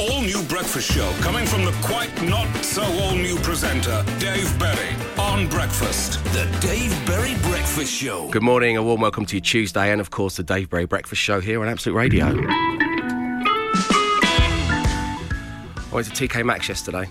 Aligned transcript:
all 0.00 0.22
new 0.22 0.42
breakfast 0.44 0.92
show 0.92 1.12
coming 1.20 1.44
from 1.44 1.64
the 1.64 1.72
quite 1.82 2.10
not 2.22 2.46
so 2.64 2.82
all 2.82 3.14
new 3.14 3.36
presenter, 3.38 4.04
Dave 4.18 4.56
Berry, 4.58 4.94
on 5.18 5.48
breakfast. 5.48 6.22
The 6.26 6.46
Dave 6.60 6.90
Berry 7.06 7.34
Breakfast 7.42 7.92
Show. 7.92 8.28
Good 8.30 8.42
morning, 8.42 8.76
a 8.76 8.82
warm 8.82 9.00
welcome 9.00 9.26
to 9.26 9.36
you 9.36 9.40
Tuesday, 9.40 9.90
and 9.90 10.00
of 10.00 10.10
course 10.10 10.36
the 10.36 10.44
Dave 10.44 10.70
Berry 10.70 10.86
Breakfast 10.86 11.20
Show 11.20 11.40
here 11.40 11.60
on 11.62 11.68
Absolute 11.68 11.96
Radio. 11.96 12.26
I 15.90 15.94
went 15.94 16.06
to 16.06 16.28
TK 16.28 16.44
Maxx 16.44 16.68
yesterday. 16.68 17.08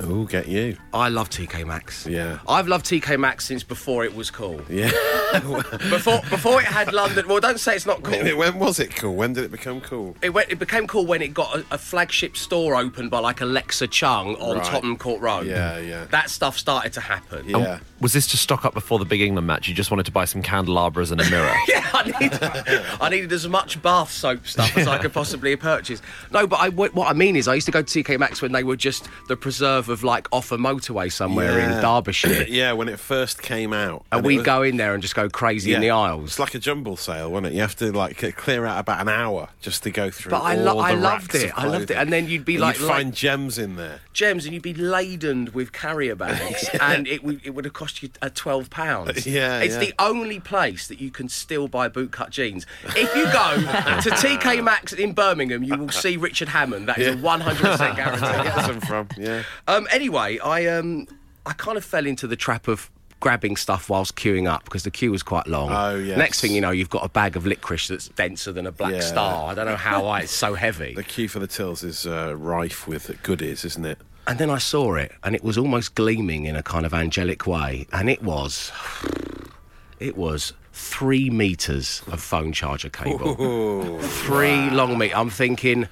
Oh, 0.00 0.24
get 0.24 0.48
you. 0.48 0.78
I 0.94 1.10
love 1.10 1.28
TK 1.28 1.66
Maxx. 1.66 2.06
Yeah. 2.06 2.38
I've 2.48 2.66
loved 2.66 2.86
TK 2.86 3.20
Maxx 3.20 3.44
since 3.44 3.62
before 3.62 4.04
it 4.04 4.14
was 4.14 4.30
cool. 4.30 4.60
Yeah. 4.70 4.90
Before 5.90 6.20
before 6.30 6.60
it 6.60 6.66
had 6.66 6.92
London. 6.92 7.26
Well, 7.28 7.40
don't 7.40 7.58
say 7.60 7.74
it's 7.76 7.86
not 7.86 8.02
cool. 8.02 8.36
when 8.36 8.58
was 8.58 8.78
it 8.78 8.94
cool? 8.96 9.14
When 9.14 9.32
did 9.32 9.44
it 9.44 9.50
become 9.50 9.80
cool? 9.80 10.16
It, 10.22 10.30
went, 10.30 10.50
it 10.50 10.58
became 10.58 10.86
cool 10.86 11.06
when 11.06 11.22
it 11.22 11.32
got 11.34 11.56
a, 11.58 11.64
a 11.72 11.78
flagship 11.78 12.36
store 12.36 12.74
opened 12.76 13.10
by 13.10 13.18
like 13.20 13.40
Alexa 13.40 13.88
Chung 13.88 14.36
on 14.36 14.56
Right. 14.58 14.64
Tottenham 14.66 14.96
Court 14.96 15.20
Road. 15.20 15.46
Yeah, 15.46 15.78
yeah. 15.78 16.04
That 16.06 16.30
stuff 16.30 16.58
started 16.58 16.92
to 16.94 17.00
happen. 17.00 17.48
Yeah. 17.48 17.80
Was 18.00 18.12
this 18.12 18.26
to 18.28 18.36
stock 18.36 18.64
up 18.64 18.74
before 18.74 18.98
the 18.98 19.04
big 19.04 19.20
England 19.20 19.46
match? 19.46 19.68
You 19.68 19.74
just 19.74 19.90
wanted 19.90 20.06
to 20.06 20.12
buy 20.12 20.24
some 20.24 20.42
candelabras 20.42 21.10
and 21.10 21.20
a 21.20 21.30
mirror. 21.30 21.52
Yeah, 21.68 21.88
I 21.94 22.04
needed, 22.20 22.42
I 23.00 23.08
needed 23.08 23.32
as 23.32 23.48
much 23.48 23.80
bath 23.82 24.10
soap 24.10 24.46
stuff 24.46 24.76
as 24.76 24.86
I 24.88 24.98
could 24.98 25.12
possibly 25.12 25.54
purchase. 25.56 26.02
No, 26.30 26.46
but 26.46 26.56
I, 26.60 26.68
what 26.70 26.92
what 26.94 27.08
I 27.08 27.12
mean 27.12 27.36
is, 27.36 27.46
I 27.48 27.54
used 27.54 27.66
to 27.66 27.72
go 27.72 27.82
to 27.82 28.02
TK 28.02 28.18
Maxx 28.18 28.42
when 28.42 28.52
they 28.52 28.64
were 28.64 28.76
just 28.76 29.08
the 29.28 29.36
preserve 29.36 29.88
of 29.88 30.02
like 30.02 30.26
off 30.32 30.50
a 30.52 30.56
motorway 30.58 31.10
somewhere 31.10 31.58
in 31.60 31.80
Derbyshire. 31.80 32.44
yeah, 32.48 32.72
when 32.72 32.88
it 32.88 32.98
first 32.98 33.40
came 33.42 33.72
out. 33.72 34.04
And 34.12 34.24
it 34.24 34.26
we'd 34.26 34.38
was- 34.38 34.46
go 34.46 34.62
in 34.62 34.76
there 34.76 34.92
and 34.94 35.02
just 35.02 35.14
go 35.14 35.21
crazy 35.28 35.74
in 35.74 35.80
the 35.80 35.90
aisles. 35.90 36.24
It's 36.30 36.38
like 36.38 36.54
a 36.54 36.58
jumble 36.58 36.96
sale, 36.96 37.30
wasn't 37.30 37.48
it? 37.48 37.52
You 37.54 37.60
have 37.60 37.76
to 37.76 37.92
like 37.92 38.16
clear 38.36 38.64
out 38.66 38.78
about 38.80 39.00
an 39.00 39.08
hour 39.08 39.48
just 39.60 39.82
to 39.84 39.90
go 39.90 40.10
through. 40.10 40.30
But 40.30 40.42
I, 40.42 40.54
lo- 40.54 40.78
I 40.78 40.92
loved 40.94 41.34
it. 41.34 41.52
I 41.56 41.66
loved 41.66 41.90
it. 41.90 41.96
And 41.96 42.12
then 42.12 42.28
you'd 42.28 42.44
be 42.44 42.54
And 42.54 42.62
like, 42.62 42.78
you'd 42.78 42.86
like 42.86 42.96
find 42.96 43.14
gems 43.14 43.58
in 43.58 43.76
there. 43.76 44.00
gems, 44.12 44.44
and 44.44 44.54
you'd 44.54 44.62
be 44.62 44.74
laden 44.74 45.50
with 45.52 45.72
carrier 45.72 46.14
bags, 46.14 46.68
and 46.80 47.06
it 47.06 47.22
would 47.24 47.40
it 47.44 47.50
would 47.50 47.64
have 47.64 47.74
cost 47.74 48.02
you 48.02 48.10
uh, 48.20 48.30
twelve 48.34 48.70
pounds. 48.70 49.26
Yeah, 49.32 49.60
it's 49.60 49.74
yeah. 49.74 49.80
the 49.80 49.94
only 49.98 50.40
place 50.40 50.88
that 50.88 51.00
you 51.00 51.10
can 51.10 51.28
still 51.28 51.68
buy 51.68 51.88
bootcut 51.88 52.30
jeans. 52.30 52.66
If 52.84 53.14
you 53.16 53.24
go 53.24 53.56
to 54.02 54.10
TK 54.10 54.62
Maxx 54.62 54.92
in 54.92 55.12
Birmingham, 55.12 55.62
you 55.62 55.76
will 55.76 55.88
see 55.90 56.16
Richard 56.16 56.48
Hammond. 56.48 56.88
That 56.88 56.98
is 56.98 57.14
a 57.14 57.18
one 57.18 57.40
hundred 57.40 57.62
percent 57.62 57.96
guarantee. 57.96 58.20
Get 58.48 58.64
some 58.66 58.80
from. 58.80 59.08
Yeah. 59.16 59.42
Um, 59.68 59.86
anyway, 59.90 60.38
I 60.38 60.66
um, 60.66 61.06
I 61.46 61.52
kind 61.54 61.76
of 61.78 61.84
fell 61.84 62.06
into 62.06 62.26
the 62.26 62.36
trap 62.36 62.68
of 62.68 62.90
grabbing 63.22 63.56
stuff 63.56 63.88
whilst 63.88 64.16
queuing 64.16 64.46
up 64.46 64.64
because 64.64 64.82
the 64.82 64.90
queue 64.90 65.10
was 65.10 65.22
quite 65.22 65.46
long. 65.46 65.70
Oh, 65.72 65.96
yes. 65.96 66.18
Next 66.18 66.40
thing 66.42 66.52
you 66.52 66.60
know, 66.60 66.70
you've 66.72 66.90
got 66.90 67.04
a 67.04 67.08
bag 67.08 67.36
of 67.36 67.46
licorice 67.46 67.88
that's 67.88 68.08
denser 68.08 68.52
than 68.52 68.66
a 68.66 68.72
black 68.72 68.92
Yeah. 68.92 69.00
star. 69.00 69.50
I 69.50 69.54
don't 69.54 69.64
know 69.66 69.76
how 69.76 70.06
I, 70.06 70.20
it's 70.20 70.32
so 70.32 70.52
heavy. 70.54 70.94
The 70.94 71.02
queue 71.04 71.28
for 71.28 71.38
the 71.38 71.46
tills 71.46 71.82
is 71.82 72.06
uh, 72.06 72.34
rife 72.36 72.86
with 72.86 73.10
goodies, 73.22 73.64
isn't 73.64 73.86
it? 73.86 73.98
And 74.26 74.38
then 74.38 74.50
I 74.50 74.58
saw 74.58 74.94
it, 74.96 75.12
and 75.24 75.34
it 75.34 75.42
was 75.42 75.56
almost 75.56 75.94
gleaming 75.94 76.44
in 76.44 76.54
a 76.54 76.62
kind 76.62 76.84
of 76.84 76.92
angelic 76.94 77.46
way, 77.46 77.86
and 77.92 78.10
it 78.10 78.22
was, 78.22 78.70
it 79.98 80.16
was 80.16 80.52
three 80.72 81.28
meters 81.30 82.02
of 82.10 82.20
phone 82.20 82.52
charger 82.52 82.88
cable, 82.88 83.98
three 84.00 84.70
long 84.70 84.98
meter. 84.98 85.16
I'm 85.16 85.30
thinking, 85.30 85.88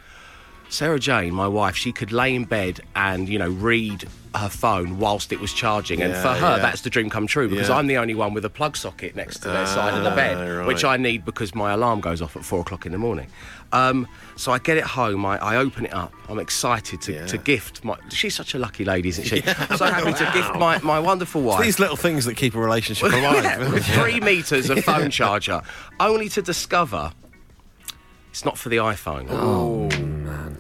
Sarah 0.69 0.98
Jane, 1.00 1.34
my 1.34 1.48
wife, 1.48 1.77
she 1.77 1.92
could 1.92 2.12
lay 2.12 2.34
in 2.34 2.44
bed 2.44 2.81
and 2.94 3.28
you 3.28 3.39
know 3.39 3.50
read 3.50 4.09
her 4.34 4.48
phone 4.48 4.98
whilst 4.98 5.33
it 5.33 5.41
was 5.41 5.53
charging, 5.53 6.00
and 6.03 6.12
Yeah, 6.12 6.23
for 6.23 6.28
her 6.41 6.56
yeah. 6.56 6.62
that's 6.62 6.83
the 6.83 6.91
dream 6.91 7.11
come 7.11 7.27
true 7.27 7.48
because 7.48 7.69
Yeah. 7.69 7.77
I'm 7.77 7.86
the 7.89 7.97
only 7.98 8.14
one 8.14 8.33
with 8.34 8.45
a 8.45 8.50
plug 8.50 8.77
socket 8.77 9.17
next 9.17 9.39
to 9.41 9.48
their 9.48 9.67
side 9.67 9.95
of 9.95 10.05
the 10.05 10.11
Ah, 10.11 10.14
bed, 10.14 10.67
which. 10.67 10.84
I 10.84 10.97
need 10.97 11.25
because 11.25 11.55
my 11.55 11.72
alarm 11.72 12.00
goes 12.00 12.22
off 12.22 12.37
at 12.37 12.45
four 12.45 12.61
o'clock 12.61 12.87
in 12.87 12.92
the 12.92 12.98
morning. 12.98 13.27
Um, 13.72 14.09
so 14.37 14.50
I 14.50 14.59
get 14.59 14.77
it 14.78 14.84
home, 14.84 15.25
I, 15.27 15.39
I 15.39 15.56
open 15.56 15.84
it 15.84 15.92
up, 15.95 16.12
I'm 16.28 16.39
excited 16.41 17.00
to, 17.03 17.27
to 17.28 17.39
gift 17.39 17.84
my. 17.84 17.97
She's 18.11 18.34
such 18.34 18.55
a 18.55 18.59
lucky 18.59 18.84
lady, 18.84 19.11
isn't 19.11 19.25
she? 19.25 19.42
I'm 19.47 19.77
so 19.77 19.84
happy 19.87 20.12
to 20.12 20.31
gift 20.33 20.55
my, 20.56 20.78
my 20.78 20.98
wonderful 20.98 21.42
wife. 21.42 21.61
These 21.62 21.78
little 21.78 21.97
things 21.97 22.25
that 22.25 22.37
keep 22.37 22.55
a 22.55 22.61
relationship 22.61 23.12
alive. 23.12 23.84
Three 23.84 24.21
meters 24.21 24.71
of 24.71 24.83
phone 24.84 25.10
charger, 25.19 25.62
only 26.00 26.28
to 26.31 26.43
discover 26.43 27.12
it's 28.31 28.44
not 28.44 28.56
for 28.59 28.69
the 28.71 28.77
iPhone. 28.78 29.27
Oh 29.31 29.88
man! 29.99 30.56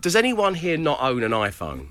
Does 0.00 0.14
anyone 0.16 0.54
here 0.54 0.76
not 0.76 0.98
own 1.02 1.22
an 1.22 1.32
iPhone? 1.32 1.88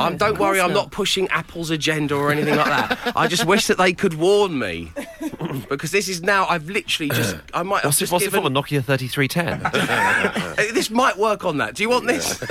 Um, 0.00 0.16
don't 0.16 0.38
worry, 0.38 0.60
I'm 0.60 0.72
not 0.72 0.90
pushing 0.90 1.28
Apple's 1.28 1.70
agenda 1.70 2.14
or 2.14 2.30
anything 2.30 2.56
like 2.56 2.66
that. 2.66 3.12
I 3.16 3.26
just 3.28 3.44
wish 3.44 3.66
that 3.66 3.78
they 3.78 3.92
could 3.92 4.14
warn 4.14 4.58
me 4.58 4.92
because 5.68 5.90
this 5.90 6.08
is 6.08 6.22
now. 6.22 6.46
I've 6.48 6.68
literally 6.68 7.10
just. 7.10 7.36
I 7.54 7.62
might 7.62 7.76
have 7.82 7.84
What's, 7.86 7.98
it, 7.98 8.00
just 8.00 8.12
what's 8.12 8.24
given. 8.24 8.42
The 8.44 8.50
Nokia 8.50 8.84
3310? 8.84 9.70
Uh, 10.60 10.72
This 10.74 10.90
might 10.90 11.16
work 11.18 11.44
on 11.44 11.58
that. 11.58 11.74
Do 11.74 11.82
you 11.82 11.90
want 11.90 12.06
this? 12.06 12.42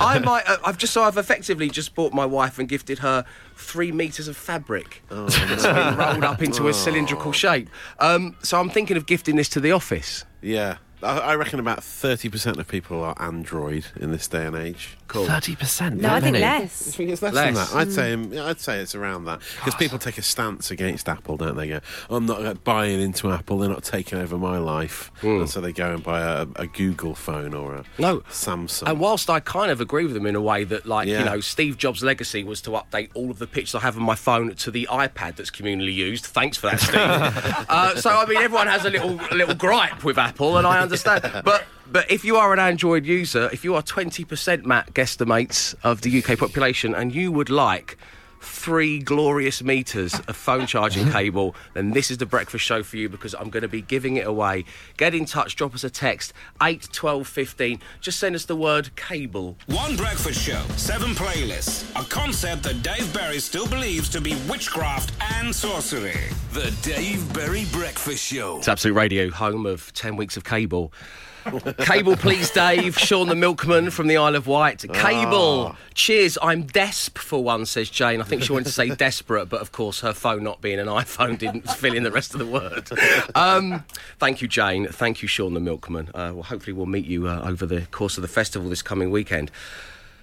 I 0.00 0.18
might. 0.18 0.44
Uh, 0.48 0.56
I've 0.64 0.78
just 0.78 0.92
so 0.92 1.02
I've 1.02 1.16
effectively 1.16 1.68
just 1.70 1.94
bought 1.94 2.12
my 2.12 2.26
wife 2.26 2.58
and 2.58 2.68
gifted 2.68 2.98
her 3.00 3.24
three 3.56 3.92
meters 3.92 4.28
of 4.28 4.36
fabric 4.36 5.02
that's 5.08 5.64
been 5.64 5.96
rolled 5.96 6.24
up 6.24 6.42
into 6.42 6.68
a 6.68 6.74
cylindrical 6.74 7.32
shape. 7.32 7.68
Um, 7.98 8.36
so 8.42 8.58
I'm 8.60 8.70
thinking 8.70 8.96
of 8.96 9.06
gifting 9.06 9.36
this 9.36 9.48
to 9.50 9.60
the 9.60 9.72
office. 9.72 10.24
yeah. 10.40 10.78
I 11.02 11.18
I 11.32 11.34
reckon 11.36 11.58
about 11.60 11.80
30% 11.80 12.58
of 12.58 12.68
people 12.68 13.02
are 13.02 13.14
Android 13.20 13.86
in 14.00 14.10
this 14.12 14.28
day 14.28 14.46
and 14.46 14.56
age. 14.56 14.96
Cool. 15.08 15.26
30%. 15.26 16.00
No, 16.00 16.08
I 16.08 16.20
think 16.20 16.32
Many. 16.32 16.44
I 16.44 16.60
less. 16.60 16.94
think 16.94 17.10
it's 17.10 17.20
less, 17.20 17.34
than 17.34 17.54
that. 17.54 17.74
I'd 17.74 17.92
say 17.92 18.14
I'd 18.40 18.60
say 18.60 18.78
it's 18.80 18.94
around 18.94 19.24
that 19.26 19.40
because 19.56 19.74
people 19.74 19.98
take 19.98 20.16
a 20.16 20.22
stance 20.22 20.70
against 20.70 21.08
Apple, 21.08 21.36
don't 21.36 21.56
they? 21.56 21.68
Go, 21.68 21.80
I'm 22.08 22.24
not 22.24 22.44
uh, 22.44 22.54
buying 22.54 23.00
into 23.00 23.30
Apple. 23.30 23.58
They're 23.58 23.68
not 23.68 23.84
taking 23.84 24.18
over 24.18 24.38
my 24.38 24.56
life, 24.58 25.10
and 25.22 25.48
so 25.50 25.60
they 25.60 25.72
go 25.72 25.92
and 25.94 26.02
buy 26.02 26.20
a, 26.22 26.46
a 26.56 26.66
Google 26.66 27.14
phone 27.14 27.52
or 27.52 27.74
a 27.74 27.84
No. 27.98 28.20
Samsung. 28.30 28.88
And 28.88 29.00
whilst 29.00 29.28
I 29.28 29.40
kind 29.40 29.70
of 29.70 29.80
agree 29.80 30.04
with 30.04 30.14
them 30.14 30.24
in 30.26 30.34
a 30.34 30.40
way 30.40 30.64
that, 30.64 30.86
like, 30.86 31.08
you 31.08 31.18
know, 31.18 31.40
Steve 31.40 31.76
Jobs' 31.76 32.02
legacy 32.02 32.42
was 32.42 32.62
to 32.62 32.70
update 32.70 33.10
all 33.14 33.30
of 33.30 33.38
the 33.38 33.46
pictures 33.46 33.74
I 33.74 33.80
have 33.80 33.96
on 33.96 34.02
my 34.02 34.14
phone 34.14 34.54
to 34.54 34.70
the 34.70 34.88
iPad 34.90 35.36
that's 35.36 35.50
communally 35.50 35.92
used. 35.92 36.24
Thanks 36.24 36.56
for 36.56 36.68
that, 36.68 36.80
Steve. 36.80 36.96
uh, 37.68 37.96
so, 37.96 38.10
I 38.10 38.24
mean, 38.26 38.38
everyone 38.38 38.68
has 38.68 38.84
a 38.86 38.90
little 38.90 39.20
a 39.30 39.34
little 39.34 39.54
gripe 39.54 40.04
with 40.04 40.16
Apple, 40.16 40.56
and 40.56 40.66
I 40.66 40.76
understand. 40.80 40.90
But 41.44 41.64
but 41.90 42.10
if 42.10 42.24
you 42.24 42.36
are 42.36 42.52
an 42.52 42.58
Android 42.58 43.04
user, 43.04 43.50
if 43.52 43.64
you 43.64 43.74
are 43.74 43.82
20%, 43.82 44.64
Matt, 44.64 44.94
guesstimates 44.94 45.74
of 45.82 46.00
the 46.00 46.22
UK 46.22 46.38
population, 46.38 46.94
and 46.94 47.14
you 47.14 47.30
would 47.30 47.50
like 47.50 47.98
three 48.42 48.98
glorious 48.98 49.62
meters 49.62 50.14
of 50.28 50.36
phone 50.36 50.66
charging 50.66 51.10
cable, 51.12 51.54
then 51.74 51.92
this 51.92 52.10
is 52.10 52.18
the 52.18 52.26
breakfast 52.26 52.64
show 52.64 52.82
for 52.82 52.96
you 52.96 53.08
because 53.08 53.34
I'm 53.34 53.50
going 53.50 53.62
to 53.62 53.68
be 53.68 53.80
giving 53.80 54.16
it 54.16 54.26
away. 54.26 54.64
Get 54.96 55.14
in 55.14 55.24
touch, 55.24 55.56
drop 55.56 55.74
us 55.74 55.84
a 55.84 55.90
text, 55.90 56.32
8 56.62 56.88
12 56.92 57.26
15. 57.26 57.80
Just 58.00 58.18
send 58.18 58.34
us 58.34 58.44
the 58.44 58.56
word 58.56 58.94
cable. 58.96 59.56
One 59.66 59.96
breakfast 59.96 60.40
show, 60.40 60.62
seven 60.76 61.10
playlists, 61.10 61.90
a 62.00 62.04
concept 62.08 62.64
that 62.64 62.82
Dave 62.82 63.12
Berry 63.14 63.38
still 63.38 63.66
believes 63.66 64.08
to 64.10 64.20
be 64.20 64.36
witchcraft 64.48 65.12
and 65.34 65.54
sorcery. 65.54 66.18
The 66.52 66.74
Dave 66.82 67.32
Berry 67.32 67.64
Breakfast 67.72 68.24
Show. 68.24 68.58
It's 68.58 68.68
Absolute 68.68 68.94
Radio, 68.94 69.30
home 69.30 69.66
of 69.66 69.92
10 69.94 70.16
weeks 70.16 70.36
of 70.36 70.44
cable. 70.44 70.92
Cable, 71.78 72.16
please, 72.16 72.50
Dave. 72.50 72.98
Sean 72.98 73.28
the 73.28 73.34
Milkman 73.34 73.90
from 73.90 74.06
the 74.06 74.16
Isle 74.16 74.36
of 74.36 74.46
Wight. 74.46 74.84
Cable. 74.92 75.76
Cheers. 75.94 76.38
I'm 76.40 76.64
desp 76.64 77.18
for 77.18 77.42
one, 77.42 77.66
says 77.66 77.90
Jane. 77.90 78.20
I 78.20 78.24
think 78.24 78.42
she 78.42 78.52
wanted 78.52 78.66
to 78.66 78.72
say 78.72 78.90
desperate, 78.90 79.46
but 79.46 79.60
of 79.60 79.72
course, 79.72 80.00
her 80.00 80.12
phone 80.12 80.42
not 80.42 80.60
being 80.60 80.78
an 80.78 80.86
iPhone 80.86 81.38
didn't 81.38 81.68
fill 81.76 81.94
in 81.94 82.02
the 82.02 82.10
rest 82.10 82.34
of 82.34 82.38
the 82.38 82.46
word. 82.46 82.88
Um, 83.34 83.84
thank 84.18 84.40
you, 84.42 84.48
Jane. 84.48 84.86
Thank 84.86 85.22
you, 85.22 85.28
Sean 85.28 85.54
the 85.54 85.60
Milkman. 85.60 86.08
Uh, 86.08 86.32
well, 86.34 86.42
hopefully, 86.42 86.72
we'll 86.72 86.86
meet 86.86 87.06
you 87.06 87.28
uh, 87.28 87.42
over 87.44 87.66
the 87.66 87.82
course 87.90 88.16
of 88.16 88.22
the 88.22 88.28
festival 88.28 88.68
this 88.70 88.82
coming 88.82 89.10
weekend. 89.10 89.50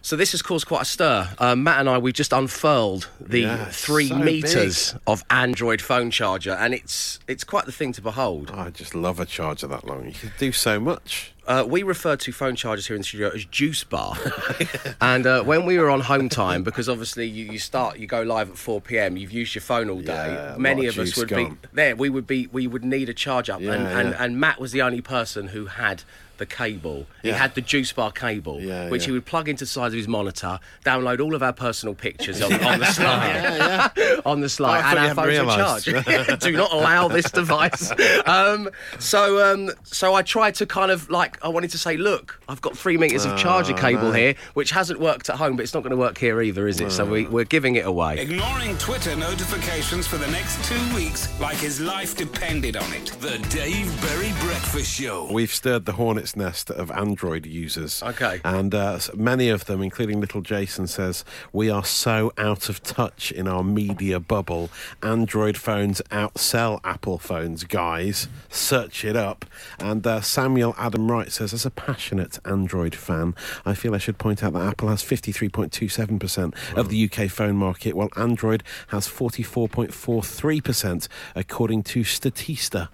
So 0.01 0.15
this 0.15 0.31
has 0.31 0.41
caused 0.41 0.65
quite 0.65 0.83
a 0.83 0.85
stir. 0.85 1.29
Uh, 1.37 1.55
Matt 1.55 1.81
and 1.81 1.89
I, 1.89 1.97
we 1.97 2.11
just 2.13 2.31
unfurled 2.31 3.09
the 3.19 3.41
Yeah, 3.41 3.65
three 3.65 4.07
so 4.07 4.17
meters 4.17 4.95
of 5.05 5.23
Android 5.29 5.81
phone 5.81 6.09
charger, 6.09 6.51
and 6.53 6.73
it's 6.73 7.19
it's 7.27 7.43
quite 7.43 7.65
the 7.65 7.71
thing 7.71 7.91
to 7.93 8.01
behold. 8.01 8.49
I 8.51 8.69
just 8.69 8.95
love 8.95 9.19
a 9.19 9.25
charger 9.25 9.67
that 9.67 9.85
long. 9.85 10.05
You 10.07 10.13
can 10.13 10.31
do 10.37 10.51
so 10.51 10.79
much. 10.79 11.33
Uh, 11.45 11.65
we 11.67 11.81
refer 11.81 12.15
to 12.15 12.31
phone 12.31 12.55
chargers 12.55 12.85
here 12.87 12.95
in 12.95 13.01
the 13.01 13.05
studio 13.07 13.29
as 13.33 13.43
juice 13.43 13.83
bar. 13.83 14.15
and 15.01 15.25
uh, 15.25 15.43
when 15.43 15.65
we 15.65 15.79
were 15.79 15.89
on 15.89 15.99
home 16.01 16.29
time, 16.29 16.63
because 16.63 16.87
obviously 16.87 17.25
you, 17.27 17.51
you 17.51 17.57
start, 17.57 17.97
you 17.97 18.05
go 18.05 18.21
live 18.21 18.51
at 18.51 18.57
4 18.57 18.79
p.m. 18.81 19.17
You've 19.17 19.31
used 19.31 19.55
your 19.55 19.63
phone 19.63 19.89
all 19.89 19.99
day. 19.99 20.13
Yeah, 20.13 20.55
Many 20.59 20.85
of 20.85 20.95
of 20.99 21.07
us 21.07 21.17
would 21.17 21.27
gone. 21.29 21.57
be 21.61 21.67
there. 21.73 21.95
We 21.95 22.07
would 22.09 22.27
be, 22.27 22.45
we 22.51 22.67
would 22.67 22.85
need 22.85 23.09
a 23.09 23.15
charge 23.15 23.49
up, 23.49 23.61
Yeah, 23.61 23.73
and, 23.73 23.87
and, 23.87 24.15
and 24.15 24.39
Matt 24.39 24.59
was 24.61 24.73
the 24.73 24.83
only 24.83 25.01
person 25.01 25.47
who 25.47 25.65
had 25.65 26.03
the 26.39 26.45
cable. 26.47 27.05
He 27.21 27.29
had 27.29 27.53
the 27.53 27.61
juice 27.61 27.91
bar 27.91 28.11
cable, 28.11 28.59
Yeah, 28.59 28.89
which 28.89 29.03
yeah. 29.03 29.07
he 29.07 29.11
would 29.11 29.25
plug 29.25 29.47
into 29.47 29.63
the 29.65 29.69
side 29.69 29.87
of 29.87 29.93
his 29.93 30.07
monitor, 30.07 30.59
download 30.83 31.19
all 31.19 31.35
of 31.35 31.43
our 31.43 31.53
personal 31.53 31.93
pictures 31.93 32.41
on, 32.41 32.51
on 32.63 32.79
the 32.79 32.85
slide, 32.87 34.21
on 34.25 34.41
the 34.41 34.49
slide, 34.49 34.81
Oh, 34.83 34.87
and 34.89 34.99
our 34.99 35.15
phones 35.15 35.37
hadn't 35.37 35.45
would 35.47 35.55
realised. 35.57 35.85
charge. 36.25 36.39
Do 36.39 36.51
not 36.53 36.73
allow 36.73 37.07
this 37.07 37.29
device. 37.31 37.91
Um, 38.25 38.69
so, 38.97 39.53
um, 39.53 39.71
so 39.83 40.15
I 40.15 40.21
tried 40.23 40.55
to 40.55 40.65
kind 40.65 40.91
of 40.91 41.09
like 41.09 41.43
I 41.45 41.49
wanted 41.49 41.69
to 41.71 41.77
say, 41.77 41.97
look, 41.97 42.41
I've 42.49 42.61
got 42.61 42.77
three 42.77 42.97
meters 42.97 43.25
of 43.25 43.37
charger 43.37 43.73
cable 43.73 44.11
here, 44.11 44.35
which 44.55 44.71
hasn't 44.71 44.99
worked 44.99 45.29
at 45.29 45.35
home, 45.35 45.55
but 45.55 45.63
it's 45.63 45.73
not 45.73 45.83
going 45.83 45.91
to 45.91 45.97
work 45.97 46.17
here 46.17 46.41
either, 46.41 46.67
is 46.67 46.79
it? 46.79 46.91
So 46.91 47.05
we, 47.05 47.25
we're 47.27 47.45
giving 47.45 47.75
it 47.75 47.85
away. 47.85 48.17
Ignoring 48.19 48.77
Twitter 48.77 49.15
notifications 49.15 50.07
for 50.07 50.17
the 50.17 50.27
next 50.31 50.63
two 50.65 50.95
weeks 50.95 51.27
like 51.39 51.57
his 51.57 51.79
life 51.79 52.15
depended 52.15 52.75
on 52.77 52.91
it. 52.93 53.07
The 53.19 53.37
Dave 53.49 54.01
Berry 54.01 54.31
Breakfast 54.41 54.99
Show. 54.99 55.27
We've 55.31 55.53
stirred 55.53 55.85
the 55.85 55.91
hornet's 55.93 56.28
bird's 56.29 56.35
nest 56.35 56.71
of 56.71 56.91
Android 56.91 57.45
users. 57.45 58.03
Okay. 58.03 58.41
And 58.43 58.75
uh, 58.75 58.99
many 59.15 59.47
of 59.49 59.65
them, 59.65 59.81
including 59.81 60.19
little 60.19 60.41
Jason, 60.41 60.87
says, 60.87 61.23
We 61.51 61.69
are 61.69 61.85
so 61.85 62.31
out 62.37 62.69
of 62.69 62.83
touch 62.83 63.31
in 63.31 63.47
our 63.47 63.63
media 63.63 64.19
bubble. 64.19 64.69
Android 65.01 65.57
phones 65.57 66.01
outsell 66.11 66.79
Apple 66.83 67.17
phones, 67.17 67.63
guys. 67.63 68.27
Search 68.49 69.05
it 69.05 69.15
up. 69.15 69.45
And 69.79 70.05
uh, 70.05 70.21
Samuel 70.21 70.75
Adam 70.77 71.09
Wright 71.09 71.31
says, 71.31 71.53
As 71.53 71.65
a 71.65 71.71
passionate 71.71 72.39
Android 72.45 72.95
fan, 72.95 73.33
I 73.65 73.73
feel 73.73 73.95
I 73.95 73.99
should 73.99 74.17
point 74.17 74.43
out 74.43 74.51
that 74.53 74.65
Apple 74.65 74.89
has 74.89 75.03
53.27% 75.03 76.53
of 76.75 76.89
the 76.89 77.09
UK 77.09 77.29
phone 77.29 77.55
market, 77.55 77.95
while 77.95 78.09
Android 78.15 78.63
has 78.87 79.07
44.43%, 79.07 81.07
according 81.35 81.83
to 81.83 82.01
Statista. 82.01 82.89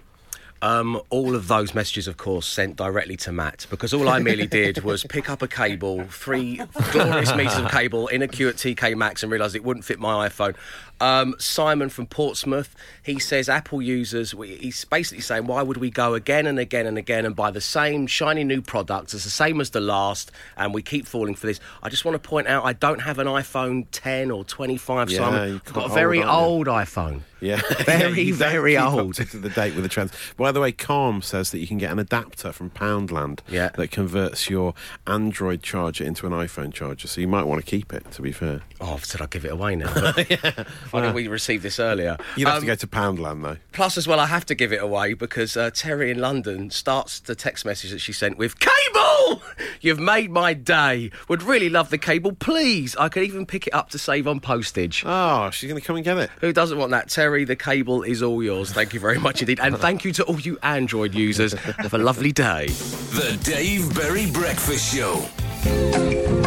Um, 0.62 1.00
all 1.10 1.34
of 1.34 1.48
those 1.48 1.74
messages, 1.74 2.08
of 2.08 2.16
course, 2.16 2.46
sent 2.46 2.76
directly 2.76 3.16
to 3.18 3.32
Matt 3.32 3.66
because 3.70 3.92
all 3.92 4.08
I 4.08 4.18
merely 4.18 4.46
did 4.46 4.78
was 4.84 5.04
pick 5.04 5.28
up 5.28 5.42
a 5.42 5.48
cable, 5.48 6.04
three 6.04 6.60
glorious 6.92 7.34
meters 7.34 7.56
of 7.56 7.70
cable 7.70 8.08
in 8.08 8.22
a 8.22 8.28
queue 8.28 8.48
at 8.48 8.56
TK 8.56 8.96
Maxx 8.96 9.22
and 9.22 9.30
realised 9.30 9.54
it 9.54 9.64
wouldn't 9.64 9.84
fit 9.84 9.98
my 9.98 10.28
iPhone. 10.28 10.56
Um, 11.00 11.34
Simon 11.38 11.88
from 11.90 12.06
Portsmouth, 12.06 12.74
he 13.02 13.18
says 13.18 13.48
Apple 13.48 13.82
users, 13.82 14.34
we- 14.34 14.56
he's 14.56 14.84
basically 14.86 15.20
saying, 15.22 15.46
why 15.46 15.62
would 15.62 15.76
we 15.76 15.90
go 15.90 16.14
again 16.14 16.46
and 16.46 16.58
again 16.58 16.86
and 16.86 16.96
again 16.96 17.26
and 17.26 17.36
buy 17.36 17.50
the 17.50 17.60
same 17.60 18.06
shiny 18.06 18.44
new 18.44 18.62
products? 18.62 19.12
It's 19.12 19.24
the 19.24 19.30
same 19.30 19.60
as 19.60 19.70
the 19.70 19.80
last, 19.80 20.30
and 20.56 20.72
we 20.72 20.80
keep 20.82 21.06
falling 21.06 21.34
for 21.34 21.46
this. 21.48 21.60
I 21.82 21.88
just 21.90 22.04
want 22.04 22.14
to 22.20 22.28
point 22.28 22.46
out 22.48 22.64
I 22.64 22.72
don't 22.72 23.00
have 23.00 23.18
an 23.18 23.26
iPhone 23.26 23.86
10 23.92 24.30
or 24.30 24.44
25, 24.44 25.10
so 25.10 25.14
Yeah, 25.14 25.28
I'm, 25.28 25.48
you're 25.48 25.56
I've 25.66 25.72
got 25.74 25.90
a 25.90 25.94
very 25.94 26.22
old, 26.22 26.66
old 26.66 26.76
iPhone. 26.76 27.20
Yeah, 27.38 27.60
Very, 27.84 28.30
don't 28.30 28.38
very 28.38 28.78
old. 28.78 29.14
to 29.16 29.24
the 29.36 29.50
date 29.50 29.74
with 29.74 29.82
the 29.82 29.90
trends. 29.90 30.10
By 30.38 30.52
the 30.52 30.60
way, 30.60 30.72
Calm 30.72 31.20
says 31.20 31.50
that 31.50 31.58
you 31.58 31.66
can 31.66 31.76
get 31.76 31.92
an 31.92 31.98
adapter 31.98 32.50
from 32.50 32.70
Poundland 32.70 33.40
Yeah. 33.46 33.68
that 33.76 33.90
converts 33.90 34.48
your 34.48 34.72
Android 35.06 35.62
charger 35.62 36.02
into 36.04 36.26
an 36.26 36.32
iPhone 36.32 36.72
charger. 36.72 37.06
So 37.08 37.20
you 37.20 37.28
might 37.28 37.42
want 37.44 37.62
to 37.62 37.70
keep 37.70 37.92
it. 37.92 38.10
To 38.12 38.22
be 38.22 38.32
fair, 38.32 38.62
Oh, 38.80 38.94
I've 38.94 39.04
said 39.04 39.20
I'd 39.20 39.30
give 39.30 39.44
it 39.44 39.52
away 39.52 39.76
now. 39.76 39.92
But 39.94 40.66
Why 40.90 41.00
didn't 41.00 41.14
we 41.14 41.28
receive 41.28 41.62
this 41.62 41.78
earlier? 41.80 42.16
you'd 42.36 42.46
have 42.48 42.56
Um, 42.58 42.60
to 42.62 42.66
go 42.66 42.74
to 42.74 42.86
Poundland 42.86 43.42
though. 43.42 43.56
Plus, 43.72 43.96
as 43.98 44.06
well, 44.08 44.20
I 44.20 44.26
have 44.26 44.46
to 44.46 44.54
give 44.54 44.72
it 44.72 44.82
away 44.82 45.14
because 45.14 45.56
uh, 45.56 45.70
Terry 45.74 46.10
in 46.10 46.18
London 46.18 46.70
starts 46.70 47.20
the 47.20 47.34
text 47.34 47.64
message 47.64 47.90
that 47.90 47.98
she 48.00 48.12
sent 48.12 48.38
with 48.38 48.56
"Cable, 48.58 49.42
you've 49.80 49.98
made 50.00 50.30
my 50.30 50.54
day. 50.54 51.10
Would 51.28 51.42
really 51.42 51.68
love 51.68 51.90
the 51.90 51.98
cable, 51.98 52.32
please. 52.32 52.96
I 52.96 53.08
could 53.08 53.22
even 53.24 53.46
pick 53.46 53.66
it 53.66 53.74
up 53.74 53.90
to 53.90 53.98
save 53.98 54.26
on 54.26 54.40
postage." 54.40 55.02
Oh, 55.06 55.50
she's 55.50 55.68
going 55.68 55.80
to 55.80 55.86
come 55.86 55.96
and 55.96 56.04
get 56.04 56.16
it. 56.18 56.30
Who 56.40 56.52
doesn't 56.52 56.78
want 56.78 56.90
that? 56.92 57.08
Terry, 57.08 57.44
the 57.44 57.56
cable 57.56 58.02
is 58.02 58.22
all 58.22 58.42
yours. 58.42 58.72
Thank 58.72 58.94
you 58.94 59.00
very 59.00 59.18
much 59.18 59.40
indeed. 59.42 59.60
And 59.60 59.76
thank 59.86 60.04
you 60.04 60.12
to 60.12 60.24
all 60.24 60.40
you 60.40 60.58
Android 60.62 61.14
users. 61.14 61.52
Have 61.54 61.94
a 61.94 61.98
lovely 61.98 62.32
day. 62.32 62.66
The 62.68 63.38
Dave 63.42 63.94
Berry 63.94 64.30
Breakfast 64.30 64.94
Show. 64.94 66.45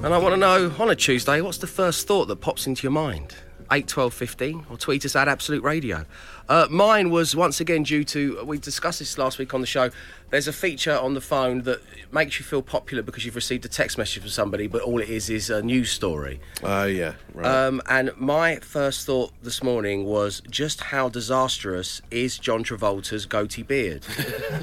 And 0.00 0.14
I 0.14 0.18
want 0.18 0.32
to 0.32 0.36
know 0.36 0.72
on 0.78 0.90
a 0.90 0.94
Tuesday, 0.94 1.40
what's 1.40 1.58
the 1.58 1.66
first 1.66 2.06
thought 2.06 2.26
that 2.26 2.36
pops 2.36 2.68
into 2.68 2.84
your 2.84 2.92
mind? 2.92 3.34
8, 3.72 3.88
12, 3.88 4.14
15, 4.14 4.66
or 4.70 4.76
tweet 4.76 5.04
us 5.04 5.16
at 5.16 5.26
Absolute 5.26 5.64
Radio. 5.64 6.06
Uh, 6.48 6.66
mine 6.70 7.10
was 7.10 7.36
once 7.36 7.60
again 7.60 7.82
due 7.82 8.04
to, 8.04 8.42
we 8.44 8.58
discussed 8.58 9.00
this 9.00 9.18
last 9.18 9.38
week 9.38 9.52
on 9.52 9.60
the 9.60 9.66
show. 9.66 9.90
There's 10.30 10.48
a 10.48 10.52
feature 10.52 10.96
on 10.98 11.14
the 11.14 11.20
phone 11.20 11.62
that 11.62 11.80
makes 12.12 12.38
you 12.38 12.44
feel 12.44 12.60
popular 12.62 13.02
because 13.02 13.24
you've 13.24 13.34
received 13.36 13.64
a 13.64 13.68
text 13.68 13.96
message 13.96 14.20
from 14.20 14.30
somebody, 14.30 14.66
but 14.66 14.82
all 14.82 15.00
it 15.00 15.08
is 15.08 15.30
is 15.30 15.48
a 15.48 15.62
news 15.62 15.90
story. 15.90 16.38
Oh 16.62 16.84
yeah, 16.84 17.14
right. 17.32 17.46
Um, 17.46 17.80
and 17.88 18.10
my 18.18 18.56
first 18.56 19.06
thought 19.06 19.32
this 19.42 19.62
morning 19.62 20.04
was 20.04 20.42
just 20.50 20.82
how 20.82 21.08
disastrous 21.08 22.02
is 22.10 22.38
John 22.38 22.62
Travolta's 22.64 23.24
goatee 23.26 23.62
beard? 23.62 24.04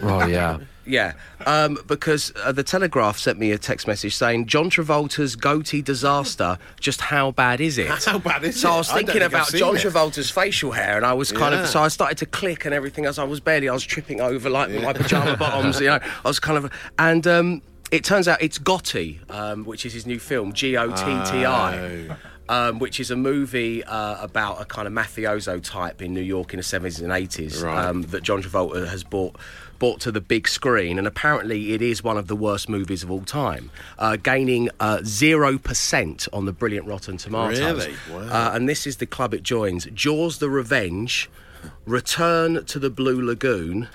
Oh 0.03 0.25
yeah. 0.27 0.59
Yeah, 0.87 1.13
um, 1.47 1.79
because 1.87 2.31
uh, 2.43 2.51
the 2.51 2.61
Telegraph 2.61 3.17
sent 3.17 3.39
me 3.39 3.49
a 3.51 3.57
text 3.57 3.87
message 3.87 4.15
saying 4.15 4.45
John 4.45 4.69
Travolta's 4.69 5.35
goatee 5.35 5.81
disaster. 5.81 6.59
Just 6.79 7.01
how 7.01 7.31
bad 7.31 7.59
is 7.59 7.79
it? 7.79 7.87
That's 7.87 8.05
How 8.15 8.19
bad 8.19 8.43
is 8.43 8.61
so 8.61 8.69
it? 8.69 8.73
I 8.73 8.77
was 8.77 8.91
thinking 8.91 9.23
I've 9.23 9.33
about 9.33 9.51
John 9.51 9.75
it. 9.75 9.79
Travolta's 9.79 10.29
facial 10.29 10.73
hair, 10.73 10.95
and 10.95 11.03
I 11.03 11.13
was 11.13 11.31
kind 11.31 11.55
Yeah. 11.55 11.61
of 11.63 11.67
so 11.75 11.81
I 11.81 11.89
started 11.89 12.17
to 12.19 12.25
click 12.25 12.63
and 12.63 12.73
everything 12.73 13.05
as 13.05 13.19
I 13.19 13.25
was 13.25 13.41
barely 13.41 13.67
I 13.67 13.73
was 13.73 13.83
tripping 13.83 14.21
over 14.21 14.49
like 14.49 14.69
my 14.69 14.93
pajama 14.93 15.35
bottoms. 15.43 15.81
You 15.81 15.87
know, 15.87 15.99
I 16.23 16.27
was 16.27 16.39
kind 16.39 16.57
of 16.57 16.71
and. 16.97 17.27
Um, 17.27 17.61
it 17.91 18.03
turns 18.03 18.27
out 18.27 18.41
it's 18.41 18.57
Gotti, 18.57 19.19
um, 19.29 19.63
which 19.63 19.85
is 19.85 19.93
his 19.93 20.05
new 20.07 20.17
film, 20.19 20.53
G 20.53 20.75
O 20.75 20.87
T 20.89 21.03
T 21.03 21.45
I 21.45 22.07
Oh. 22.09 22.17
um, 22.49 22.79
which 22.79 22.99
is 22.99 23.11
a 23.11 23.15
movie 23.15 23.83
uh, 23.83 24.23
about 24.23 24.59
a 24.59 24.65
kind 24.65 24.87
of 24.87 24.93
mafioso 24.93 25.61
type 25.63 26.01
in 26.01 26.11
New 26.13 26.21
York 26.21 26.51
in 26.51 26.57
the 26.57 26.63
70s 26.63 26.99
and 26.99 27.09
80s 27.11 27.61
Right. 27.63 27.85
um, 27.85 28.01
that 28.03 28.23
John 28.23 28.41
Travolta 28.41 28.87
has 28.87 29.03
brought 29.03 29.35
brought 29.77 29.99
to 30.01 30.11
the 30.11 30.19
big 30.19 30.47
screen, 30.47 30.97
and 30.97 31.05
apparently 31.07 31.73
it 31.73 31.81
is 31.83 32.03
one 32.03 32.17
of 32.17 32.27
the 32.27 32.35
worst 32.35 32.69
movies 32.69 33.03
of 33.03 33.11
all 33.11 33.21
time, 33.21 33.69
uh, 33.99 34.15
gaining 34.15 34.69
zero 35.03 35.57
percent 35.59 36.27
on 36.33 36.45
the 36.45 36.51
brilliant 36.53 36.87
Rotten 36.87 37.17
Tomatoes. 37.17 37.59
Really? 37.59 37.95
Wow. 38.11 38.19
Uh, 38.29 38.51
and 38.55 38.67
this 38.67 38.87
is 38.87 38.97
the 38.97 39.05
club 39.05 39.33
it 39.33 39.43
joins: 39.43 39.85
Jaws: 39.93 40.39
The 40.39 40.49
Revenge, 40.49 41.29
Return 41.85 42.65
to 42.65 42.79
the 42.79 42.89
Blue 42.89 43.21
Lagoon. 43.21 43.87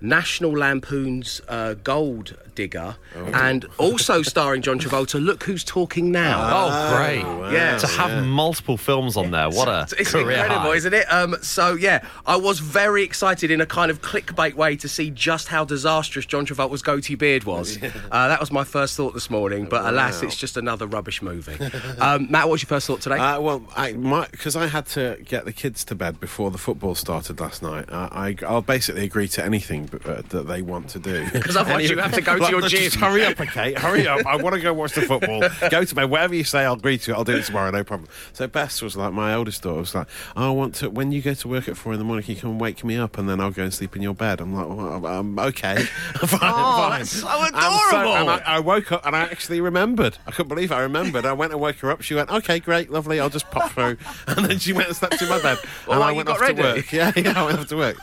National 0.00 0.52
Lampoon's 0.52 1.40
uh, 1.48 1.74
Gold 1.74 2.36
Digger, 2.54 2.96
Oh. 3.16 3.24
and 3.34 3.64
also 3.78 4.22
starring 4.22 4.62
John 4.62 4.78
Travolta. 4.78 5.22
Look 5.24 5.44
who's 5.44 5.64
talking 5.64 6.10
now! 6.10 6.48
Oh, 6.52 6.96
great. 6.96 7.52
Yeah. 7.52 7.78
To 7.78 7.86
have 7.86 8.24
multiple 8.26 8.76
films 8.76 9.16
on 9.16 9.30
there, 9.30 9.48
what 9.50 9.68
a 9.68 9.86
It's 9.98 10.12
career 10.12 10.30
incredible, 10.30 10.60
high. 10.70 10.74
isn't 10.76 10.94
it? 10.94 11.12
Um, 11.12 11.36
so 11.42 11.74
yeah, 11.74 12.04
I 12.26 12.36
was 12.36 12.58
very 12.60 13.02
excited 13.02 13.50
in 13.50 13.60
a 13.60 13.66
kind 13.66 13.90
of 13.90 14.00
clickbait 14.02 14.54
way 14.54 14.76
to 14.76 14.88
see 14.88 15.10
just 15.10 15.48
how 15.48 15.64
disastrous 15.64 16.26
John 16.26 16.44
Travolta's 16.46 16.82
goatee 16.82 17.14
beard 17.14 17.44
was. 17.44 17.78
Uh, 18.10 18.28
that 18.28 18.40
was 18.40 18.50
my 18.50 18.64
first 18.64 18.96
thought 18.96 19.14
this 19.14 19.30
morning, 19.30 19.66
but 19.66 19.84
alas, 19.84 20.22
it's 20.22 20.36
just 20.36 20.56
another 20.56 20.86
rubbish 20.86 21.22
movie. 21.22 21.56
um, 22.00 22.26
Matt, 22.30 22.48
what's 22.48 22.62
your 22.62 22.68
first 22.68 22.86
thought 22.86 23.00
today? 23.00 23.18
Uh, 23.18 23.40
well, 23.40 23.62
I 23.76 23.92
because 24.30 24.56
I 24.56 24.66
had 24.66 24.86
to 24.86 25.16
get 25.24 25.44
the 25.44 25.52
kids 25.52 25.84
to 25.84 25.94
bed 25.94 26.18
before 26.20 26.50
the 26.50 26.58
football 26.58 26.94
started 26.94 27.38
last 27.40 27.62
night. 27.62 27.86
Uh, 27.88 28.08
I, 28.10 28.36
I'll 28.46 28.62
basically 28.62 29.04
agree 29.04 29.28
to 29.28 29.44
anything 29.44 29.86
b- 29.86 29.89
uh, 29.94 30.22
that 30.30 30.46
they 30.48 30.62
want 30.62 30.88
to 30.90 30.98
do. 30.98 31.24
'Cause 31.30 31.56
otherwise 31.56 31.88
you 31.90 31.98
have 31.98 32.12
to 32.12 32.20
go 32.20 32.38
to 32.38 32.50
your 32.50 32.60
let's 32.60 32.72
just 32.72 32.92
gym. 32.94 33.02
hurry 33.02 33.24
up, 33.24 33.40
okay? 33.40 33.74
Hurry 33.74 34.06
up! 34.06 34.26
I 34.26 34.36
want 34.36 34.54
to 34.54 34.60
go 34.60 34.72
watch 34.72 34.92
the 34.94 35.02
football. 35.02 35.40
Go 35.70 35.84
to 35.84 35.94
bed. 35.94 36.10
Whatever 36.10 36.34
you 36.34 36.44
say, 36.44 36.64
I'll 36.64 36.74
agree 36.74 36.98
to 36.98 37.10
it. 37.12 37.14
I'll 37.14 37.24
do 37.24 37.36
it 37.36 37.44
tomorrow, 37.44 37.70
no 37.70 37.84
problem. 37.84 38.08
So 38.32 38.46
Bess 38.46 38.82
was 38.82 38.96
like, 38.96 39.12
my 39.12 39.32
eldest 39.32 39.62
daughter 39.62 39.80
was 39.80 39.94
like, 39.94 40.06
I 40.36 40.48
want 40.50 40.74
to. 40.76 40.90
When 40.90 41.12
you 41.12 41.22
go 41.22 41.34
to 41.34 41.48
work 41.48 41.68
at 41.68 41.76
four 41.76 41.92
in 41.92 41.98
the 41.98 42.04
morning, 42.04 42.24
can 42.24 42.34
you 42.34 42.40
come 42.40 42.50
and 42.52 42.60
wake 42.60 42.84
me 42.84 42.96
up, 42.96 43.18
and 43.18 43.28
then 43.28 43.40
I'll 43.40 43.50
go 43.50 43.62
and 43.64 43.72
sleep 43.74 43.96
in 43.96 44.02
your 44.02 44.14
bed. 44.14 44.40
I'm 44.40 44.54
like, 44.54 44.68
well, 44.68 45.06
um, 45.06 45.38
okay, 45.38 45.76
fine, 46.16 46.28
fine. 46.40 46.98
that's 47.00 47.10
so 47.10 47.28
And 47.28 47.54
adorable. 47.54 48.16
and 48.16 48.30
I, 48.30 48.42
I 48.46 48.58
woke 48.60 48.92
up 48.92 49.06
and 49.06 49.14
I 49.16 49.20
actually 49.22 49.60
remembered. 49.60 50.18
I 50.26 50.30
couldn't 50.30 50.48
believe 50.48 50.72
I 50.72 50.80
remembered. 50.80 51.24
I 51.24 51.32
went 51.32 51.52
and 51.52 51.60
woke 51.60 51.76
her 51.78 51.90
up. 51.90 52.02
She 52.02 52.14
went, 52.14 52.30
"Okay, 52.30 52.58
great, 52.60 52.90
lovely. 52.90 53.20
I'll 53.20 53.30
just 53.30 53.50
pop 53.50 53.70
through." 53.72 53.96
And 54.26 54.44
then 54.46 54.58
she 54.58 54.72
went 54.72 54.88
and 54.88 54.96
slept 54.96 55.20
in 55.22 55.28
my 55.28 55.40
bed. 55.42 55.58
Well, 55.86 56.00
and 56.02 56.10
I 56.10 56.12
went 56.12 56.28
off 56.28 56.40
ready? 56.40 56.54
to 56.56 56.62
work. 56.62 56.92
Yeah, 56.92 57.12
yeah, 57.16 57.32
I 57.40 57.44
went 57.44 57.58
off 57.58 57.66
to 57.68 57.76
work. 57.76 57.96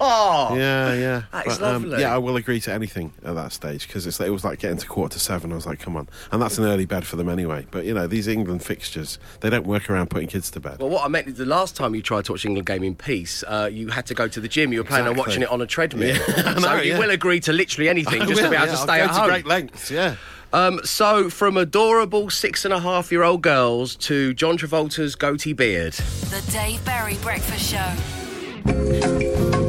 yeah, 0.00 0.94
yeah. 0.94 1.22
That 1.32 1.46
is 1.46 1.58
But, 1.58 1.74
um, 1.74 1.82
lovely. 1.84 2.00
yeah, 2.02 2.14
I 2.14 2.18
will 2.18 2.36
agree 2.36 2.60
to 2.60 2.72
anything 2.72 3.12
at 3.24 3.34
that 3.34 3.52
stage 3.52 3.86
because 3.86 4.06
it 4.20 4.30
was 4.30 4.44
like 4.44 4.58
getting 4.58 4.76
to 4.76 4.86
quarter 4.86 5.14
to 5.14 5.18
seven. 5.20 5.50
I 5.50 5.54
was 5.54 5.64
like, 5.66 5.80
"Come 5.80 5.96
on," 5.96 6.08
and 6.30 6.42
that's 6.42 6.58
an 6.58 6.64
early 6.64 6.84
bed 6.84 7.06
for 7.06 7.16
them 7.16 7.28
anyway. 7.30 7.66
But 7.70 7.84
you 7.86 7.94
know, 7.94 8.06
these 8.06 8.28
England 8.28 8.62
fixtures, 8.62 9.18
they 9.40 9.48
don't 9.48 9.66
work 9.66 9.88
around 9.88 10.10
putting 10.10 10.28
kids 10.28 10.50
to 10.52 10.60
bed. 10.60 10.78
well, 10.78 10.90
what 10.90 11.04
I 11.04 11.08
meant 11.08 11.28
is 11.28 11.34
the 11.34 11.46
last 11.46 11.74
time 11.74 11.94
you 11.94 12.02
tried 12.02 12.26
to 12.26 12.32
watch 12.32 12.44
England 12.44 12.66
game 12.66 12.82
in 12.84 12.94
peace, 12.94 13.42
uh, 13.48 13.68
you 13.72 13.88
had 13.88 14.04
to 14.06 14.14
go 14.14 14.28
to 14.28 14.40
the 14.40 14.48
gym. 14.48 14.72
You 14.72 14.80
were 14.80 14.84
planning 14.84 15.08
on 15.08 15.16
watching 15.16 15.42
it 15.42 15.48
on 15.50 15.62
a 15.62 15.66
treadmill. 15.66 16.16
I 16.28 16.54
so 16.54 16.60
know, 16.60 16.76
you 16.82 16.92
yeah. 16.92 16.98
will 16.98 17.10
agree 17.10 17.40
to 17.40 17.52
literally 17.52 17.88
anything 17.88 18.20
I 18.22 18.26
just 18.26 18.40
to 18.42 18.50
be 18.50 18.54
able 18.56 18.66
yeah, 18.66 18.72
to 18.72 18.78
I'll 18.78 18.86
stay 18.86 18.98
go 18.98 19.04
at 19.04 19.06
to 19.08 19.12
home. 19.14 19.28
great 19.28 19.46
lengths. 19.46 19.90
Yeah. 19.90 20.16
Um, 20.52 20.80
so, 20.84 21.30
from 21.30 21.56
adorable 21.56 22.28
six 22.28 22.66
and 22.66 22.74
a 22.74 22.80
half 22.80 23.10
year 23.10 23.22
old 23.22 23.40
girls 23.40 23.96
to 23.96 24.34
John 24.34 24.58
Travolta's 24.58 25.14
goatee 25.14 25.54
beard. 25.54 25.94
The 25.94 26.46
Dave 26.52 26.84
Berry 26.84 27.16
Breakfast 27.22 27.70
Show. 27.72 29.61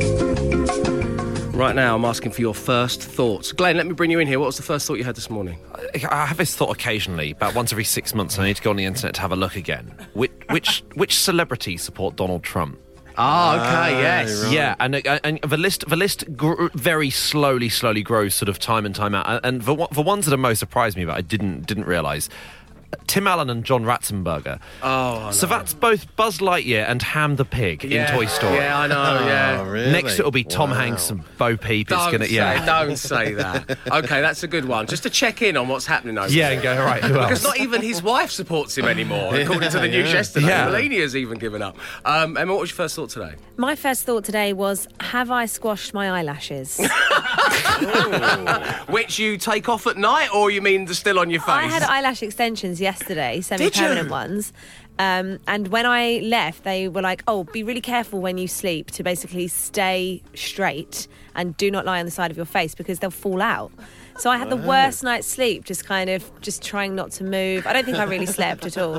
Right 1.53 1.75
now, 1.75 1.95
I'm 1.95 2.03
asking 2.03 2.31
for 2.31 2.41
your 2.41 2.55
first 2.55 3.03
thoughts. 3.03 3.51
Glenn, 3.51 3.77
let 3.77 3.85
me 3.85 3.93
bring 3.93 4.09
you 4.09 4.17
in 4.17 4.27
here. 4.27 4.39
What 4.39 4.47
was 4.47 4.57
the 4.57 4.63
first 4.63 4.87
thought 4.87 4.95
you 4.95 5.03
had 5.03 5.15
this 5.15 5.29
morning? 5.29 5.59
I 6.09 6.25
have 6.25 6.37
this 6.37 6.55
thought 6.55 6.71
occasionally, 6.71 7.31
about 7.31 7.53
once 7.53 7.71
every 7.71 7.83
six 7.83 8.15
months, 8.15 8.39
I 8.39 8.45
need 8.45 8.55
to 8.55 8.61
go 8.63 8.71
on 8.71 8.75
the 8.75 8.85
internet 8.85 9.13
to 9.15 9.21
have 9.21 9.31
a 9.31 9.35
look 9.35 9.55
again. 9.55 9.95
Which 10.13 10.31
which, 10.49 10.83
which 10.95 11.15
celebrities 11.15 11.83
support 11.83 12.15
Donald 12.15 12.41
Trump? 12.43 12.79
Ah, 13.19 13.87
okay, 13.87 14.01
yes. 14.01 14.51
Yeah, 14.51 14.75
and, 14.79 14.95
uh, 14.95 15.19
and 15.23 15.39
the 15.41 15.57
list 15.57 15.87
the 15.87 15.95
list 15.95 16.25
gr- 16.35 16.69
very 16.73 17.11
slowly, 17.11 17.69
slowly 17.69 18.01
grows, 18.01 18.33
sort 18.33 18.49
of 18.49 18.57
time 18.57 18.87
and 18.87 18.95
time 18.95 19.13
out. 19.13 19.45
And 19.45 19.61
the, 19.61 19.87
the 19.91 20.01
ones 20.01 20.25
that 20.25 20.33
are 20.33 20.37
most 20.37 20.57
surprised 20.57 20.97
me, 20.97 21.05
but 21.05 21.15
I 21.15 21.21
didn't 21.21 21.67
didn't 21.67 21.85
realise. 21.85 22.29
Tim 23.07 23.27
Allen 23.27 23.49
and 23.49 23.63
John 23.63 23.83
Ratzenberger. 23.83 24.59
Oh, 24.81 25.31
So 25.31 25.47
that's 25.47 25.73
both 25.73 26.13
Buzz 26.15 26.39
Lightyear 26.39 26.85
and 26.87 27.01
Hamm 27.01 27.35
the 27.35 27.45
Pig 27.45 27.85
in 27.85 28.07
Toy 28.07 28.25
Story. 28.25 28.55
Yeah, 28.55 28.79
I 28.79 28.87
know, 28.87 29.27
yeah. 29.27 29.57
Oh, 29.61 29.69
really? 29.69 29.91
Next, 29.91 30.19
it'll 30.19 30.31
be 30.31 30.43
Tom 30.43 30.71
Wow. 30.71 30.77
Hanks 30.77 31.09
and 31.09 31.23
Bo 31.37 31.57
Peep. 31.57 31.91
It's 31.91 32.01
Don't, 32.01 32.11
gonna, 32.11 32.25
say, 32.25 32.33
yeah, 32.35 32.65
don't 32.65 32.97
say 32.97 33.33
that. 33.33 33.77
Okay, 33.87 34.21
that's 34.21 34.43
a 34.43 34.47
good 34.47 34.65
one. 34.65 34.87
Just 34.87 35.03
to 35.03 35.09
check 35.09 35.41
in 35.41 35.57
on 35.57 35.67
what's 35.67 35.85
happening 35.85 36.17
over 36.17 36.31
yeah, 36.31 36.49
there. 36.49 36.53
and 36.53 36.63
go 36.63 36.83
right. 36.83 37.03
Who 37.03 37.13
Because 37.13 37.43
not 37.43 37.59
even 37.59 37.81
his 37.81 38.01
wife 38.01 38.31
supports 38.31 38.77
him 38.77 38.85
anymore, 38.85 39.35
according 39.35 39.69
to 39.71 39.79
the 39.79 39.87
news 39.87 40.07
yeah. 40.09 40.13
yesterday. 40.13 40.47
Yeah. 40.47 40.67
Melania's 40.67 41.15
even 41.15 41.37
given 41.37 41.61
up. 41.61 41.77
Um, 42.05 42.37
Emma, 42.37 42.51
what 42.53 42.61
was 42.61 42.69
your 42.71 42.77
first 42.77 42.95
thought 42.95 43.09
today? 43.09 43.35
My 43.57 43.75
first 43.75 44.05
thought 44.05 44.23
today 44.23 44.53
was 44.53 44.87
Have 44.99 45.31
I 45.31 45.45
squashed 45.45 45.93
my 45.93 46.09
eyelashes? 46.19 46.79
Which 48.89 49.19
you 49.19 49.37
take 49.37 49.69
off 49.69 49.87
at 49.87 49.97
night, 49.97 50.29
or 50.33 50.51
you 50.51 50.61
mean 50.61 50.85
they're 50.85 50.93
still 50.93 51.19
on 51.19 51.29
your 51.29 51.41
face? 51.41 51.49
I 51.49 51.63
had 51.63 51.83
eyelash 51.83 52.23
extensions 52.23 52.79
yesterday, 52.83 53.41
semi-permanent 53.41 54.09
ones. 54.09 54.53
Um, 54.99 55.39
and 55.47 55.69
when 55.69 55.85
I 55.87 56.19
left, 56.23 56.63
they 56.63 56.87
were 56.87 57.01
like, 57.01 57.23
"Oh, 57.27 57.45
be 57.45 57.63
really 57.63 57.81
careful 57.81 58.21
when 58.21 58.37
you 58.37 58.47
sleep 58.47 58.91
to 58.91 59.03
basically 59.03 59.47
stay 59.47 60.21
straight 60.35 61.07
and 61.35 61.57
do 61.57 61.71
not 61.71 61.85
lie 61.85 61.99
on 61.99 62.05
the 62.05 62.11
side 62.11 62.29
of 62.29 62.37
your 62.37 62.45
face 62.45 62.75
because 62.75 62.99
they'll 62.99 63.09
fall 63.25 63.41
out." 63.41 63.71
So 64.17 64.29
I 64.29 64.37
had 64.37 64.49
the 64.49 64.55
worst 64.55 65.03
night's 65.03 65.27
sleep, 65.27 65.65
just 65.65 65.85
kind 65.85 66.09
of 66.09 66.29
just 66.41 66.61
trying 66.63 66.95
not 66.95 67.11
to 67.13 67.23
move. 67.23 67.65
I 67.65 67.73
don't 67.73 67.83
think 67.85 67.97
I 67.97 68.03
really 68.03 68.25
slept 68.25 68.65
at 68.65 68.77
all. 68.77 68.97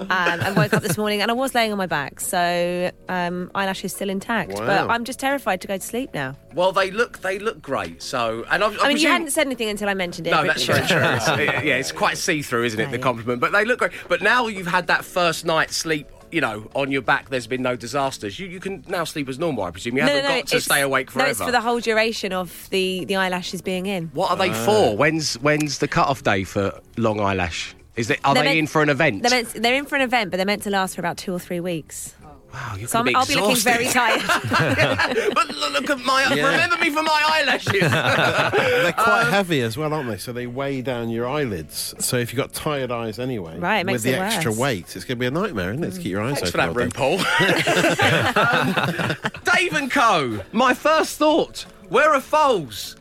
Um, 0.00 0.08
I 0.10 0.52
woke 0.52 0.72
up 0.72 0.82
this 0.82 0.96
morning 0.96 1.20
and 1.22 1.30
I 1.30 1.34
was 1.34 1.54
laying 1.54 1.70
on 1.72 1.78
my 1.78 1.86
back, 1.86 2.20
so 2.20 2.90
um, 3.08 3.50
eyelashes 3.54 3.92
still 3.94 4.08
intact. 4.10 4.52
But 4.54 4.88
I'm 4.88 5.04
just 5.04 5.18
terrified 5.18 5.60
to 5.62 5.68
go 5.68 5.76
to 5.76 5.82
sleep 5.82 6.14
now. 6.14 6.34
Well, 6.54 6.72
they 6.72 6.90
look 6.90 7.18
they 7.20 7.38
look 7.38 7.60
great. 7.60 8.02
So, 8.02 8.44
and 8.50 8.64
I, 8.64 8.68
I, 8.68 8.76
I 8.84 8.88
mean, 8.88 8.96
you 8.96 9.08
hadn't 9.08 9.30
said 9.32 9.46
anything 9.46 9.68
until 9.68 9.88
I 9.88 9.94
mentioned 9.94 10.26
it. 10.26 10.30
No, 10.30 10.44
that's 10.44 10.62
sure. 10.62 10.76
very 10.76 10.86
true. 10.86 10.98
It's- 10.98 11.64
yeah, 11.64 11.76
it's 11.76 11.92
quite 11.92 12.16
see 12.16 12.42
through, 12.42 12.64
isn't 12.64 12.80
it? 12.80 12.84
Yeah, 12.84 12.90
the 12.90 12.98
compliment, 12.98 13.40
but 13.40 13.52
they 13.52 13.64
look 13.64 13.80
great. 13.80 13.92
But 14.08 14.22
now 14.22 14.46
you've 14.46 14.66
had 14.66 14.86
that 14.86 15.04
first 15.04 15.44
night's 15.44 15.76
sleep. 15.76 16.08
You 16.30 16.40
know, 16.40 16.70
on 16.74 16.90
your 16.90 17.02
back, 17.02 17.30
there's 17.30 17.46
been 17.46 17.62
no 17.62 17.76
disasters. 17.76 18.38
You, 18.38 18.46
you 18.48 18.60
can 18.60 18.84
now 18.88 19.04
sleep 19.04 19.28
as 19.28 19.38
normal, 19.38 19.64
I 19.64 19.70
presume. 19.70 19.96
You 19.96 20.02
haven't 20.02 20.22
got 20.22 20.46
to 20.48 20.60
stay 20.60 20.82
awake 20.82 21.10
forever. 21.10 21.26
No, 21.26 21.30
it's 21.30 21.42
for 21.42 21.50
the 21.50 21.60
whole 21.60 21.80
duration 21.80 22.32
of 22.32 22.68
the, 22.70 23.04
the 23.06 23.16
eyelashes 23.16 23.62
being 23.62 23.86
in. 23.86 24.08
What 24.08 24.30
are 24.30 24.36
they 24.36 24.50
uh. 24.50 24.64
for? 24.64 24.96
When's 24.96 25.34
when's 25.38 25.78
the 25.78 25.88
cut-off 25.88 26.22
day 26.22 26.44
for 26.44 26.80
long 26.96 27.20
eyelash? 27.20 27.74
Is 27.96 28.10
it? 28.10 28.20
Are 28.24 28.34
They're 28.34 28.44
they 28.44 28.50
meant- 28.50 28.58
in 28.58 28.66
for 28.68 28.82
an 28.82 28.90
event? 28.90 29.22
They're, 29.22 29.30
meant, 29.30 29.48
they're 29.54 29.74
in 29.74 29.86
for 29.86 29.96
an 29.96 30.02
event, 30.02 30.30
but 30.30 30.36
they're 30.36 30.46
meant 30.46 30.62
to 30.62 30.70
last 30.70 30.94
for 30.94 31.00
about 31.00 31.16
two 31.16 31.32
or 31.32 31.40
three 31.40 31.60
weeks. 31.60 32.14
Wow, 32.58 32.74
you're 32.76 32.88
So 32.88 32.98
I'm, 33.00 33.14
I'll 33.16 33.26
be 33.26 33.34
looking 33.36 33.56
very 33.56 33.86
tired. 33.86 34.22
but 35.34 35.48
look, 35.54 35.72
look 35.72 35.90
at 35.90 35.98
my. 36.00 36.26
Yeah. 36.34 36.50
Remember 36.50 36.76
me 36.78 36.90
for 36.90 37.02
my 37.02 37.22
eyelashes. 37.26 37.72
They're 37.80 38.92
quite 38.92 39.24
Um, 39.26 39.30
heavy 39.30 39.60
as 39.62 39.76
well, 39.76 39.92
aren't 39.94 40.08
they? 40.08 40.16
So 40.18 40.32
they 40.32 40.46
weigh 40.48 40.82
down 40.82 41.08
your 41.10 41.28
eyelids. 41.28 41.94
So 42.00 42.16
if 42.16 42.32
you've 42.32 42.38
got 42.38 42.52
tired 42.52 42.90
eyes 42.90 43.18
anyway, 43.20 43.58
Right, 43.58 43.78
it 43.80 43.86
makes 43.86 44.02
with 44.04 44.12
the 44.12 44.18
it 44.18 44.22
extra 44.22 44.50
worse. 44.50 44.58
weight, 44.60 44.96
it's 44.96 45.04
going 45.04 45.18
to 45.18 45.20
be 45.20 45.26
a 45.26 45.30
nightmare, 45.30 45.70
isn't 45.72 45.84
it? 45.84 45.92
To 45.92 45.98
keep 46.00 46.10
your 46.10 46.22
eyes 46.22 46.40
Thanks 46.40 46.50
for 46.50 46.60
open. 46.60 46.88
that, 46.88 46.98
all 46.98 47.16
day. 47.16 47.22
RuPaul. 47.22 49.24
um, 49.26 49.32
Dave 49.54 49.74
and 49.74 49.90
Co. 49.90 50.40
My 50.52 50.74
first 50.74 51.16
thought: 51.18 51.64
Where 51.88 52.12
are 52.12 52.20
Foals? 52.20 52.96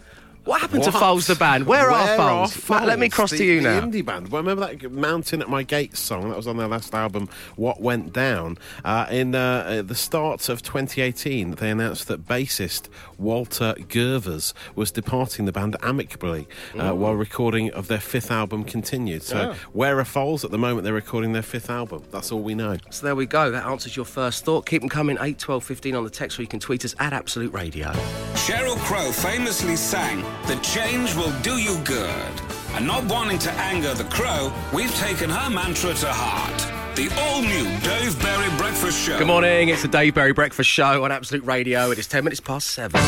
What 0.48 0.62
happened 0.62 0.84
to 0.84 0.92
What? 0.92 1.00
Foals 1.00 1.28
the 1.28 1.36
band? 1.36 1.68
Where, 1.68 1.90
are 1.90 2.10
are 2.10 2.18
Foals? 2.18 2.70
Matt, 2.70 2.88
let 2.88 3.00
me 3.00 3.10
cross 3.10 3.32
the, 3.32 3.38
to 3.40 3.44
you 3.44 3.62
the 3.62 3.70
now. 3.70 3.82
indie 3.82 4.04
band. 4.04 4.30
Well, 4.30 4.42
remember 4.42 4.66
that 4.66 4.92
Mountain 4.92 5.42
at 5.42 5.50
My 5.50 5.64
Gates 5.64 6.00
song 6.00 6.30
that 6.30 6.38
was 6.38 6.48
on 6.48 6.56
their 6.56 6.70
last 6.70 6.94
album, 6.94 7.28
What 7.58 7.82
Went 7.82 8.14
Down? 8.14 8.58
Uh, 8.86 9.08
in 9.12 9.36
uh, 9.36 9.84
the 9.86 9.94
start 9.96 10.48
of 10.48 10.62
2018, 10.62 11.52
they 11.52 11.70
announced 11.70 12.08
that 12.08 12.26
bassist 12.26 12.88
Walter 13.18 13.76
Gervers 13.78 14.54
was 14.74 14.90
departing 14.90 15.46
the 15.46 15.52
band 15.52 15.76
amicably 15.82 16.48
uh, 16.78 16.94
while 16.94 17.14
recording 17.14 17.72
of 17.74 17.88
their 17.88 18.00
fifth 18.00 18.32
album 18.32 18.64
continued. 18.64 19.24
So, 19.24 19.54
Where 19.74 20.00
are 20.00 20.06
Foals? 20.06 20.46
At 20.46 20.52
the 20.52 20.58
moment, 20.58 20.86
they're 20.86 20.94
recording 20.94 21.34
their 21.34 21.42
fifth 21.42 21.70
album. 21.70 22.04
That's 22.12 22.32
all 22.32 22.42
we 22.42 22.56
know. 22.56 22.78
So 22.90 23.06
there 23.06 23.16
we 23.16 23.26
go. 23.26 23.52
That 23.52 23.66
answers 23.66 23.96
your 23.98 24.06
first 24.06 24.46
thought. 24.46 24.66
Keep 24.66 24.82
them 24.82 24.90
coming. 24.90 25.18
8, 25.20 25.38
12, 25.38 25.64
15 25.64 25.96
on 25.96 26.04
the 26.06 26.10
text, 26.10 26.40
or 26.40 26.42
you 26.42 26.48
can 26.48 26.60
tweet 26.62 26.86
us 26.86 26.96
at 27.00 27.12
Absolute 27.12 27.54
Radio. 27.54 27.92
Sheryl 28.48 28.78
Crow 28.78 29.12
famously 29.12 29.76
sang, 29.76 30.24
The 30.46 30.56
change 30.62 31.16
will 31.16 31.32
do 31.42 31.58
you 31.58 31.78
good. 31.84 32.32
And 32.74 32.86
not 32.86 33.04
wanting 33.06 33.40
to 33.40 33.52
anger 33.54 33.94
the 33.94 34.04
crow, 34.06 34.54
we've 34.74 34.94
taken 34.96 35.30
her 35.30 35.50
mantra 35.50 35.94
to 35.94 36.08
heart. 36.12 36.96
The 36.96 37.10
all 37.20 37.42
new 37.42 37.64
Dave 37.80 38.20
Berry 38.22 38.58
Breakfast 38.58 39.00
Show. 39.00 39.18
Good 39.18 39.28
morning. 39.28 39.70
It's 39.70 39.82
the 39.82 39.88
Dave 39.88 40.16
Berry 40.16 40.34
Breakfast 40.34 40.70
Show 40.70 41.04
on 41.04 41.12
Absolute 41.12 41.44
Radio. 41.46 41.92
It 41.92 42.00
is 42.00 42.08
10 42.08 42.24
minutes 42.24 42.40
past 42.40 42.68
7. 42.72 43.00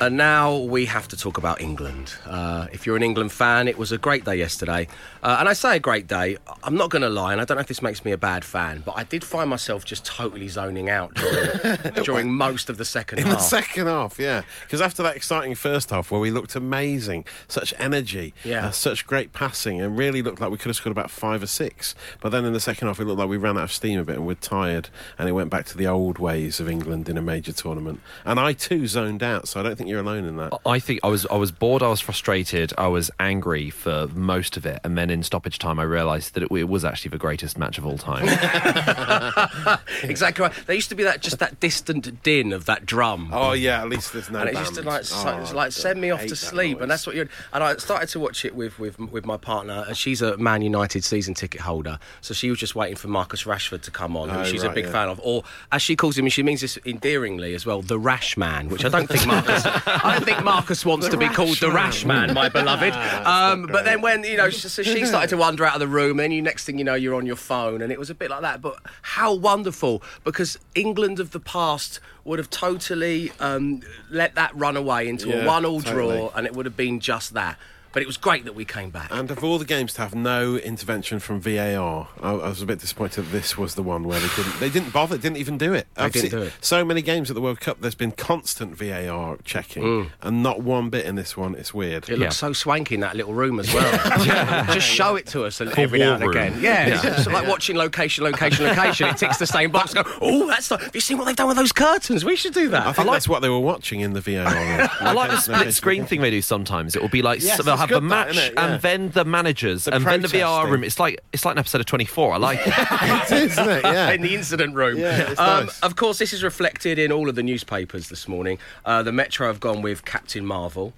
And 0.00 0.16
now 0.16 0.56
we 0.56 0.86
have 0.86 1.06
to 1.08 1.16
talk 1.16 1.38
about 1.38 1.60
England. 1.60 2.14
Uh, 2.26 2.66
if 2.72 2.84
you're 2.84 2.96
an 2.96 3.02
England 3.04 3.30
fan, 3.30 3.68
it 3.68 3.78
was 3.78 3.92
a 3.92 3.96
great 3.96 4.24
day 4.24 4.34
yesterday. 4.34 4.88
Uh, 5.22 5.36
and 5.38 5.48
I 5.48 5.52
say 5.52 5.76
a 5.76 5.80
great 5.80 6.08
day, 6.08 6.36
I'm 6.64 6.74
not 6.76 6.90
going 6.90 7.02
to 7.02 7.08
lie, 7.08 7.30
and 7.32 7.40
I 7.40 7.44
don't 7.44 7.56
know 7.56 7.60
if 7.60 7.68
this 7.68 7.80
makes 7.80 8.04
me 8.04 8.10
a 8.10 8.18
bad 8.18 8.44
fan, 8.44 8.82
but 8.84 8.96
I 8.98 9.04
did 9.04 9.22
find 9.22 9.48
myself 9.48 9.84
just 9.84 10.04
totally 10.04 10.48
zoning 10.48 10.90
out 10.90 11.14
during, 11.14 11.92
during 12.04 12.30
most 12.32 12.68
of 12.68 12.76
the 12.76 12.84
second 12.84 13.20
In 13.20 13.26
half. 13.26 13.36
the 13.36 13.42
second 13.44 13.86
half, 13.86 14.18
yeah. 14.18 14.42
Because 14.62 14.80
after 14.80 15.02
that 15.04 15.14
exciting 15.16 15.54
first 15.54 15.90
half 15.90 16.10
where 16.10 16.20
we 16.20 16.32
looked 16.32 16.56
amazing, 16.56 17.24
such 17.46 17.72
energy, 17.78 18.34
Yeah. 18.42 18.66
uh, 18.66 18.70
such 18.72 19.06
great 19.06 19.32
passing, 19.32 19.80
and 19.80 19.96
really 19.96 20.22
looked 20.22 20.40
like 20.40 20.50
we 20.50 20.58
could 20.58 20.68
have 20.70 20.76
scored 20.76 20.90
about 20.90 21.10
five 21.10 21.40
or 21.42 21.46
six. 21.46 21.94
But 22.20 22.30
then 22.30 22.44
in 22.44 22.52
the 22.52 22.60
second 22.60 22.88
half, 22.88 22.98
it 22.98 23.04
looked 23.04 23.20
like 23.20 23.28
we 23.28 23.36
ran 23.36 23.56
out 23.56 23.64
of 23.64 23.72
steam 23.72 24.00
a 24.00 24.04
bit 24.04 24.16
and 24.16 24.26
we're 24.26 24.34
tired, 24.34 24.88
and 25.18 25.28
it 25.28 25.32
went 25.32 25.50
back 25.50 25.66
to 25.66 25.78
the 25.78 25.86
old 25.86 26.18
ways 26.18 26.58
of 26.58 26.68
England 26.68 27.08
in 27.08 27.16
a 27.16 27.22
major 27.22 27.52
tournament. 27.52 28.00
And 28.24 28.40
I 28.40 28.54
too 28.54 28.88
zoned 28.88 29.22
out, 29.22 29.46
so 29.46 29.60
I 29.60 29.62
don't 29.62 29.76
think 29.76 29.83
you're 29.86 30.00
alone 30.00 30.24
in 30.24 30.36
that. 30.36 30.52
I 30.66 30.78
think 30.78 31.00
I 31.02 31.08
was 31.08 31.26
I 31.26 31.36
was 31.36 31.52
bored, 31.52 31.82
I 31.82 31.88
was 31.88 32.00
frustrated, 32.00 32.72
I 32.78 32.88
was 32.88 33.10
angry 33.20 33.70
for 33.70 34.08
most 34.14 34.56
of 34.56 34.66
it, 34.66 34.80
and 34.84 34.96
then 34.98 35.10
in 35.10 35.22
stoppage 35.22 35.58
time 35.58 35.78
I 35.78 35.82
realised 35.84 36.34
that 36.34 36.42
it, 36.42 36.50
it 36.52 36.68
was 36.68 36.84
actually 36.84 37.10
the 37.10 37.18
greatest 37.18 37.58
match 37.58 37.78
of 37.78 37.86
all 37.86 37.98
time. 37.98 38.24
exactly 40.02 40.42
right. 40.42 40.52
There 40.66 40.74
used 40.74 40.88
to 40.90 40.94
be 40.94 41.04
that 41.04 41.20
just 41.20 41.38
that 41.38 41.60
distant 41.60 42.22
din 42.22 42.52
of 42.52 42.66
that 42.66 42.86
drum. 42.86 43.30
Oh 43.32 43.52
yeah, 43.52 43.80
at 43.82 43.88
least 43.88 44.12
there's 44.12 44.30
no. 44.30 44.40
and 44.40 44.50
it 44.50 44.54
used 44.56 44.74
to 44.74 44.82
like 44.82 45.04
so, 45.04 45.28
Oh, 45.28 45.40
it's 45.40 45.52
like 45.52 45.72
send 45.72 46.00
me 46.00 46.10
off 46.10 46.20
hate 46.20 46.28
to 46.28 46.34
that 46.34 46.36
sleep, 46.36 46.80
and 46.80 46.90
that's 46.90 47.06
what 47.06 47.16
you're. 47.16 47.28
And 47.52 47.62
I 47.64 47.76
started 47.76 48.08
to 48.10 48.20
watch 48.20 48.44
it 48.44 48.54
with 48.54 48.78
with 48.78 48.98
with 48.98 49.24
my 49.24 49.36
partner. 49.36 49.84
and 49.88 49.96
She's 49.96 50.22
a 50.22 50.36
Man 50.36 50.62
United 50.62 51.04
season 51.04 51.34
ticket 51.34 51.60
holder, 51.60 51.98
so 52.20 52.34
she 52.34 52.50
was 52.50 52.58
just 52.58 52.74
waiting 52.74 52.96
for 52.96 53.08
Marcus 53.08 53.44
Rashford 53.44 53.82
to 53.82 53.90
come 53.90 54.16
on, 54.16 54.28
who 54.28 54.40
Oh, 54.40 54.44
she's 54.44 54.62
a 54.62 54.70
big 54.70 54.86
yeah. 54.86 54.92
fan 54.92 55.08
of, 55.08 55.20
or 55.22 55.44
as 55.72 55.80
she 55.82 55.96
calls 55.96 56.18
him, 56.18 56.24
and 56.26 56.32
she 56.32 56.42
means 56.42 56.60
this 56.60 56.78
endearingly 56.84 57.54
as 57.54 57.64
well, 57.64 57.82
the 57.82 57.98
Rash 57.98 58.36
Man, 58.36 58.68
which 58.68 58.84
I 58.84 58.88
don't 58.88 59.06
think 59.08 59.26
Marcus. 59.26 59.64
I 59.86 60.14
don't 60.14 60.24
think 60.24 60.42
Marcus 60.44 60.84
wants 60.84 61.08
to 61.08 61.16
be 61.16 61.28
called 61.28 61.56
the 61.58 61.70
Rash 61.70 62.04
Man, 62.04 62.34
my 62.34 62.48
beloved. 62.60 62.92
Um, 62.92 63.66
but 63.66 63.84
then 63.84 64.00
when 64.00 64.24
you 64.24 64.36
know, 64.36 64.50
so 64.50 64.82
she 64.82 65.04
started 65.06 65.30
to 65.30 65.36
wander 65.36 65.64
out 65.64 65.74
of 65.74 65.80
the 65.80 65.88
room, 65.88 66.20
and 66.20 66.32
you 66.32 66.42
next 66.42 66.64
thing 66.64 66.78
you 66.78 66.84
know, 66.84 66.94
you're 66.94 67.14
on 67.14 67.26
your 67.26 67.36
phone, 67.36 67.82
and 67.82 67.92
it 67.92 67.98
was 67.98 68.10
a 68.10 68.14
bit 68.14 68.30
like 68.30 68.42
that. 68.42 68.60
But 68.62 68.78
how 69.02 69.34
wonderful 69.34 70.02
because 70.22 70.58
England 70.74 71.20
of 71.20 71.30
the 71.32 71.40
past 71.40 72.00
would 72.24 72.38
have 72.38 72.50
totally 72.50 73.32
um, 73.40 73.82
let 74.10 74.34
that 74.34 74.54
run 74.56 74.76
away 74.76 75.08
into 75.08 75.30
a 75.30 75.46
one-all 75.46 75.82
totally. 75.82 76.16
draw, 76.16 76.30
and 76.34 76.46
it 76.46 76.54
would 76.54 76.66
have 76.66 76.76
been 76.76 77.00
just 77.00 77.34
that. 77.34 77.58
But 77.94 78.02
it 78.02 78.06
was 78.06 78.16
great 78.16 78.44
that 78.44 78.54
we 78.54 78.64
came 78.64 78.90
back. 78.90 79.08
And 79.10 79.30
of 79.30 79.42
all 79.44 79.56
the 79.58 79.64
games 79.64 79.94
to 79.94 80.02
have 80.02 80.14
no 80.14 80.56
intervention 80.56 81.20
from 81.20 81.40
VAR, 81.40 82.08
I, 82.20 82.30
I 82.30 82.48
was 82.48 82.60
a 82.60 82.66
bit 82.66 82.80
disappointed 82.80 83.22
that 83.22 83.30
this 83.30 83.56
was 83.56 83.76
the 83.76 83.82
one 83.84 84.02
where 84.02 84.18
they 84.18 84.28
didn't. 84.36 84.58
They 84.60 84.68
didn't 84.68 84.92
bother. 84.92 85.16
Didn't 85.16 85.36
even 85.38 85.56
do 85.58 85.72
it. 85.72 85.86
They 85.94 86.10
didn't 86.10 86.30
do 86.30 86.42
it. 86.42 86.52
So 86.60 86.84
many 86.84 87.02
games 87.02 87.30
at 87.30 87.34
the 87.34 87.40
World 87.40 87.60
Cup, 87.60 87.80
there's 87.80 87.94
been 87.94 88.10
constant 88.10 88.76
VAR 88.76 89.38
checking, 89.44 90.10
and 90.20 90.42
not 90.42 90.62
one 90.62 90.90
bit 90.90 91.06
in 91.06 91.14
this 91.14 91.36
one. 91.36 91.54
It's 91.54 91.72
weird. 91.72 92.04
Mm. 92.04 92.08
It 92.08 92.18
looks 92.18 92.34
Yeah. 92.42 92.48
so 92.48 92.52
swanky 92.52 92.96
in 92.96 93.00
that 93.02 93.14
little 93.16 93.32
room 93.32 93.60
as 93.60 93.72
well. 93.72 94.64
Just 94.74 94.88
show 94.88 95.14
it 95.14 95.26
to 95.28 95.44
us 95.44 95.60
every 95.60 96.00
now 96.00 96.14
and 96.14 96.22
room. 96.22 96.30
again. 96.30 96.60
Yeah, 96.60 97.00
it's 97.04 97.26
like 97.28 97.46
watching 97.46 97.76
location, 97.76 98.24
location, 98.24 98.66
location. 98.66 99.08
It 99.08 99.18
ticks 99.18 99.36
the 99.36 99.46
same 99.46 99.70
box. 99.70 99.94
Go, 99.94 100.02
oh, 100.20 100.48
that's. 100.48 100.68
The, 100.68 100.78
have 100.78 100.94
you 100.94 101.00
seen 101.00 101.16
what 101.18 101.26
they've 101.26 101.36
done 101.36 101.48
with 101.48 101.56
those 101.56 101.72
curtains? 101.72 102.24
We 102.24 102.34
should 102.34 102.54
do 102.54 102.70
that. 102.70 102.86
I 102.88 102.92
think 102.92 103.08
that's 103.08 103.28
what 103.28 103.40
they 103.40 103.48
were 103.48 103.60
watching 103.60 104.00
in 104.00 104.14
the 104.14 104.20
VAR. 104.20 104.46
I 105.00 105.12
like 105.12 105.30
the 105.30 105.38
split 105.38 105.72
screen 105.74 106.04
thing 106.06 106.20
they 106.22 106.30
do 106.30 106.42
sometimes. 106.42 106.96
It 106.96 107.02
will 107.02 107.08
be 107.08 107.22
like 107.22 107.40
Yes, 107.40 107.56
so 107.56 107.62
they'll 107.62 107.74
it's 107.74 107.83
have 107.88 107.88
the 107.88 108.00
good 108.00 108.10
that, 108.10 108.34
match? 108.34 108.52
Yeah. 108.54 108.66
and 108.66 108.82
then 108.82 109.10
the 109.10 109.24
managers 109.24 109.84
The 109.84 109.94
and 109.94 110.04
then 110.04 110.22
the 110.22 110.28
VR 110.28 110.70
room. 110.70 110.84
It's 110.84 110.98
like 110.98 111.20
it's 111.32 111.44
like 111.44 111.54
an 111.54 111.58
episode 111.58 111.80
of 111.80 111.86
24. 111.86 112.34
I 112.34 112.36
like 112.36 112.60
it. 112.66 112.74
it 112.76 113.32
is, 113.32 113.52
isn't 113.52 113.68
it? 113.68 113.84
Yeah. 113.84 114.10
in 114.12 114.22
the 114.22 114.34
incident 114.34 114.74
room. 114.74 114.98
Yeah, 114.98 115.30
it's 115.30 115.40
um, 115.40 115.66
nice. 115.66 115.80
Of 115.80 115.96
course, 115.96 116.18
this 116.18 116.32
is 116.32 116.42
reflected 116.42 116.98
in 116.98 117.12
all 117.12 117.28
of 117.28 117.34
the 117.34 117.42
newspapers 117.42 118.08
this 118.08 118.28
morning. 118.28 118.58
Uh, 118.84 119.02
the 119.02 119.12
Metro 119.12 119.46
have 119.46 119.60
gone 119.60 119.82
with 119.82 120.04
Captain 120.04 120.44
Marvel. 120.44 120.92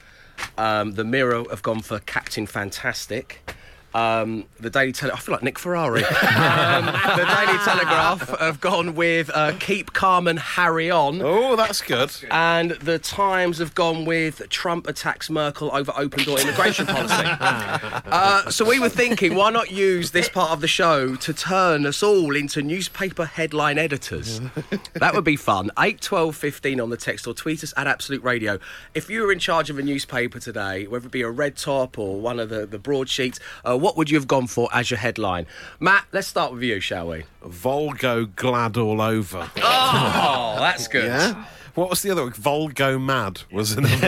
Um, 0.58 0.92
the 0.94 1.04
Mirror 1.04 1.44
have 1.50 1.62
gone 1.62 1.80
for 1.80 1.98
Captain 2.00 2.46
Fantastic. 2.46 3.48
Um, 3.96 4.44
the 4.60 4.68
Daily 4.68 4.92
Telegraph, 4.92 5.22
I 5.22 5.24
feel 5.24 5.32
like 5.32 5.42
Nick 5.42 5.58
Ferrari. 5.58 6.04
um, 6.04 6.84
the 6.84 7.24
Daily 7.34 7.58
Telegraph 7.64 8.38
have 8.38 8.60
gone 8.60 8.94
with 8.94 9.30
uh, 9.32 9.52
Keep 9.58 9.94
Calm 9.94 10.28
and 10.28 10.38
Harry 10.38 10.90
On. 10.90 11.22
Oh, 11.22 11.56
that's 11.56 11.80
good. 11.80 12.12
And 12.30 12.72
the 12.72 12.98
Times 12.98 13.56
have 13.56 13.74
gone 13.74 14.04
with 14.04 14.50
Trump 14.50 14.86
attacks 14.86 15.30
Merkel 15.30 15.74
over 15.74 15.94
open 15.96 16.24
door 16.24 16.38
immigration 16.38 16.84
policy. 16.84 17.14
uh, 17.24 18.50
so 18.50 18.66
we 18.66 18.78
were 18.78 18.90
thinking, 18.90 19.34
why 19.34 19.48
not 19.48 19.70
use 19.70 20.10
this 20.10 20.28
part 20.28 20.50
of 20.50 20.60
the 20.60 20.68
show 20.68 21.14
to 21.16 21.32
turn 21.32 21.86
us 21.86 22.02
all 22.02 22.36
into 22.36 22.60
newspaper 22.60 23.24
headline 23.24 23.78
editors? 23.78 24.42
that 24.92 25.14
would 25.14 25.24
be 25.24 25.36
fun. 25.36 25.70
8, 25.78 26.02
12, 26.02 26.36
15 26.36 26.80
on 26.82 26.90
the 26.90 26.98
text 26.98 27.26
or 27.26 27.32
tweet 27.32 27.64
us 27.64 27.72
at 27.78 27.86
Absolute 27.86 28.22
Radio. 28.22 28.58
If 28.92 29.08
you 29.08 29.22
were 29.22 29.32
in 29.32 29.38
charge 29.38 29.70
of 29.70 29.78
a 29.78 29.82
newspaper 29.82 30.38
today, 30.38 30.86
whether 30.86 31.06
it 31.06 31.12
be 31.12 31.22
a 31.22 31.30
red 31.30 31.56
top 31.56 31.98
or 31.98 32.20
one 32.20 32.38
of 32.38 32.50
the, 32.50 32.66
the 32.66 32.78
broadsheets, 32.78 33.40
uh, 33.64 33.85
what 33.86 33.96
would 33.96 34.10
you 34.10 34.18
have 34.18 34.26
gone 34.26 34.48
for 34.48 34.68
as 34.72 34.90
your 34.90 34.98
headline? 34.98 35.46
Matt, 35.78 36.06
let's 36.10 36.26
start 36.26 36.52
with 36.52 36.60
you, 36.64 36.80
shall 36.80 37.06
we? 37.06 37.22
Volgo 37.44 38.34
glad 38.34 38.76
all 38.76 39.00
over. 39.00 39.48
Oh, 39.62 40.56
that's 40.58 40.88
good. 40.88 41.04
Yeah. 41.04 41.44
What 41.76 41.88
was 41.88 42.02
the 42.02 42.10
other 42.10 42.24
one? 42.24 42.32
Volgo 42.32 43.00
Mad 43.00 43.42
was 43.52 43.74
another. 43.74 43.94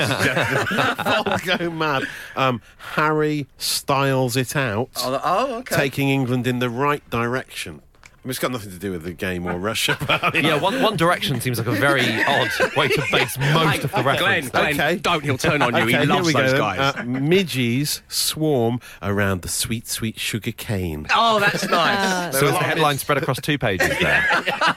Volgo 0.99 1.73
Mad. 1.73 2.09
Um, 2.35 2.61
Harry 2.97 3.47
styles 3.57 4.37
it 4.37 4.57
out, 4.57 4.89
Oh, 4.97 5.21
oh, 5.23 5.55
okay. 5.59 5.77
taking 5.77 6.09
England 6.09 6.49
in 6.49 6.59
the 6.59 6.71
right 6.71 7.09
direction. 7.09 7.81
Mean, 8.29 8.31
it's 8.31 8.39
got 8.39 8.53
nothing 8.53 8.71
to 8.71 8.79
do 8.79 8.91
with 8.93 9.03
the 9.05 9.13
game 9.13 9.47
or 9.47 9.59
Russia. 9.59 9.97
But, 10.07 10.35
Yeah, 10.43 10.59
One, 10.61 10.81
One 10.83 10.97
Direction 10.97 11.41
seems 11.41 11.59
like 11.59 11.67
a 11.67 11.73
very 11.73 12.23
odd 12.25 12.51
way 12.77 12.89
to 12.89 13.03
base 13.11 13.37
most 13.55 13.85
of 13.85 13.91
the 13.93 14.03
Glenn, 14.03 14.05
reference. 14.05 14.51
Glenn, 14.51 14.75
Okay. 14.75 14.97
don't. 14.97 15.25
He'll 15.25 15.39
turn 15.39 15.63
on 15.63 15.75
you. 15.75 15.83
Okay, 15.83 16.01
he 16.01 16.07
loves 16.07 16.27
we 16.27 16.33
go 16.33 16.43
those 16.43 16.53
guys. 16.59 16.95
Uh, 16.97 17.03
midges 17.05 18.03
swarm 18.09 18.81
around 19.03 19.43
the 19.43 19.49
sweet, 19.49 19.87
sweet 19.89 20.19
sugar 20.19 20.53
cane. 20.53 21.07
oh, 21.15 21.41
that's 21.41 21.69
nice. 21.69 22.39
So 22.39 22.47
is 22.47 22.53
the 22.53 22.59
headline 22.59 22.99
spread 22.99 23.19
across 23.19 23.41
two 23.41 23.59
pages 23.59 23.89
there? 24.01 24.27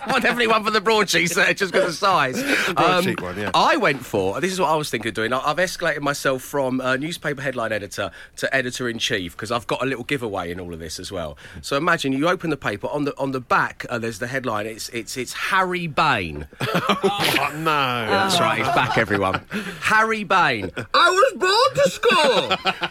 well, 0.08 0.20
definitely 0.20 0.48
one 0.48 0.64
for 0.64 0.72
the 0.72 0.82
broadsheet 0.82 1.32
there, 1.32 1.54
just 1.54 1.72
because 1.74 1.90
of 1.90 1.96
size. 1.96 2.42
Um, 2.70 2.76
broadsheet 2.76 3.22
one, 3.22 3.38
yeah. 3.38 3.52
I 3.54 3.78
went 3.78 4.06
for, 4.06 4.40
this 4.42 4.52
is 4.52 4.60
what 4.60 4.70
I 4.70 4.76
was 4.76 4.90
thinking 4.90 5.10
of 5.10 5.16
doing. 5.16 5.34
I- 5.34 5.40
I've 5.52 5.58
escalated 5.58 6.02
myself 6.02 6.42
from 6.44 6.80
uh, 6.82 6.96
newspaper 6.98 7.42
headline 7.42 7.72
editor 7.72 8.12
to 8.38 8.56
editor 8.56 8.88
in 8.88 8.98
chief 9.00 9.34
because 9.34 9.52
I've 9.52 9.68
got 9.68 9.82
a 9.82 9.86
little 9.86 10.04
giveaway 10.04 10.52
in 10.52 10.60
all 10.60 10.74
of 10.74 10.80
this 10.80 11.00
as 11.00 11.12
well. 11.12 11.38
So 11.62 11.76
imagine 11.78 12.14
you 12.14 12.28
open 12.30 12.50
the 12.52 12.58
paper, 12.58 12.88
on 12.88 13.06
the 13.06 13.18
on 13.18 13.32
the 13.32 13.41
back, 13.48 13.86
uh, 13.90 13.98
there's 14.00 14.20
the 14.20 14.28
headline. 14.28 14.66
It's, 14.66 14.90
it's, 14.90 15.18
it's 15.18 15.34
Harry 15.34 15.88
Bane. 15.88 16.48
Oh, 17.04 17.54
no. 17.56 18.08
That's 18.10 18.40
right, 18.40 18.58
he's 18.60 18.68
back, 18.68 18.98
everyone. 18.98 19.42
Harry 19.82 20.24
Bane. 20.24 20.72
I 20.94 21.10
was 21.10 21.34
born 21.38 21.76
to 21.76 21.90
score. 21.90 22.90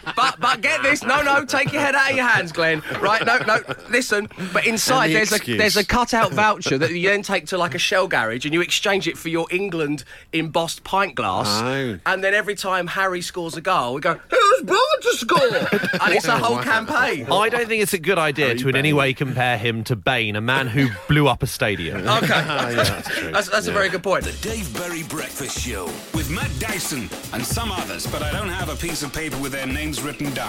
but 0.51 0.61
but 0.61 0.61
get 0.61 0.83
this, 0.83 1.03
no, 1.03 1.21
no, 1.21 1.45
take 1.45 1.71
your 1.71 1.81
head 1.81 1.95
out 1.95 2.11
of 2.11 2.15
your 2.15 2.27
hands, 2.27 2.51
Glenn. 2.51 2.81
Right, 2.99 3.25
no, 3.25 3.37
no, 3.39 3.61
listen. 3.89 4.27
But 4.51 4.65
inside 4.65 5.05
Any 5.05 5.13
there's 5.15 5.31
a 5.31 5.35
excuse. 5.35 5.57
there's 5.57 5.77
a 5.77 5.85
cut-out 5.85 6.33
voucher 6.33 6.77
that 6.77 6.91
you 6.91 7.09
then 7.09 7.21
take 7.21 7.47
to 7.47 7.57
like 7.57 7.75
a 7.75 7.77
shell 7.79 8.07
garage 8.07 8.45
and 8.45 8.53
you 8.53 8.61
exchange 8.61 9.07
it 9.07 9.17
for 9.17 9.29
your 9.29 9.47
England 9.51 10.03
embossed 10.33 10.83
pint 10.83 11.15
glass. 11.15 11.47
Oh. 11.61 11.99
And 12.05 12.23
then 12.23 12.33
every 12.33 12.55
time 12.55 12.87
Harry 12.87 13.21
scores 13.21 13.55
a 13.55 13.61
goal, 13.61 13.93
we 13.93 14.01
go, 14.01 14.19
who's 14.29 14.51
was 14.51 14.63
born 14.63 15.01
to 15.01 15.17
score," 15.17 15.99
and 16.01 16.13
it's 16.13 16.27
a 16.27 16.37
whole 16.37 16.59
campaign. 16.59 17.25
I 17.31 17.49
don't 17.49 17.67
think 17.67 17.81
it's 17.81 17.93
a 17.93 17.99
good 17.99 18.17
idea 18.17 18.55
to 18.55 18.69
in 18.69 18.75
any 18.75 18.93
way 18.93 19.13
compare 19.13 19.57
him 19.57 19.83
to 19.85 19.95
Bane, 19.95 20.35
a 20.35 20.41
man 20.41 20.67
who 20.67 20.89
blew 21.07 21.27
up 21.27 21.43
a 21.43 21.47
stadium. 21.47 22.07
Okay, 22.21 22.27
yeah, 22.27 22.73
that's 22.73 23.07
true. 23.07 23.31
that's, 23.31 23.49
that's 23.49 23.67
a 23.67 23.71
very 23.71 23.89
good 23.89 24.03
point. 24.03 24.25
The 24.25 24.47
Dave 24.47 24.71
Berry 24.73 25.03
Breakfast 25.03 25.57
Show. 25.57 25.85
With 26.13 26.29
Matt 26.29 26.51
Dyson 26.59 27.09
and 27.33 27.43
some 27.43 27.71
others, 27.71 28.05
but 28.05 28.21
I 28.21 28.31
don't 28.31 28.49
have 28.49 28.69
a 28.69 28.75
piece 28.75 29.01
of 29.01 29.13
paper 29.13 29.37
with 29.37 29.53
their 29.53 29.65
names 29.65 30.01
written 30.01 30.31
down. 30.33 30.40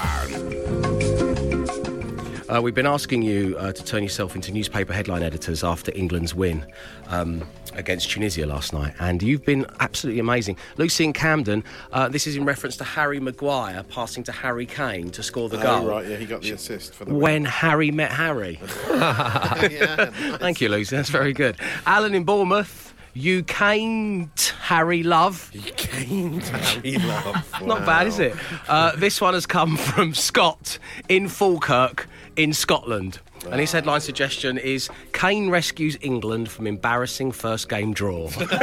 Uh, 2.53 2.61
we've 2.61 2.75
been 2.75 2.87
asking 2.87 3.23
you 3.23 3.57
uh, 3.57 3.73
to 3.73 3.83
turn 3.83 4.03
yourself 4.03 4.35
into 4.37 4.53
newspaper 4.53 4.93
headline 4.93 5.23
editors 5.23 5.65
after 5.65 5.91
England's 5.95 6.35
win 6.35 6.67
um, 7.09 7.43
against 7.73 8.11
Tunisia 8.11 8.45
last 8.45 8.75
night, 8.75 8.93
and 9.01 9.23
you've 9.23 9.45
been 9.45 9.65
absolutely 9.81 10.21
amazing. 10.21 10.59
Lucy 10.77 11.05
in 11.05 11.15
Camden, 11.15 11.65
uh, 11.93 12.11
this 12.11 12.27
is 12.27 12.37
in 12.37 12.45
reference 12.45 12.77
to 12.77 12.85
Harry 12.85 13.21
Maguire 13.21 13.83
passing 13.85 14.23
to 14.25 14.33
Harry 14.33 14.67
Kane 14.67 15.11
to 15.13 15.23
score 15.23 15.49
the 15.49 15.57
goal. 15.57 15.87
Oh, 15.87 15.89
right, 15.89 16.07
yeah, 16.07 16.17
he 16.17 16.27
got 16.27 16.43
the 16.43 16.51
assist 16.51 16.93
for 16.93 17.07
the 17.07 17.15
When 17.15 17.47
Harry 17.47 17.91
met 17.91 18.13
Harry. 18.13 18.57
Thank 18.67 20.61
you, 20.61 20.69
Lucy. 20.69 20.95
That's 20.95 21.09
very 21.09 21.33
good. 21.33 21.57
Alan 21.87 22.15
in 22.15 22.25
Bournemouth, 22.25 22.92
you 23.15 23.43
caned 23.45 24.53
Harry 24.61 25.03
Love. 25.03 25.51
Caned 25.77 26.43
Harry 26.45 26.99
Love. 26.99 27.63
Not 27.63 27.85
bad, 27.85 28.07
is 28.07 28.19
it? 28.19 28.35
Uh, 28.69 28.95
this 28.97 29.21
one 29.21 29.35
has 29.35 29.47
come 29.47 29.77
from 29.77 30.15
Scott 30.15 30.79
in 31.09 31.29
Falkirk 31.29 32.09
in 32.37 32.53
Scotland. 32.53 33.21
And 33.51 33.61
his 33.61 33.73
headline 33.73 34.01
suggestion 34.01 34.57
is 34.57 34.89
Kane 35.13 35.51
rescues 35.51 35.99
England 36.01 36.49
from 36.49 36.69
embarrassing 36.69 37.33
first 37.33 37.69
game 37.69 37.93
draw. 37.93 38.29
Touche. 38.29 38.43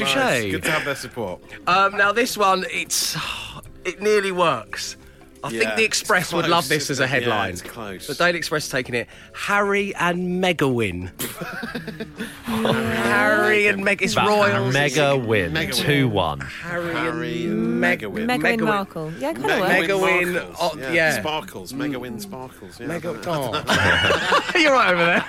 Nice. 0.00 0.50
Good 0.50 0.62
to 0.64 0.70
have 0.70 0.84
their 0.84 0.94
support. 0.96 1.40
Um, 1.66 1.96
now 1.96 2.12
this 2.12 2.36
one, 2.38 2.64
it's 2.70 3.16
it 3.84 4.00
nearly 4.00 4.32
works. 4.32 4.96
I 5.42 5.50
think 5.50 5.62
the 5.62 5.84
it's 5.84 6.00
Express 6.00 6.32
would 6.32 6.48
love 6.48 6.68
this 6.68 6.90
as 6.90 7.00
a 7.00 7.04
isn't? 7.04 7.14
Yeah, 7.14 7.20
headline. 7.20 7.50
it's 7.50 7.62
close. 7.62 8.06
The 8.06 8.14
Daily 8.14 8.38
Express 8.38 8.68
taking 8.68 8.94
it. 8.94 9.08
Harry 9.32 9.94
and 9.96 10.40
Mega 10.40 10.60
Megawin. 10.60 11.10
Harry 12.44 13.66
and 13.68 13.84
Meg. 13.84 14.02
It's 14.02 14.16
Royals. 14.16 14.72
Mega 14.72 15.16
win, 15.16 15.52
Mega 15.52 15.76
win. 15.76 15.84
2 15.84 16.08
1. 16.08 16.40
Harry, 16.40 16.92
Harry 16.94 17.44
and 17.44 17.52
and 17.52 17.80
Meg- 17.80 18.00
Megawin. 18.00 18.26
Megawin 18.26 18.40
Megawin. 18.40 18.64
Markle. 18.66 19.12
Yeah, 19.18 19.32
kind 19.32 19.50
of 19.50 19.60
Mega 19.60 19.98
win. 19.98 20.34
Sparkles, 20.34 20.56
oh, 20.60 20.92
yeah. 20.92 21.20
Sparkles. 21.20 21.72
Mega 21.72 21.98
win 21.98 22.20
sparkles. 22.20 22.80
Yeah, 22.80 22.86
Mega. 22.86 23.10
I 23.10 23.12
don't 23.20 23.52
know. 23.52 23.62
Oh. 23.66 24.50
you're 24.56 24.72
right 24.72 24.92
over 24.92 25.04
there. 25.04 25.24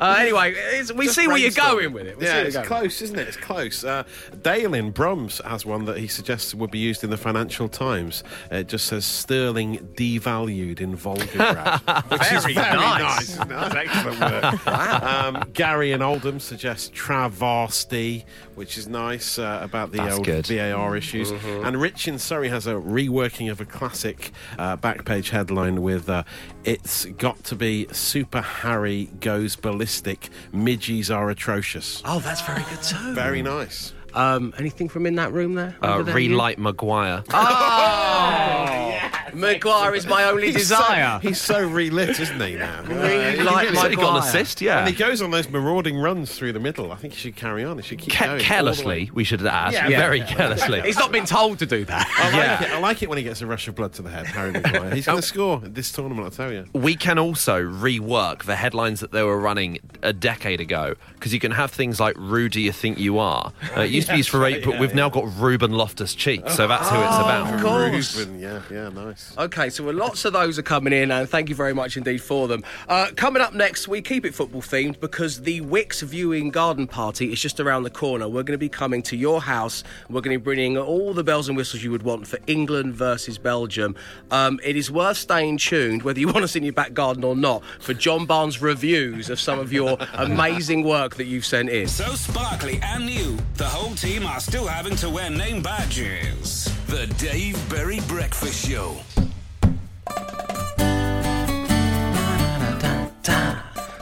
uh, 0.00 0.16
anyway, 0.18 0.54
we 0.94 1.06
Just 1.06 1.16
see 1.16 1.26
where 1.26 1.38
you're 1.38 1.50
going 1.50 1.92
with 1.92 2.06
it. 2.06 2.18
We 2.18 2.26
see 2.26 2.30
yeah, 2.32 2.38
it's 2.40 2.58
close, 2.58 3.02
isn't 3.02 3.18
it? 3.18 3.28
It's 3.28 3.36
close. 3.36 3.84
Uh, 3.84 4.04
Dale 4.42 4.74
in 4.74 4.92
Brums 4.92 5.42
has 5.44 5.64
one 5.64 5.84
that 5.86 5.98
he 5.98 6.06
suggests 6.06 6.54
would 6.54 6.70
be 6.70 6.78
used 6.78 7.04
in 7.04 7.10
the 7.10 7.16
Financial 7.16 7.68
Times. 7.68 8.22
It 8.50 8.68
just 8.68 8.86
says 8.86 8.97
sterling 9.00 9.78
devalued 9.96 10.80
in 10.80 10.96
Volgograd, 10.96 11.80
which 12.10 12.20
is 12.32 12.42
Very 12.44 12.54
very 12.54 12.76
nice. 12.76 13.36
nice. 13.38 13.48
That's 13.48 13.74
excellent 13.74 14.20
work. 14.20 14.66
um, 14.66 15.44
Gary 15.52 15.92
in 15.92 16.02
Oldham 16.02 16.40
suggests 16.40 16.90
travesty, 16.94 18.24
which 18.54 18.76
is 18.78 18.88
nice 18.88 19.38
uh, 19.38 19.60
about 19.62 19.92
the 19.92 19.98
That's 19.98 20.16
old 20.16 20.24
good. 20.26 20.46
VAR 20.46 20.96
issues. 20.96 21.30
And 21.30 21.80
Rich 21.80 22.08
in 22.08 22.18
Surrey 22.18 22.48
has 22.48 22.66
a 22.66 22.74
reworking 22.74 23.50
of 23.50 23.60
a 23.60 23.64
classic 23.64 24.32
uh, 24.58 24.76
back 24.76 25.04
page 25.04 25.30
headline 25.30 25.82
with 25.82 26.08
uh, 26.08 26.24
"It's 26.64 27.04
got 27.04 27.42
to 27.44 27.54
be 27.56 27.86
Super 27.92 28.40
Harry 28.40 29.10
goes 29.20 29.56
ballistic. 29.56 30.28
Midgies 30.52 31.14
are 31.14 31.30
atrocious." 31.30 32.02
Oh, 32.04 32.20
that's 32.20 32.42
very 32.42 32.62
good 32.70 32.82
too. 32.82 33.14
Very 33.14 33.42
nice. 33.42 33.92
Um, 34.14 34.54
anything 34.58 34.88
from 34.88 35.06
in 35.06 35.16
that 35.16 35.32
room 35.32 35.54
there? 35.54 35.76
Uh, 35.82 36.02
there, 36.02 36.14
relight 36.14 36.58
Maguire. 36.58 37.22
Oh, 37.30 39.10
Maguire 39.34 39.94
is 39.94 40.06
my 40.06 40.24
only 40.24 40.52
He's 40.52 40.68
so, 40.68 40.76
desire. 40.78 41.18
he's 41.20 41.40
so 41.40 41.60
relit, 41.62 42.18
isn't 42.18 42.40
he 42.40 42.56
now? 42.56 42.82
Relight 42.82 43.74
So 43.76 43.88
he 43.88 43.96
got 43.96 44.08
an 44.08 44.14
Maguire. 44.14 44.18
assist, 44.20 44.62
And 44.62 44.88
he 44.88 44.94
goes 44.94 45.20
on 45.22 45.30
those 45.30 45.48
marauding 45.48 45.98
runs 45.98 46.34
through 46.36 46.52
the 46.52 46.60
middle. 46.60 46.90
I 46.92 46.96
think 46.96 47.12
he 47.14 47.20
should 47.20 47.36
carry 47.36 47.62
on. 47.64 47.76
He 47.76 47.82
should 47.82 47.98
keep 47.98 48.14
Ca- 48.14 48.26
going. 48.26 48.40
carelessly, 48.40 49.10
we 49.14 49.24
should 49.24 49.44
add. 49.46 49.72
Yeah. 49.74 49.88
Very 49.88 50.20
carelessly. 50.22 50.80
He's 50.82 50.96
not 50.98 51.12
been 51.12 51.26
told 51.26 51.58
to 51.60 51.66
do 51.66 51.84
that. 51.84 52.08
I 52.18 52.24
like, 52.24 52.34
Yeah. 52.34 52.62
it. 52.64 52.70
I 52.72 52.78
like 52.80 53.02
it 53.02 53.08
when 53.08 53.18
he 53.18 53.24
gets 53.24 53.42
a 53.42 53.46
rush 53.46 53.68
of 53.68 53.74
blood 53.74 53.92
to 53.94 54.02
the 54.02 54.10
head, 54.10 54.26
Harry 54.26 54.52
Maguire. 54.52 54.94
He's 54.94 55.06
going 55.06 55.18
to 55.20 55.26
score 55.26 55.60
this 55.62 55.92
tournament, 55.92 56.26
I 56.26 56.30
tell 56.36 56.52
you. 56.52 56.64
we 56.72 56.96
can 56.96 57.18
also 57.18 57.62
rework 57.62 58.44
the 58.44 58.56
headlines 58.56 59.00
that 59.00 59.12
they 59.12 59.22
were 59.22 59.38
running 59.38 59.78
a 60.02 60.12
decade 60.12 60.60
ago 60.60 60.94
because 61.14 61.32
you 61.34 61.40
can 61.40 61.52
have 61.52 61.70
things 61.70 62.00
like 62.00 62.16
"Rude 62.18 62.52
do 62.52 62.60
you 62.60 62.72
think 62.72 62.98
you 62.98 63.18
are?" 63.18 63.52
Uh, 63.76 63.82
it 63.82 63.90
used 63.98 64.08
to 64.08 64.14
be 64.14 64.18
used 64.18 64.30
for 64.30 64.40
rape, 64.40 64.64
but 64.64 64.78
we've 64.78 64.90
yeah. 64.90 64.96
now 64.96 65.08
got 65.08 65.26
Ruben 65.36 65.72
Loftus 65.72 66.14
Cheek, 66.14 66.48
so 66.48 66.66
that's 66.66 66.88
who 66.88 66.96
it's 66.96 67.16
about. 67.16 67.54
Of 67.54 67.60
course. 67.60 68.16
Ruben, 68.16 68.38
yeah, 68.40 68.62
yeah, 68.70 68.88
nice. 68.88 69.36
Okay, 69.36 69.70
so 69.70 69.84
lots 69.84 70.24
of 70.24 70.32
those 70.32 70.58
are 70.58 70.62
coming 70.62 70.92
in, 70.92 71.10
and 71.10 71.28
thank 71.28 71.48
you 71.48 71.54
very 71.54 71.74
much 71.74 71.96
indeed 71.96 72.22
for 72.22 72.48
them. 72.48 72.64
Uh, 72.88 73.08
coming 73.16 73.42
up 73.42 73.54
next, 73.54 73.88
we 73.88 74.00
keep 74.00 74.24
it 74.24 74.34
football 74.34 74.62
themed 74.62 75.00
because 75.00 75.42
the 75.42 75.60
Wix 75.62 76.02
viewing 76.02 76.50
garden 76.50 76.86
party 76.86 77.32
is 77.32 77.40
just 77.40 77.60
around 77.60 77.82
the 77.82 77.90
corner. 77.90 78.28
We're 78.28 78.42
going 78.42 78.52
to 78.52 78.58
be 78.58 78.68
coming 78.68 79.02
to 79.02 79.16
your 79.16 79.40
house. 79.40 79.84
We're 80.08 80.20
going 80.20 80.34
to 80.34 80.40
be 80.40 80.44
bringing 80.44 80.78
all 80.78 81.12
the 81.12 81.24
bells 81.24 81.48
and 81.48 81.56
whistles 81.56 81.82
you 81.82 81.90
would 81.90 82.02
want 82.02 82.26
for 82.26 82.38
England 82.46 82.94
versus 82.94 83.38
Belgium. 83.38 83.94
Um, 84.30 84.60
it 84.64 84.76
is 84.76 84.90
worth 84.90 85.16
staying 85.16 85.58
tuned, 85.58 86.02
whether 86.02 86.20
you 86.20 86.28
want 86.28 86.44
us 86.44 86.56
in 86.56 86.62
your 86.62 86.72
back 86.72 86.94
garden 86.94 87.24
or 87.24 87.36
not, 87.36 87.62
for 87.80 87.94
John 87.94 88.26
Barnes' 88.26 88.60
reviews 88.62 89.30
of 89.30 89.40
some 89.40 89.58
of 89.58 89.72
your 89.72 89.98
amazing 90.14 90.84
work 90.84 91.16
that 91.16 91.24
you've 91.24 91.46
sent 91.46 91.68
in. 91.68 91.88
So 91.88 92.14
sparkly 92.14 92.80
and 92.82 93.06
new, 93.06 93.36
the 93.54 93.64
whole 93.64 93.87
team 93.94 94.26
are 94.26 94.40
still 94.40 94.66
having 94.66 94.96
to 94.96 95.10
wear 95.10 95.30
name 95.30 95.62
badges. 95.62 96.64
The 96.86 97.06
Dave 97.18 97.58
Berry 97.68 98.00
Breakfast 98.08 98.68
Show. 98.68 98.96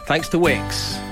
Thanks 0.06 0.28
to 0.28 0.38
Wix. 0.38 1.05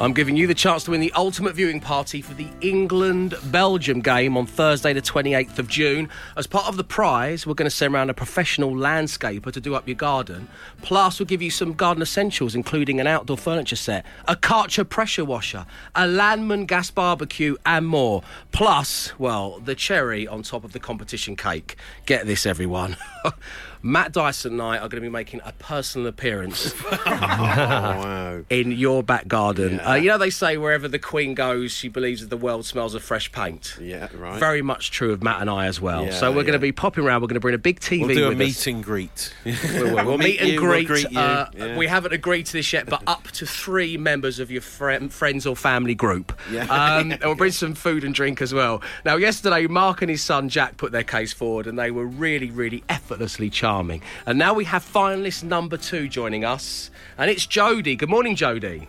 I'm 0.00 0.12
giving 0.12 0.36
you 0.36 0.46
the 0.46 0.54
chance 0.54 0.84
to 0.84 0.92
win 0.92 1.00
the 1.00 1.10
ultimate 1.16 1.56
viewing 1.56 1.80
party 1.80 2.22
for 2.22 2.32
the 2.32 2.46
England 2.60 3.34
Belgium 3.46 4.00
game 4.00 4.36
on 4.36 4.46
Thursday, 4.46 4.92
the 4.92 5.02
28th 5.02 5.58
of 5.58 5.66
June. 5.66 6.08
As 6.36 6.46
part 6.46 6.66
of 6.66 6.76
the 6.76 6.84
prize, 6.84 7.44
we're 7.44 7.54
going 7.54 7.68
to 7.68 7.74
send 7.74 7.92
around 7.92 8.08
a 8.08 8.14
professional 8.14 8.70
landscaper 8.70 9.50
to 9.50 9.60
do 9.60 9.74
up 9.74 9.88
your 9.88 9.96
garden. 9.96 10.46
Plus, 10.82 11.18
we'll 11.18 11.26
give 11.26 11.42
you 11.42 11.50
some 11.50 11.72
garden 11.72 12.00
essentials, 12.00 12.54
including 12.54 13.00
an 13.00 13.08
outdoor 13.08 13.36
furniture 13.36 13.74
set, 13.74 14.06
a 14.28 14.36
Karcher 14.36 14.88
pressure 14.88 15.24
washer, 15.24 15.66
a 15.96 16.06
Landmann 16.06 16.68
gas 16.68 16.92
barbecue, 16.92 17.56
and 17.66 17.84
more. 17.84 18.22
Plus, 18.52 19.18
well, 19.18 19.58
the 19.58 19.74
cherry 19.74 20.28
on 20.28 20.44
top 20.44 20.62
of 20.62 20.72
the 20.72 20.80
competition 20.80 21.34
cake. 21.34 21.74
Get 22.06 22.24
this, 22.24 22.46
everyone. 22.46 22.96
Matt 23.82 24.12
Dyson 24.12 24.52
and 24.52 24.62
I 24.62 24.76
are 24.76 24.88
going 24.88 24.90
to 24.90 25.00
be 25.00 25.08
making 25.08 25.40
a 25.44 25.52
personal 25.52 26.08
appearance 26.08 26.74
Oh, 26.92 26.98
wow. 27.06 28.27
In 28.50 28.72
your 28.72 29.02
back 29.02 29.28
garden. 29.28 29.80
Uh, 29.80 29.94
you 29.94 30.08
know, 30.08 30.18
they 30.18 30.30
say 30.30 30.56
wherever 30.56 30.88
the 30.88 30.98
Queen 30.98 31.34
goes, 31.34 31.72
she 31.72 31.88
believes 31.88 32.20
that 32.20 32.30
the 32.30 32.36
world 32.36 32.64
smells 32.66 32.94
of 32.94 33.02
fresh 33.02 33.30
paint. 33.32 33.76
Yeah, 33.80 34.08
right. 34.16 34.38
Very 34.38 34.62
much 34.62 34.90
true 34.90 35.12
of 35.12 35.22
Matt 35.22 35.40
and 35.40 35.50
I 35.50 35.66
as 35.66 35.80
well. 35.80 36.06
Yeah, 36.06 36.10
so 36.12 36.30
we're 36.30 36.42
going 36.42 36.52
to 36.54 36.58
be 36.58 36.72
popping 36.72 37.04
around. 37.04 37.20
We're 37.22 37.28
going 37.28 37.34
to 37.34 37.40
bring 37.40 37.54
a 37.54 37.58
big 37.58 37.80
TV 37.80 38.06
We'll 38.06 38.14
do 38.16 38.30
a 38.30 38.34
meet 38.34 38.50
us. 38.56 38.66
and 38.66 38.82
greet. 38.84 39.34
We'll, 39.44 39.94
we'll 40.06 40.18
meet 40.18 40.40
and 40.40 40.48
you, 40.50 40.60
we'll 40.60 40.70
greet. 40.70 40.86
greet 40.86 41.10
you. 41.10 41.18
uh, 41.18 41.50
Yeah. 41.56 41.76
We 41.76 41.86
haven't 41.86 42.12
agreed 42.12 42.46
to 42.46 42.52
this 42.52 42.72
yet, 42.72 42.86
but 42.86 43.02
up 43.06 43.24
to 43.32 43.46
three 43.46 43.96
members 43.96 44.38
of 44.38 44.50
your 44.50 44.62
fri 44.62 44.98
friends 45.08 45.46
or 45.46 45.56
family 45.56 45.94
group. 45.94 46.32
Yeah. 46.50 46.64
Um, 46.64 47.12
and 47.12 47.20
we'll 47.22 47.34
bring 47.36 47.52
some 47.52 47.74
food 47.74 48.04
and 48.04 48.14
drink 48.14 48.40
as 48.42 48.52
well. 48.54 48.82
Now, 49.04 49.16
yesterday, 49.16 49.66
Mark 49.66 50.02
and 50.02 50.10
his 50.10 50.22
son 50.22 50.48
Jack 50.48 50.76
put 50.76 50.92
their 50.92 51.04
case 51.04 51.32
forward, 51.32 51.66
and 51.66 51.78
they 51.78 51.90
were 51.90 52.06
really, 52.06 52.50
really 52.50 52.82
effortlessly 52.88 53.50
charming. 53.50 54.02
And 54.26 54.38
now 54.38 54.54
we 54.54 54.64
have 54.64 54.84
finalist 54.84 55.42
number 55.44 55.76
two 55.76 56.08
joining 56.08 56.44
us, 56.44 56.90
and 57.16 57.30
it's 57.30 57.46
Jodie. 57.46 57.96
Good 57.98 58.08
morning, 58.08 58.27
Jodie. 58.36 58.86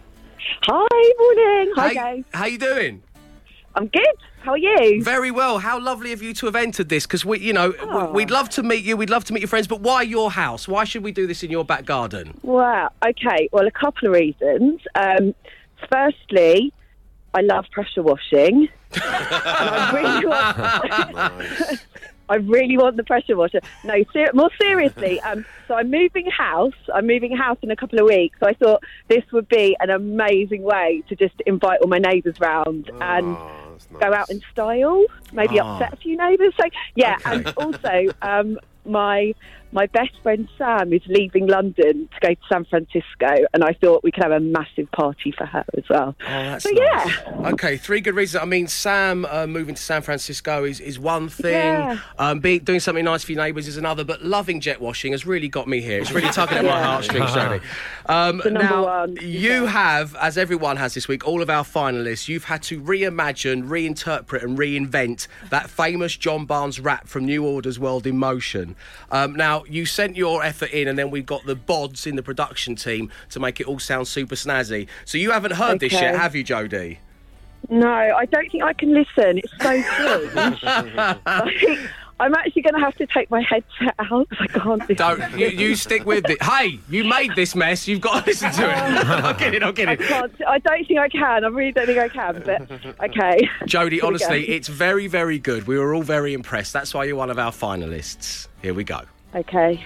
Hi, 0.64 1.14
morning. 1.20 1.74
Hi, 1.76 1.88
How- 1.88 1.94
guys. 1.94 2.24
How 2.34 2.46
you 2.46 2.58
doing? 2.58 3.04
I'm 3.76 3.88
good. 3.88 4.04
How 4.42 4.52
are 4.54 4.58
you? 4.58 5.04
Very 5.04 5.32
well. 5.32 5.60
How 5.60 5.80
lovely 5.80 6.12
of 6.12 6.24
you 6.24 6.34
to 6.36 6.46
have 6.48 6.56
entered 6.56 6.90
this 6.90 7.06
because 7.06 7.24
we, 7.24 7.40
you 7.40 7.54
know, 7.54 7.74
Oh. 7.82 8.08
we- 8.08 8.12
we'd 8.24 8.32
love 8.32 8.50
to 8.52 8.64
meet 8.64 8.84
you. 8.84 8.98
We'd 8.98 9.10
love 9.10 9.26
to 9.26 9.34
meet 9.34 9.42
your 9.42 9.48
friends. 9.48 9.68
But 9.68 9.82
why 9.82 10.02
your 10.02 10.32
house? 10.32 10.68
Why 10.68 10.86
should 10.86 11.04
we 11.04 11.12
do 11.12 11.28
this 11.28 11.44
in 11.44 11.52
your 11.52 11.64
back 11.64 11.86
garden? 11.86 12.40
Wow. 12.42 12.90
Okay. 13.06 13.48
Well, 13.52 13.68
a 13.68 13.72
couple 13.72 14.08
of 14.08 14.14
reasons. 14.16 14.82
Um, 14.96 15.36
firstly, 15.92 16.74
I 17.34 17.42
love 17.42 17.66
pressure 17.72 18.02
washing. 18.02 18.70
and 18.94 19.04
I 19.04 19.92
really 19.94 20.26
want. 21.70 21.86
I 22.30 22.36
really 22.36 22.78
want 22.78 22.96
the 22.98 23.04
pressure 23.04 23.36
washer. 23.36 23.60
No, 23.84 23.96
ser- 24.14 24.32
more 24.34 24.50
seriously. 24.60 25.20
Um, 25.30 25.46
so 25.68 25.76
I'm 25.76 25.92
moving 25.92 26.26
house. 26.32 26.74
I'm 26.94 27.06
moving 27.06 27.36
house 27.36 27.58
in 27.62 27.70
a 27.72 27.76
couple 27.76 28.00
of 28.00 28.06
weeks. 28.06 28.38
So 28.40 28.48
I 28.48 28.54
thought 28.54 28.82
this 29.08 29.24
would 29.32 29.48
be 29.50 29.76
an 29.80 29.90
amazing 29.90 30.64
way 30.64 31.04
to 31.10 31.16
just 31.16 31.36
invite 31.46 31.82
all 31.82 31.88
my 31.90 31.98
neighbours 32.00 32.40
round 32.40 32.90
and 33.02 33.36
Oh, 33.38 33.52
that's 33.72 33.86
go 34.04 34.14
out 34.14 34.30
in 34.30 34.42
style, 34.52 35.04
maybe 35.34 35.60
Ah. 35.60 35.76
upset 35.76 35.94
a 35.94 35.98
few 35.98 36.16
neighbours. 36.18 36.54
So 36.60 36.68
yeah, 36.96 37.18
Okay. 37.20 37.32
and 37.36 37.48
also 37.58 38.06
um, 38.22 38.60
my 38.86 39.34
my 39.72 39.86
best 39.88 40.12
friend 40.24 40.48
Sam 40.58 40.92
is 40.94 41.02
leaving 41.08 41.48
London 41.48 42.10
to 42.14 42.20
go 42.28 42.34
to 42.34 42.42
San 42.52 42.66
Francisco, 42.66 43.46
and 43.54 43.64
I 43.64 43.74
thought 43.74 44.04
we 44.04 44.12
could 44.12 44.24
have 44.24 44.32
a 44.32 44.40
massive 44.40 44.90
party 44.92 45.32
for 45.38 45.46
her 45.46 45.64
as 45.78 45.84
well. 45.90 46.16
Oh, 46.22 46.26
that's 46.26 46.64
so 46.64 46.72
nice. 46.72 46.80
yeah, 47.08 47.50
Okay, 47.54 47.78
three 47.78 48.02
good 48.02 48.16
reasons. 48.16 48.42
I 48.42 48.46
mean, 48.46 48.68
Sam 48.68 49.26
uh, 49.26 49.46
moving 49.48 49.76
to 49.76 49.82
San 49.82 50.02
Francisco 50.02 50.64
is, 50.64 50.80
is 50.80 50.98
one 50.98 51.30
thing. 51.30 51.54
Yeah. 51.54 52.00
Um, 52.18 52.40
be, 52.40 52.60
doing 52.60 52.80
something 52.80 53.06
nice 53.06 53.24
for 53.24 53.32
your 53.34 53.44
neighbours 53.44 53.68
is 53.68 53.78
another. 53.78 54.04
But 54.04 54.24
loving 54.24 54.60
jet 54.60 54.82
washing 54.82 55.12
has 55.12 55.26
really 55.26 55.48
got 55.50 55.68
me 55.68 55.82
here. 55.82 56.00
It's 56.02 56.12
really 56.12 56.30
tugging 56.30 56.58
at 56.58 56.66
my 56.66 56.82
heartstrings, 56.84 57.30
Jodie. 57.32 57.62
Um, 58.08 58.42
The 58.44 58.50
number 58.52 58.70
now, 58.70 58.84
one. 58.86 59.18
you 59.22 59.68
have, 59.68 60.16
as 60.16 60.38
everyone 60.38 60.78
has 60.78 60.94
this 60.96 61.08
week, 61.08 61.28
all 61.28 61.42
of 61.42 61.50
our 61.50 61.64
finalists, 61.64 62.28
you've 62.28 62.46
had 62.46 62.64
to 62.64 62.82
reimagine, 62.82 63.68
reinterpret, 63.68 64.44
and 64.44 64.58
reinvent 64.58 65.28
that 65.50 65.70
famous 65.70 66.18
John 66.18 66.46
Barnes 66.46 66.80
rap 66.80 67.08
from 67.08 67.26
New 67.26 67.46
Order's 67.46 67.80
World 67.80 68.08
in 68.08 68.18
Motion. 68.18 68.76
Um, 69.12 69.36
now, 69.36 69.59
you 69.68 69.86
sent 69.86 70.16
your 70.16 70.44
effort 70.44 70.72
in, 70.72 70.88
and 70.88 70.98
then 70.98 71.10
we've 71.12 71.26
got 71.26 71.46
the 71.46 71.56
bods 71.56 72.06
in 72.08 72.16
the 72.16 72.24
production 72.24 72.76
team 72.76 73.10
to 73.32 73.40
make 73.40 73.60
it 73.60 73.68
all 73.68 73.80
sound 73.80 74.08
super 74.08 74.36
snazzy. 74.36 74.88
So 75.06 75.18
you 75.18 75.32
haven't 75.32 75.54
heard 75.54 75.80
this 75.80 75.94
yet, 75.94 76.16
have 76.16 76.36
you, 76.36 76.44
Jodie? 76.44 76.98
no, 77.70 77.88
I 77.90 78.26
don't 78.26 78.50
think 78.52 78.64
I 78.64 78.74
can 78.74 78.94
listen. 78.94 79.40
It's 79.40 79.52
so. 79.62 80.30
Like, 80.34 81.80
I'm 82.22 82.34
actually 82.36 82.64
going 82.64 82.74
to 82.74 82.80
have 82.82 82.96
to 82.96 83.08
take 83.08 83.30
my 83.32 83.42
headset 83.42 83.96
out 84.00 84.28
because 84.30 84.48
I 84.50 84.60
can't. 84.60 84.80
listen. 84.82 84.96
Don't 84.96 85.40
you, 85.40 85.48
you 85.48 85.76
stick 85.76 86.06
with 86.06 86.30
it. 86.30 86.42
Hey, 86.44 86.80
you 86.90 87.06
made 87.06 87.34
this 87.36 87.56
mess. 87.56 87.88
You've 87.88 88.02
got 88.02 88.26
to 88.26 88.26
listen 88.30 88.52
to 88.52 88.70
it. 88.70 88.78
I'm 88.78 89.36
kidding. 89.38 89.64
I'm 89.64 89.70
I 89.70 89.72
kidding. 89.72 89.98
can't. 89.98 90.32
I 90.46 90.60
don't 90.60 90.86
think 90.86 91.00
I 91.00 91.08
can. 91.08 91.46
I 91.46 91.48
really 91.48 91.72
don't 91.72 91.86
think 91.86 92.00
I 92.00 92.10
can. 92.10 92.44
But 92.46 92.62
okay. 93.10 93.50
Jodie, 93.64 93.92
we 93.92 94.02
honestly, 94.02 94.50
it's 94.50 94.68
very, 94.68 95.08
very 95.08 95.40
good. 95.40 95.66
We 95.68 95.78
were 95.78 95.94
all 95.94 96.04
very 96.04 96.34
impressed. 96.34 96.74
That's 96.74 96.94
why 96.94 97.06
you're 97.06 97.16
one 97.16 97.30
of 97.30 97.40
our 97.40 97.52
finalists. 97.52 98.48
Here 98.62 98.74
we 98.74 98.84
go. 98.84 99.02
Okay. 99.36 99.86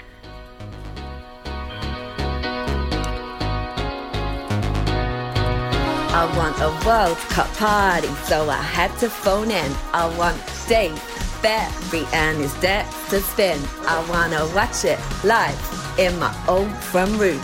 I 6.15 6.37
want 6.37 6.55
a 6.61 6.87
World 6.87 7.17
Cup 7.29 7.47
party, 7.57 8.07
so 8.23 8.49
I 8.49 8.55
had 8.55 8.95
to 8.99 9.09
phone 9.09 9.51
in. 9.51 9.71
I 9.91 10.15
want 10.17 10.41
Dave 10.69 10.95
Berry 11.41 12.05
and 12.13 12.37
his 12.37 12.53
dad 12.61 12.89
to 13.09 13.19
spin. 13.19 13.59
I 13.85 14.05
wanna 14.09 14.47
watch 14.55 14.85
it 14.85 14.99
live 15.25 15.59
in 15.99 16.17
my 16.19 16.33
old 16.47 16.71
front 16.77 17.19
room 17.19 17.41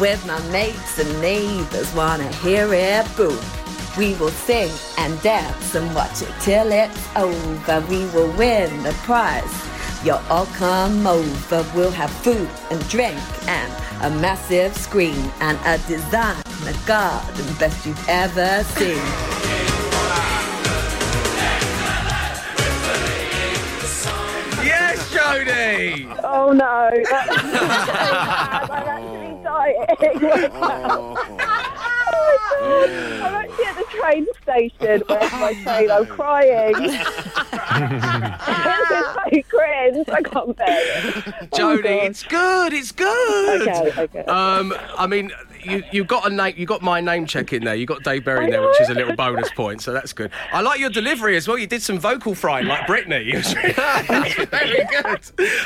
with 0.00 0.24
my 0.26 0.40
mates 0.50 0.98
and 0.98 1.20
neighbors. 1.20 1.94
Wanna 1.94 2.32
hear 2.36 2.72
it 2.72 3.04
boom. 3.14 3.38
We 3.98 4.14
will 4.14 4.30
sing 4.30 4.70
and 4.96 5.20
dance 5.20 5.74
and 5.74 5.94
watch 5.94 6.22
it 6.22 6.32
till 6.40 6.72
it's 6.72 7.14
over. 7.14 7.84
We 7.90 8.06
will 8.06 8.32
win 8.38 8.82
the 8.84 8.92
prize. 9.04 9.52
You'll 10.04 10.16
all 10.28 10.46
come 10.46 11.06
over. 11.06 11.64
We'll 11.76 11.92
have 11.92 12.10
food 12.10 12.48
and 12.72 12.88
drink 12.88 13.18
and 13.48 13.72
a 14.02 14.10
massive 14.20 14.76
screen 14.76 15.30
and 15.40 15.56
a 15.64 15.78
designer 15.86 16.42
garden 16.86 17.46
the 17.46 17.56
best 17.58 17.86
you've 17.86 18.08
ever 18.08 18.64
seen. 18.64 18.98
Yes, 24.64 25.08
Jodie. 25.12 26.20
Oh 26.24 26.52
no, 26.52 26.90
that's 27.10 27.34
so 27.34 27.42
bad. 27.66 28.70
I'm 28.70 28.88
actually 28.88 29.34
dying. 29.42 30.50
Oh. 30.54 31.78
Oh 32.22 32.86
my 32.86 32.86
god, 32.86 33.22
I'm 33.22 33.34
actually 33.34 33.64
at 33.66 33.76
the 33.76 33.84
train 33.90 34.26
station. 34.42 35.02
Where's 35.06 35.32
my 35.32 35.52
train? 35.62 35.90
I'm 35.90 36.06
crying. 36.06 36.72
this 36.72 36.94
is 38.90 39.06
so 39.14 39.42
cringe. 39.48 40.08
I 40.08 40.22
can't 40.22 40.56
bear 40.56 40.66
it. 40.68 41.14
Oh, 41.26 41.56
Jodie, 41.56 41.82
God. 41.82 42.06
it's 42.06 42.22
good. 42.22 42.72
It's 42.72 42.92
good. 42.92 43.68
Okay, 43.68 44.02
okay. 44.02 44.24
Um, 44.24 44.74
I 44.96 45.06
mean, 45.06 45.32
you 45.64 45.82
you 45.92 46.04
got 46.04 46.30
a 46.30 46.34
name. 46.34 46.54
You 46.56 46.66
got 46.66 46.82
my 46.82 47.00
name 47.00 47.26
check 47.26 47.52
in 47.52 47.64
there. 47.64 47.74
You 47.74 47.86
got 47.86 48.02
Dave 48.02 48.24
Berry 48.24 48.44
in 48.46 48.50
there, 48.50 48.66
which 48.66 48.80
is 48.80 48.88
a 48.90 48.94
little 48.94 49.14
bonus 49.16 49.50
point. 49.50 49.80
So 49.82 49.92
that's 49.92 50.12
good. 50.12 50.30
I 50.52 50.60
like 50.60 50.80
your 50.80 50.90
delivery 50.90 51.36
as 51.36 51.46
well. 51.48 51.58
You 51.58 51.66
did 51.66 51.82
some 51.82 51.98
vocal 51.98 52.34
frying 52.34 52.66
like 52.66 52.86
Britney. 52.86 53.32
It 53.32 54.38
was 54.38 54.48
very 54.48 54.84
good. 55.02 55.20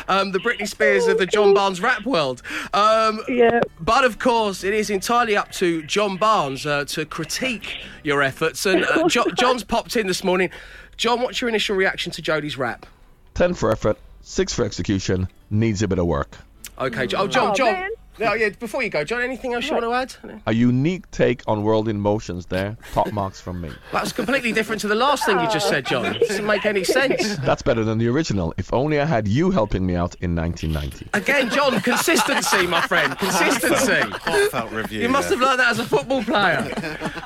Um, 0.08 0.32
the 0.32 0.38
Britney 0.38 0.68
Spears 0.68 1.06
of 1.06 1.18
the 1.18 1.26
John 1.26 1.54
Barnes 1.54 1.80
rap 1.80 2.04
world. 2.04 2.42
Um, 2.74 3.20
yeah. 3.28 3.60
But 3.80 4.04
of 4.04 4.18
course, 4.18 4.64
it 4.64 4.74
is 4.74 4.90
entirely 4.90 5.36
up 5.36 5.52
to 5.52 5.82
John 5.82 6.16
Barnes 6.16 6.66
uh, 6.66 6.84
to 6.86 7.04
critique 7.06 7.78
your 8.02 8.22
efforts. 8.22 8.66
And 8.66 8.84
uh, 8.84 9.08
jo- 9.08 9.24
John's 9.38 9.64
popped 9.64 9.96
in 9.96 10.06
this 10.06 10.22
morning. 10.24 10.50
John, 10.96 11.20
what's 11.20 11.40
your 11.40 11.48
initial 11.48 11.76
reaction 11.76 12.12
to 12.12 12.22
Jodie's 12.22 12.56
rap? 12.56 12.86
10 13.34 13.54
for 13.54 13.70
effort, 13.70 13.98
6 14.22 14.54
for 14.54 14.64
execution, 14.64 15.28
needs 15.50 15.82
a 15.82 15.88
bit 15.88 15.98
of 15.98 16.06
work. 16.06 16.38
Okay, 16.78 17.04
oh, 17.14 17.26
John, 17.26 17.50
Oh, 17.50 17.54
John. 17.54 17.72
man. 17.72 17.90
No, 18.18 18.34
yeah. 18.34 18.50
Before 18.50 18.82
you 18.82 18.88
go, 18.88 19.04
John, 19.04 19.20
anything 19.20 19.54
else 19.54 19.66
you 19.68 19.74
want 19.74 19.84
to 19.84 19.92
add? 19.92 20.40
A 20.46 20.52
unique 20.52 21.10
take 21.10 21.42
on 21.46 21.62
world 21.62 21.88
in 21.88 22.00
motions 22.00 22.46
there. 22.46 22.76
Top 22.92 23.12
marks 23.12 23.40
from 23.40 23.60
me. 23.60 23.70
That's 23.92 24.12
completely 24.12 24.52
different 24.52 24.80
to 24.82 24.88
the 24.88 24.94
last 24.94 25.26
thing 25.26 25.38
you 25.38 25.50
just 25.50 25.68
said, 25.68 25.86
John. 25.86 26.06
It 26.06 26.20
doesn't 26.20 26.46
make 26.46 26.64
any 26.64 26.84
sense. 26.84 27.36
That's 27.38 27.62
better 27.62 27.84
than 27.84 27.98
the 27.98 28.08
original. 28.08 28.54
If 28.56 28.72
only 28.72 29.00
I 29.00 29.04
had 29.04 29.28
you 29.28 29.50
helping 29.50 29.86
me 29.86 29.96
out 29.96 30.14
in 30.20 30.34
1990. 30.34 31.08
Again, 31.14 31.50
John, 31.50 31.80
consistency, 31.80 32.66
my 32.66 32.80
friend. 32.82 33.16
Consistency. 33.18 34.00
Heartfelt 34.00 34.72
review. 34.72 35.02
You 35.02 35.08
must 35.08 35.28
there. 35.28 35.38
have 35.38 35.46
learned 35.46 35.60
that 35.60 35.70
as 35.70 35.78
a 35.78 35.84
football 35.84 36.22
player. 36.22 36.72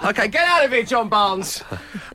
Okay, 0.05 0.29
get 0.29 0.47
out 0.47 0.65
of 0.65 0.73
here, 0.73 0.83
John 0.83 1.09
Barnes. 1.09 1.63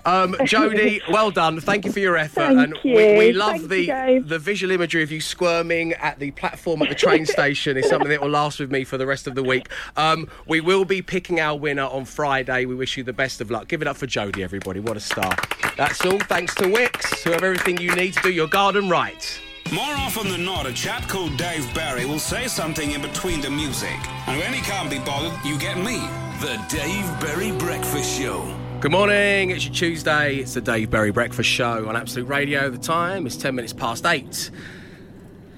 Um, 0.06 0.34
Jodie, 0.42 1.02
well 1.10 1.32
done. 1.32 1.60
Thank 1.60 1.86
you 1.86 1.92
for 1.92 2.00
your 2.00 2.16
effort. 2.16 2.54
Thank 2.54 2.60
and 2.60 2.78
We, 2.84 3.18
we 3.18 3.34
love 3.34 3.58
Thank 3.58 3.70
the 3.70 4.14
you, 4.14 4.24
the 4.24 4.40
visual 4.40 4.72
imagery 4.72 5.04
of 5.04 5.12
you 5.12 5.20
squirming 5.20 5.94
at 5.94 6.20
the 6.20 6.32
platform 6.32 6.82
at 6.82 6.90
the 6.90 6.96
train 6.96 7.26
station 7.38 7.78
is 7.78 7.90
something 7.90 8.10
that 8.10 8.22
will 8.22 8.30
last 8.30 8.60
with 8.60 8.72
me 8.72 8.84
for 8.84 8.98
the 8.98 9.06
rest 9.06 9.28
of 9.28 9.36
the 9.36 9.44
week. 9.44 9.68
Um, 9.98 10.30
we 10.48 10.62
will 10.62 10.86
be 10.86 11.02
picking 11.02 11.40
our 11.40 11.58
winner 11.58 11.84
on 11.86 12.06
Friday. 12.06 12.66
We 12.66 12.76
wish 12.76 12.98
you 12.98 13.04
the 13.04 13.14
best 13.14 13.42
of 13.42 13.52
luck. 13.52 13.68
Give 13.68 13.82
it 13.82 13.88
up 13.88 13.98
for 13.98 14.08
Jodie, 14.08 14.44
everybody. 14.44 14.80
What 14.80 14.98
a 14.98 15.00
star. 15.02 15.36
That's 15.78 16.06
all. 16.06 16.20
Thanks 16.20 16.56
to 16.56 16.68
Wix, 16.70 17.24
who 17.24 17.32
have 17.32 17.44
everything 17.44 17.78
you 17.78 17.94
need 17.96 18.14
to 18.14 18.22
do 18.22 18.32
your 18.32 18.48
garden 18.48 18.90
right. 18.90 19.42
More 19.74 19.94
often 19.96 20.30
than 20.30 20.46
not, 20.46 20.68
a 20.68 20.74
chap 20.74 21.08
called 21.10 21.36
Dave 21.38 21.74
Berry 21.74 22.06
will 22.06 22.20
say 22.20 22.48
something 22.48 22.92
in 22.92 23.02
between 23.02 23.42
the 23.42 23.50
music. 23.50 23.98
And 24.28 24.40
when 24.40 24.54
he 24.54 24.62
can't 24.62 24.90
be 24.92 25.00
bothered, 25.00 25.34
you 25.44 25.58
get 25.58 25.78
me. 25.78 25.98
The 26.40 26.64
Dave 26.70 27.20
Berry 27.20 27.52
Breakfast 27.52 28.20
Show. 28.20 28.46
Good 28.82 28.92
morning. 28.92 29.50
It's 29.50 29.66
your 29.66 29.74
Tuesday. 29.74 30.36
It's 30.36 30.54
the 30.54 30.62
Dave 30.62 30.92
Berry 30.92 31.10
Breakfast 31.10 31.50
Show 31.50 31.88
on 31.88 31.96
Absolute 31.96 32.28
Radio. 32.28 32.70
The 32.70 32.78
time 32.78 33.26
is 33.26 33.36
10 33.36 33.56
minutes 33.56 33.74
past 33.74 34.06
8. 34.06 34.52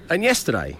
And 0.08 0.22
yesterday 0.22 0.78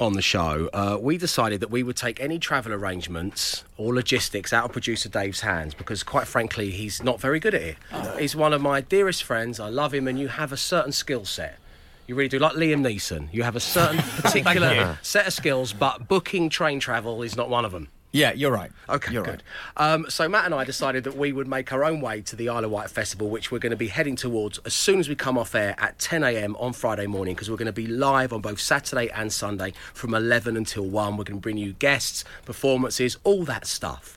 on 0.00 0.14
the 0.14 0.22
show, 0.22 0.70
uh, 0.72 0.96
we 0.98 1.18
decided 1.18 1.60
that 1.60 1.70
we 1.70 1.82
would 1.82 1.96
take 1.96 2.18
any 2.20 2.38
travel 2.38 2.72
arrangements 2.72 3.64
or 3.76 3.92
logistics 3.92 4.54
out 4.54 4.64
of 4.64 4.72
producer 4.72 5.10
Dave's 5.10 5.40
hands 5.40 5.74
because, 5.74 6.02
quite 6.02 6.26
frankly, 6.26 6.70
he's 6.70 7.02
not 7.02 7.20
very 7.20 7.38
good 7.40 7.54
at 7.54 7.62
it. 7.62 7.76
He's 8.18 8.34
one 8.34 8.54
of 8.54 8.62
my 8.62 8.80
dearest 8.80 9.22
friends. 9.24 9.60
I 9.60 9.68
love 9.68 9.92
him, 9.92 10.08
and 10.08 10.18
you 10.18 10.28
have 10.28 10.52
a 10.52 10.56
certain 10.56 10.92
skill 10.92 11.26
set. 11.26 11.58
You 12.06 12.14
really 12.14 12.28
do. 12.28 12.38
Like 12.38 12.52
Liam 12.52 12.86
Neeson, 12.86 13.28
you 13.34 13.42
have 13.42 13.56
a 13.56 13.60
certain 13.60 13.98
particular 14.22 14.98
set 15.02 15.26
of 15.26 15.32
skills, 15.32 15.74
but 15.74 16.08
booking 16.08 16.48
train 16.48 16.80
travel 16.80 17.22
is 17.22 17.36
not 17.36 17.50
one 17.50 17.64
of 17.64 17.72
them. 17.72 17.88
Yeah, 18.12 18.32
you're 18.32 18.52
right. 18.52 18.70
Okay, 18.88 19.12
You're 19.12 19.24
good. 19.24 19.42
Um, 19.76 20.06
so 20.08 20.28
Matt 20.28 20.46
and 20.46 20.54
I 20.54 20.64
decided 20.64 21.04
that 21.04 21.16
we 21.16 21.32
would 21.32 21.46
make 21.46 21.72
our 21.72 21.84
own 21.84 22.00
way 22.00 22.22
to 22.22 22.36
the 22.36 22.48
Isle 22.48 22.64
of 22.64 22.70
Wight 22.70 22.88
Festival, 22.88 23.28
which 23.28 23.50
we're 23.50 23.58
going 23.58 23.70
to 23.70 23.76
be 23.76 23.88
heading 23.88 24.16
towards 24.16 24.58
as 24.64 24.72
soon 24.72 25.00
as 25.00 25.08
we 25.08 25.14
come 25.14 25.36
off 25.36 25.54
air 25.54 25.74
at 25.78 25.98
10 25.98 26.22
a.m. 26.24 26.56
on 26.56 26.72
Friday 26.72 27.06
morning, 27.06 27.34
because 27.34 27.50
we're 27.50 27.56
going 27.58 27.66
to 27.66 27.72
be 27.72 27.86
live 27.86 28.32
on 28.32 28.40
both 28.40 28.60
Saturday 28.60 29.10
and 29.10 29.32
Sunday 29.32 29.74
from 29.92 30.14
11 30.14 30.56
until 30.56 30.84
1. 30.84 31.16
We're 31.16 31.24
going 31.24 31.38
to 31.38 31.42
bring 31.42 31.58
you 31.58 31.74
guests, 31.74 32.24
performances, 32.46 33.18
all 33.22 33.44
that 33.44 33.66
stuff. 33.66 34.16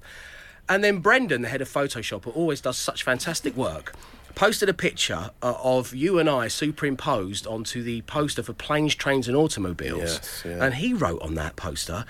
And 0.70 0.84
then 0.84 1.00
Brendan, 1.00 1.42
the 1.42 1.50
head 1.50 1.62
of 1.62 1.68
Photoshop, 1.68 2.24
who 2.26 2.32
always 2.32 2.62
does 2.62 2.78
such 2.78 3.04
fantastic 3.04 3.58
work, 3.58 3.94
posted 4.36 4.70
a 4.70 4.74
picture 4.74 5.32
uh, 5.42 5.56
of 5.62 5.94
you 5.94 6.20
and 6.20 6.30
I 6.30 6.48
superimposed 6.48 7.48
onto 7.48 7.82
the 7.84 8.04
poster 8.04 8.44
for 8.44 8.54
planes, 8.54 8.96
trains, 8.96 9.28
and 9.28 9.36
automobiles. 9.36 10.00
Yes, 10.00 10.44
yeah. 10.46 10.64
And 10.64 10.76
he 10.76 10.94
wrote 10.94 11.22
on 11.22 11.34
that 11.36 11.56
poster, 11.56 12.06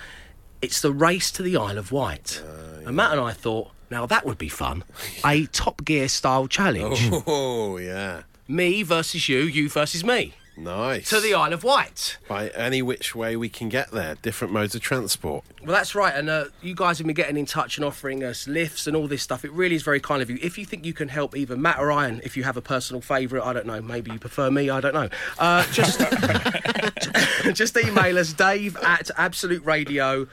"It's 0.61 0.81
the 0.81 0.91
race 0.91 1.31
to 1.31 1.43
the 1.43 1.57
Isle 1.57 1.77
of 1.77 1.91
Wight." 1.91 2.41
Uh, 2.45 2.87
And 2.87 2.95
Matt 2.95 3.11
and 3.11 3.21
I 3.21 3.33
thought, 3.33 3.71
now 3.91 4.05
that 4.05 4.25
would 4.25 4.37
be 4.37 4.49
fun, 4.49 4.83
a 5.25 5.45
Top 5.51 5.83
Gear 5.85 6.07
style 6.07 6.47
challenge. 6.47 7.09
Oh, 7.27 7.77
yeah. 7.77 8.23
me 8.47 8.81
versus 8.83 9.29
you, 9.29 9.39
you 9.39 9.69
versus 9.69 10.03
me, 10.03 10.33
Nice. 10.57 11.09
to 11.09 11.19
the 11.21 11.33
Isle 11.35 11.53
of 11.53 11.63
Wight. 11.63 12.17
By 12.27 12.49
any 12.49 12.81
which 12.81 13.13
way 13.15 13.35
we 13.35 13.47
can 13.49 13.69
get 13.69 13.91
there, 13.91 14.15
different 14.21 14.53
modes 14.53 14.73
of 14.75 14.81
transport. 14.81 15.43
Well, 15.63 15.71
that's 15.75 15.93
right. 15.95 16.13
And 16.15 16.29
uh, 16.29 16.45
you 16.61 16.73
guys 16.75 16.97
have 16.97 17.05
been 17.07 17.13
getting 17.15 17.37
in 17.37 17.45
touch 17.45 17.77
and 17.77 17.85
offering 17.85 18.23
us 18.23 18.47
lifts 18.47 18.87
and 18.87 18.95
all 18.95 19.07
this 19.07 19.21
stuff. 19.21 19.45
It 19.45 19.51
really 19.51 19.75
is 19.75 19.83
very 19.83 19.99
kind 19.99 20.21
of 20.21 20.29
you. 20.29 20.37
If 20.41 20.57
you 20.57 20.65
think 20.65 20.83
you 20.85 20.93
can 20.93 21.09
help 21.09 21.35
either 21.37 21.55
Matt 21.55 21.79
or 21.79 21.91
Ian, 21.91 22.21
if 22.23 22.35
you 22.35 22.43
have 22.43 22.57
a 22.57 22.61
personal 22.61 23.01
favourite, 23.01 23.45
I 23.47 23.53
don't 23.53 23.65
know, 23.67 23.81
maybe 23.81 24.11
you 24.11 24.19
prefer 24.19 24.49
me, 24.51 24.69
I 24.69 24.81
don't 24.81 24.93
know. 24.95 25.09
Uh, 25.37 25.63
just, 25.71 25.99
just 27.53 27.77
email 27.77 28.17
us, 28.17 28.33
dave 28.33 28.75
at 28.77 29.09
absoluteradio.co.uk. 29.17 30.29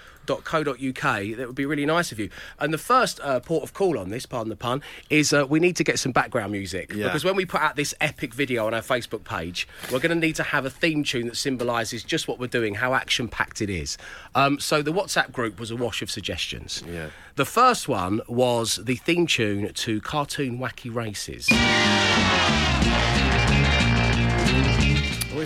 That 1.35 1.47
would 1.47 1.57
be 1.57 1.67
really 1.67 1.87
nice 1.87 2.13
of 2.13 2.19
you. 2.19 2.31
And 2.59 2.73
the 2.73 2.79
first 2.79 3.21
uh, 3.21 3.41
port 3.41 3.63
of 3.63 3.73
call 3.75 3.99
on 3.99 4.11
this, 4.11 4.27
pardon 4.27 4.51
the 4.51 4.57
pun, 4.57 4.83
is 5.11 5.33
uh, 5.33 5.47
we 5.49 5.61
need 5.61 5.77
to 5.77 5.85
get 5.85 5.99
some 5.99 6.13
background 6.13 6.53
music. 6.53 6.93
Yeah. 6.93 7.05
Because 7.05 7.25
when 7.25 7.37
we 7.37 7.47
put 7.47 7.61
out 7.61 7.77
this 7.77 7.95
epic 8.01 8.35
video 8.35 8.67
on 8.67 8.75
our 8.75 8.81
Facebook 8.81 9.25
page, 9.25 9.69
we're 9.91 10.01
going 10.01 10.11
to 10.11 10.27
need 10.27 10.37
to 10.37 10.43
have 10.43 10.65
a 10.65 10.71
theme 10.71 11.05
tune 11.05 11.27
that 11.27 11.37
symbolises 11.37 12.03
just 12.03 12.29
what 12.29 12.39
we're 12.39 12.47
doing, 12.47 12.75
how 12.75 12.95
action 12.95 13.29
packed 13.29 13.61
it 13.63 13.71
is. 13.71 13.97
Um, 14.35 14.59
so 14.59 14.83
the 14.83 14.93
WhatsApp 14.93 15.33
group 15.33 15.59
was 15.59 15.71
a 15.71 15.77
wash 15.77 16.03
of 16.03 16.11
suggestions. 16.11 16.83
Yeah. 16.87 17.09
The 17.37 17.45
first 17.45 17.89
one 17.89 18.23
was 18.29 18.77
the 18.77 18.97
theme 18.97 19.27
tune 19.27 19.73
to 19.73 20.01
Cartoon 20.01 20.59
Wacky 20.59 20.95
Races. 20.95 21.49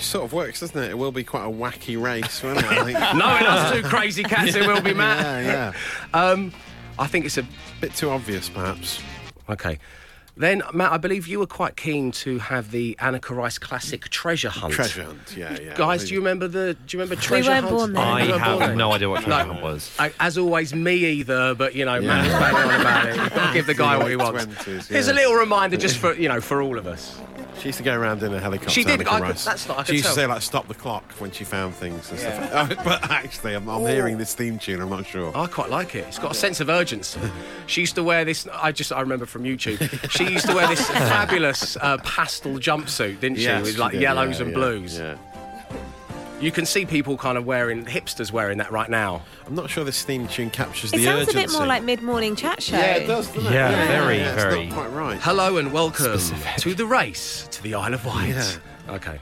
Which 0.00 0.06
sort 0.06 0.24
of 0.24 0.32
works, 0.32 0.60
doesn't 0.60 0.82
it? 0.82 0.92
It 0.92 0.96
will 0.96 1.12
be 1.12 1.24
quite 1.24 1.44
a 1.44 1.50
wacky 1.50 2.00
race, 2.02 2.42
won't 2.42 2.56
it? 2.56 2.64
Knowing 2.64 3.44
us 3.44 3.70
two 3.70 3.82
crazy 3.82 4.22
cats, 4.22 4.54
it 4.54 4.66
will 4.66 4.80
be, 4.80 4.94
Matt. 4.94 5.44
Yeah, 5.44 5.74
yeah. 6.14 6.18
Um, 6.18 6.54
I 6.98 7.06
think 7.06 7.26
it's 7.26 7.36
a. 7.36 7.44
Bit 7.82 7.94
too 7.94 8.08
obvious, 8.08 8.48
perhaps. 8.48 9.02
Okay. 9.50 9.78
Then, 10.40 10.62
Matt, 10.72 10.90
I 10.92 10.96
believe 10.96 11.28
you 11.28 11.38
were 11.38 11.46
quite 11.46 11.76
keen 11.76 12.12
to 12.12 12.38
have 12.38 12.70
the 12.70 12.96
Anneka 12.98 13.36
Rice 13.36 13.58
Classic 13.58 14.08
Treasure 14.08 14.48
Hunt. 14.48 14.72
Treasure 14.72 15.04
hunt, 15.04 15.34
yeah, 15.36 15.54
yeah. 15.60 15.76
Guys, 15.76 16.08
do 16.08 16.14
you 16.14 16.20
remember 16.20 16.48
the? 16.48 16.72
Do 16.86 16.96
you 16.96 17.02
remember 17.02 17.20
Treasure 17.20 17.50
weren't 17.50 17.64
Hunt? 17.66 17.76
born 17.76 17.92
then. 17.92 18.02
I 18.02 18.22
You 18.24 18.30
weren't 18.30 18.44
born 18.44 18.58
have 18.60 18.68
then? 18.70 18.78
no 18.78 18.92
idea 18.92 19.10
what 19.10 19.22
treasure 19.22 19.44
hunt 19.52 19.62
was. 19.62 19.94
I, 19.98 20.12
as 20.18 20.38
always, 20.38 20.74
me 20.74 20.94
either, 20.94 21.54
but 21.54 21.74
you 21.74 21.84
know, 21.84 22.00
Matt 22.00 22.24
is 22.26 22.32
banging 22.32 22.70
on 22.72 22.80
about 22.80 23.08
it. 23.10 23.16
You've 23.16 23.34
got 23.34 23.46
to 23.48 23.52
give 23.52 23.66
the 23.66 23.74
guy 23.74 23.98
what 23.98 24.08
he 24.08 24.16
wants. 24.16 24.44
20s, 24.46 24.88
Here's 24.88 25.08
a 25.08 25.10
yeah. 25.10 25.16
little 25.18 25.34
reminder 25.34 25.76
just 25.76 25.98
for 25.98 26.14
you 26.14 26.28
know 26.30 26.40
for 26.40 26.62
all 26.62 26.78
of 26.78 26.86
us. 26.86 27.20
She 27.58 27.66
used 27.68 27.76
to 27.78 27.84
go 27.84 27.94
around 27.94 28.22
in 28.22 28.32
a 28.32 28.40
helicopter. 28.40 28.70
She 28.70 28.84
did, 28.84 29.00
Anneka 29.00 29.06
I 29.08 29.18
could- 29.18 29.22
Rice. 29.28 29.44
that's 29.44 29.68
not- 29.68 29.80
I 29.80 29.82
She 29.82 29.86
could 29.88 29.92
used 29.96 30.04
tell. 30.06 30.14
to 30.14 30.20
say 30.22 30.26
like 30.26 30.40
"stop 30.40 30.66
the 30.68 30.72
clock" 30.74 31.04
when 31.18 31.30
she 31.30 31.44
found 31.44 31.74
things 31.74 32.10
and 32.10 32.18
Yeah. 32.18 32.66
stuff. 32.68 32.84
But 32.84 33.10
actually, 33.10 33.52
I'm, 33.52 33.68
I'm 33.68 33.82
hearing 33.86 34.16
this 34.16 34.34
theme 34.34 34.58
tune. 34.58 34.80
I'm 34.80 34.88
not 34.88 35.06
sure. 35.06 35.30
I 35.36 35.46
quite 35.46 35.68
like 35.68 35.94
it. 35.94 36.06
It's 36.08 36.18
got 36.18 36.30
a 36.30 36.34
sense 36.34 36.60
of 36.60 36.70
urgency. 36.70 37.20
She 37.66 37.82
used 37.82 37.96
to 37.96 38.02
wear 38.02 38.24
this. 38.24 38.48
I 38.50 38.72
just 38.72 38.92
I 38.92 39.00
remember 39.02 39.26
from 39.26 39.42
YouTube. 39.42 39.78
She 40.10 40.29
used 40.30 40.46
to 40.48 40.54
wear 40.54 40.66
this 40.68 40.86
fabulous 40.90 41.76
uh, 41.76 41.98
pastel 41.98 42.54
jumpsuit, 42.54 43.20
didn't 43.20 43.36
she? 43.38 43.44
Yes, 43.44 43.62
With 43.64 43.74
she 43.74 43.80
like 43.80 43.92
did, 43.92 44.00
yellows 44.02 44.38
yeah, 44.38 44.44
and 44.44 44.50
yeah, 44.52 44.56
blues. 44.58 44.98
Yeah. 44.98 45.16
You 46.40 46.50
can 46.50 46.64
see 46.64 46.86
people 46.86 47.18
kind 47.18 47.36
of 47.36 47.44
wearing 47.44 47.84
hipsters 47.84 48.32
wearing 48.32 48.56
that 48.58 48.72
right 48.72 48.88
now. 48.88 49.22
I'm 49.46 49.54
not 49.54 49.68
sure 49.68 49.84
this 49.84 50.02
theme 50.04 50.26
tune 50.26 50.48
captures 50.48 50.90
It 50.92 50.96
the 50.96 51.04
sounds 51.04 51.22
urgency. 51.28 51.38
a 51.38 51.42
bit 51.42 51.52
more 51.52 51.66
like 51.66 51.82
mid-morning 51.82 52.34
chat 52.34 52.62
show. 52.62 52.78
Yeah, 52.78 52.94
it 52.94 53.06
does. 53.06 53.26
Doesn't 53.28 53.46
it? 53.46 53.52
Yeah, 53.54 53.86
very, 53.88 54.16
yeah, 54.18 54.32
it's 54.32 54.42
very- 54.44 54.66
not 54.68 54.74
quite 54.74 54.90
right. 54.92 55.18
Hello 55.20 55.58
and 55.58 55.70
welcome 55.70 56.18
to 56.58 56.74
the 56.74 56.86
race 56.86 57.46
to 57.50 57.62
the 57.62 57.74
Isle 57.74 57.92
of 57.92 58.06
Wight. 58.06 58.28
Yeah. 58.30 58.52
Okay. 58.88 59.18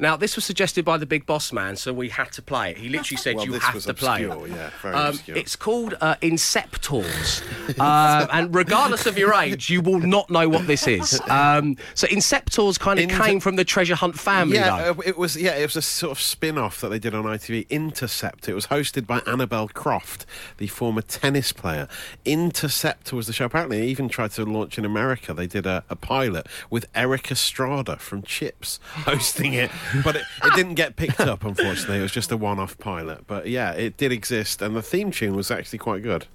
Now, 0.00 0.16
this 0.16 0.34
was 0.36 0.44
suggested 0.44 0.84
by 0.84 0.96
the 0.96 1.06
big 1.06 1.26
boss 1.26 1.52
man, 1.52 1.76
so 1.76 1.92
we 1.92 2.08
had 2.08 2.32
to 2.32 2.42
play 2.42 2.70
it. 2.72 2.78
He 2.78 2.88
literally 2.88 3.16
said 3.18 3.36
Well, 3.36 3.44
you 3.46 3.52
have 3.54 3.80
to 3.82 3.94
play 3.94 4.24
obscure, 4.24 4.46
it. 4.46 4.50
yeah, 4.52 4.70
very 4.82 4.94
Um, 4.94 5.06
obscure. 5.08 5.36
It's 5.36 5.56
called 5.56 5.94
uh, 6.00 6.14
Inceptors. 6.22 7.42
um, 7.80 8.28
and 8.32 8.54
regardless 8.54 9.06
of 9.06 9.18
your 9.18 9.34
age, 9.34 9.70
you 9.70 9.80
will 9.80 10.00
not 10.00 10.30
know 10.30 10.48
what 10.48 10.66
this 10.66 10.86
is. 10.86 11.20
Um, 11.28 11.76
so, 11.94 12.06
Inceptors 12.08 12.78
kind 12.78 12.98
of 12.98 13.04
Inter- 13.04 13.22
came 13.24 13.40
from 13.40 13.56
the 13.56 13.64
Treasure 13.64 13.94
Hunt 13.94 14.18
family, 14.18 14.56
Yeah, 14.56 14.76
though. 14.82 14.90
uh, 14.92 15.02
it 15.04 15.18
was. 15.18 15.36
Yeah, 15.36 15.54
it 15.56 15.62
was 15.64 15.76
a 15.76 15.82
sort 15.82 16.12
of 16.12 16.20
spin-off 16.20 16.80
that 16.80 16.88
they 16.88 16.98
did 16.98 17.14
on 17.14 17.24
ITV. 17.24 17.68
Intercept. 17.68 18.48
It 18.48 18.54
was 18.54 18.66
hosted 18.68 19.06
by 19.06 19.20
Annabelle 19.26 19.68
Croft, 19.68 20.26
the 20.58 20.66
former 20.66 21.02
tennis 21.02 21.52
player. 21.52 21.88
Intercept 22.24 23.12
was 23.12 23.26
the 23.26 23.32
show. 23.32 23.44
Apparently, 23.44 23.80
they 23.80 23.86
even 23.88 24.08
tried 24.08 24.30
to 24.32 24.44
launch 24.44 24.78
in 24.78 24.84
America. 24.84 25.34
They 25.34 25.46
did 25.46 25.66
a, 25.66 25.84
a 25.90 25.96
pilot 25.96 26.46
with 26.70 26.86
Erik 26.94 27.30
Estrada 27.30 27.96
from 27.96 28.22
Chips 28.22 28.78
hosting 28.92 29.54
it, 29.54 29.70
but 30.04 30.16
it, 30.16 30.22
it 30.44 30.54
didn't 30.54 30.74
get 30.74 30.96
picked 30.96 31.20
up. 31.20 31.44
Unfortunately, 31.44 31.98
it 31.98 32.02
was 32.02 32.12
just 32.12 32.30
a 32.32 32.36
one-off 32.36 32.78
pilot. 32.78 33.26
But 33.26 33.48
yeah, 33.48 33.72
it 33.72 33.96
did 33.96 34.12
exist, 34.12 34.62
and 34.62 34.74
the 34.76 34.82
theme 34.82 35.10
tune 35.10 35.34
was 35.34 35.50
actually 35.50 35.78
quite 35.78 36.02
good. 36.02 36.26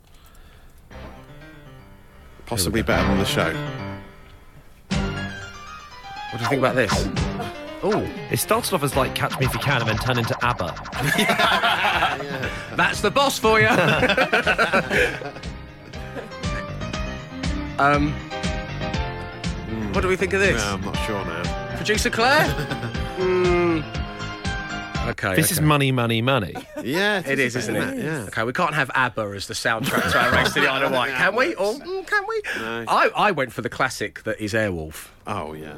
Possibly 2.45 2.81
better 2.83 3.07
than 3.07 3.17
the 3.17 3.25
show. 3.25 3.53
What 4.89 6.37
do 6.37 6.43
you 6.43 6.49
think 6.49 6.59
about 6.59 6.75
this? 6.75 6.91
Oh, 7.81 8.01
It 8.31 8.37
started 8.37 8.73
off 8.73 8.83
as 8.83 8.95
like 8.95 9.13
Catch 9.15 9.37
Me 9.39 9.45
If 9.45 9.53
You 9.53 9.59
Can 9.59 9.81
and 9.81 9.89
then 9.89 9.97
turned 9.97 10.19
into 10.19 10.35
ABBA. 10.43 10.73
that's 12.75 13.01
the 13.01 13.11
boss 13.11 13.37
for 13.37 13.59
you. 13.59 13.67
um, 17.79 18.11
what 19.93 20.01
do 20.01 20.07
we 20.07 20.15
think 20.15 20.33
of 20.33 20.39
this? 20.39 20.61
Yeah, 20.61 20.73
I'm 20.73 20.81
not 20.81 20.95
sure 21.05 21.23
now. 21.25 21.75
Producer 21.77 22.09
Claire? 22.09 23.01
Mm. 23.17 23.83
Okay. 25.09 25.35
This 25.35 25.51
is 25.51 25.61
money, 25.61 25.91
money, 25.91 26.21
money. 26.21 26.55
Yeah, 26.83 27.21
It 27.25 27.39
is, 27.39 27.55
isn't 27.55 27.75
it? 27.75 27.97
Yeah. 28.03 28.25
Okay, 28.27 28.43
we 28.43 28.53
can't 28.53 28.73
have 28.75 28.89
ABBA 28.93 29.33
as 29.35 29.47
the 29.47 29.53
soundtrack 29.55 30.11
to 30.11 30.19
our 30.19 30.31
race 30.31 30.53
to 30.53 30.61
the 30.61 30.67
Isle 30.67 30.85
of 30.85 30.91
Wight, 30.91 31.11
can 31.15 31.35
we? 31.35 31.55
Or 31.55 31.73
mm, 31.73 32.07
can 32.07 32.23
we? 32.27 32.41
No. 32.59 32.85
I, 32.87 33.09
I 33.15 33.31
went 33.31 33.51
for 33.51 33.61
the 33.61 33.69
classic 33.69 34.23
that 34.23 34.39
is 34.39 34.53
Airwolf. 34.53 35.07
Oh 35.27 35.53
yeah. 35.53 35.75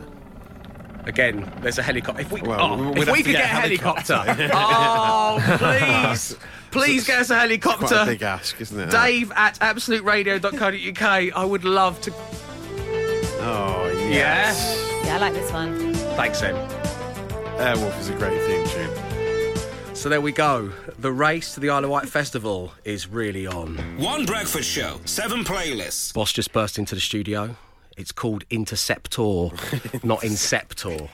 Again, 1.05 1.49
there's 1.61 1.77
a 1.77 1.83
helicopter. 1.83 2.21
If 2.21 2.31
we, 2.33 2.41
Well, 2.41 2.59
oh, 2.61 2.91
we'd 2.91 3.03
if 3.07 3.11
we 3.11 3.23
could 3.23 3.31
get 3.33 3.43
get, 3.43 3.53
a 3.53 3.57
a 3.57 3.61
helicopter, 3.61 4.15
helicopter. 4.17 4.51
oh 4.53 5.57
please, 5.57 6.35
please 6.71 7.07
get 7.07 7.19
us 7.19 7.29
a 7.29 7.35
Quite 7.35 7.37
a 7.37 7.39
helicopter. 7.47 8.05
big 8.05 8.21
ask, 8.23 8.59
isn't 8.59 8.77
it? 8.79 8.91
Dave 8.91 9.31
at 9.35 9.57
absoluteradio.co.uk. 9.59 11.01
I 11.35 11.45
would 11.45 11.63
love 11.63 12.01
to. 12.01 12.11
Oh 13.39 13.89
yes. 14.09 14.77
Yeah, 15.05 15.15
I 15.15 15.19
like 15.19 15.33
this 15.33 15.51
one. 15.53 15.93
Thanks, 15.93 16.41
Em. 16.43 16.55
Airwolf 17.57 17.99
is 17.99 18.09
a 18.09 18.13
great 18.13 18.39
theme 18.43 18.67
tune. 18.67 19.95
So 19.95 20.09
there 20.09 20.21
we 20.21 20.31
go. 20.31 20.71
The 20.99 21.11
race 21.11 21.55
to 21.55 21.59
the 21.59 21.71
Isle 21.71 21.85
of 21.85 21.89
Wight 21.89 22.07
festival 22.07 22.71
is 22.85 23.07
really 23.07 23.47
on. 23.47 23.77
One 23.97 24.27
breakfast 24.27 24.69
show, 24.69 24.99
seven 25.05 25.43
playlists. 25.43 26.13
Boss 26.13 26.31
just 26.31 26.53
burst 26.53 26.77
into 26.77 26.93
the 26.93 27.01
studio. 27.01 27.55
It's 27.97 28.11
called 28.11 28.43
Interceptor, 28.51 29.49
not 30.03 30.21
Inceptor. 30.21 31.09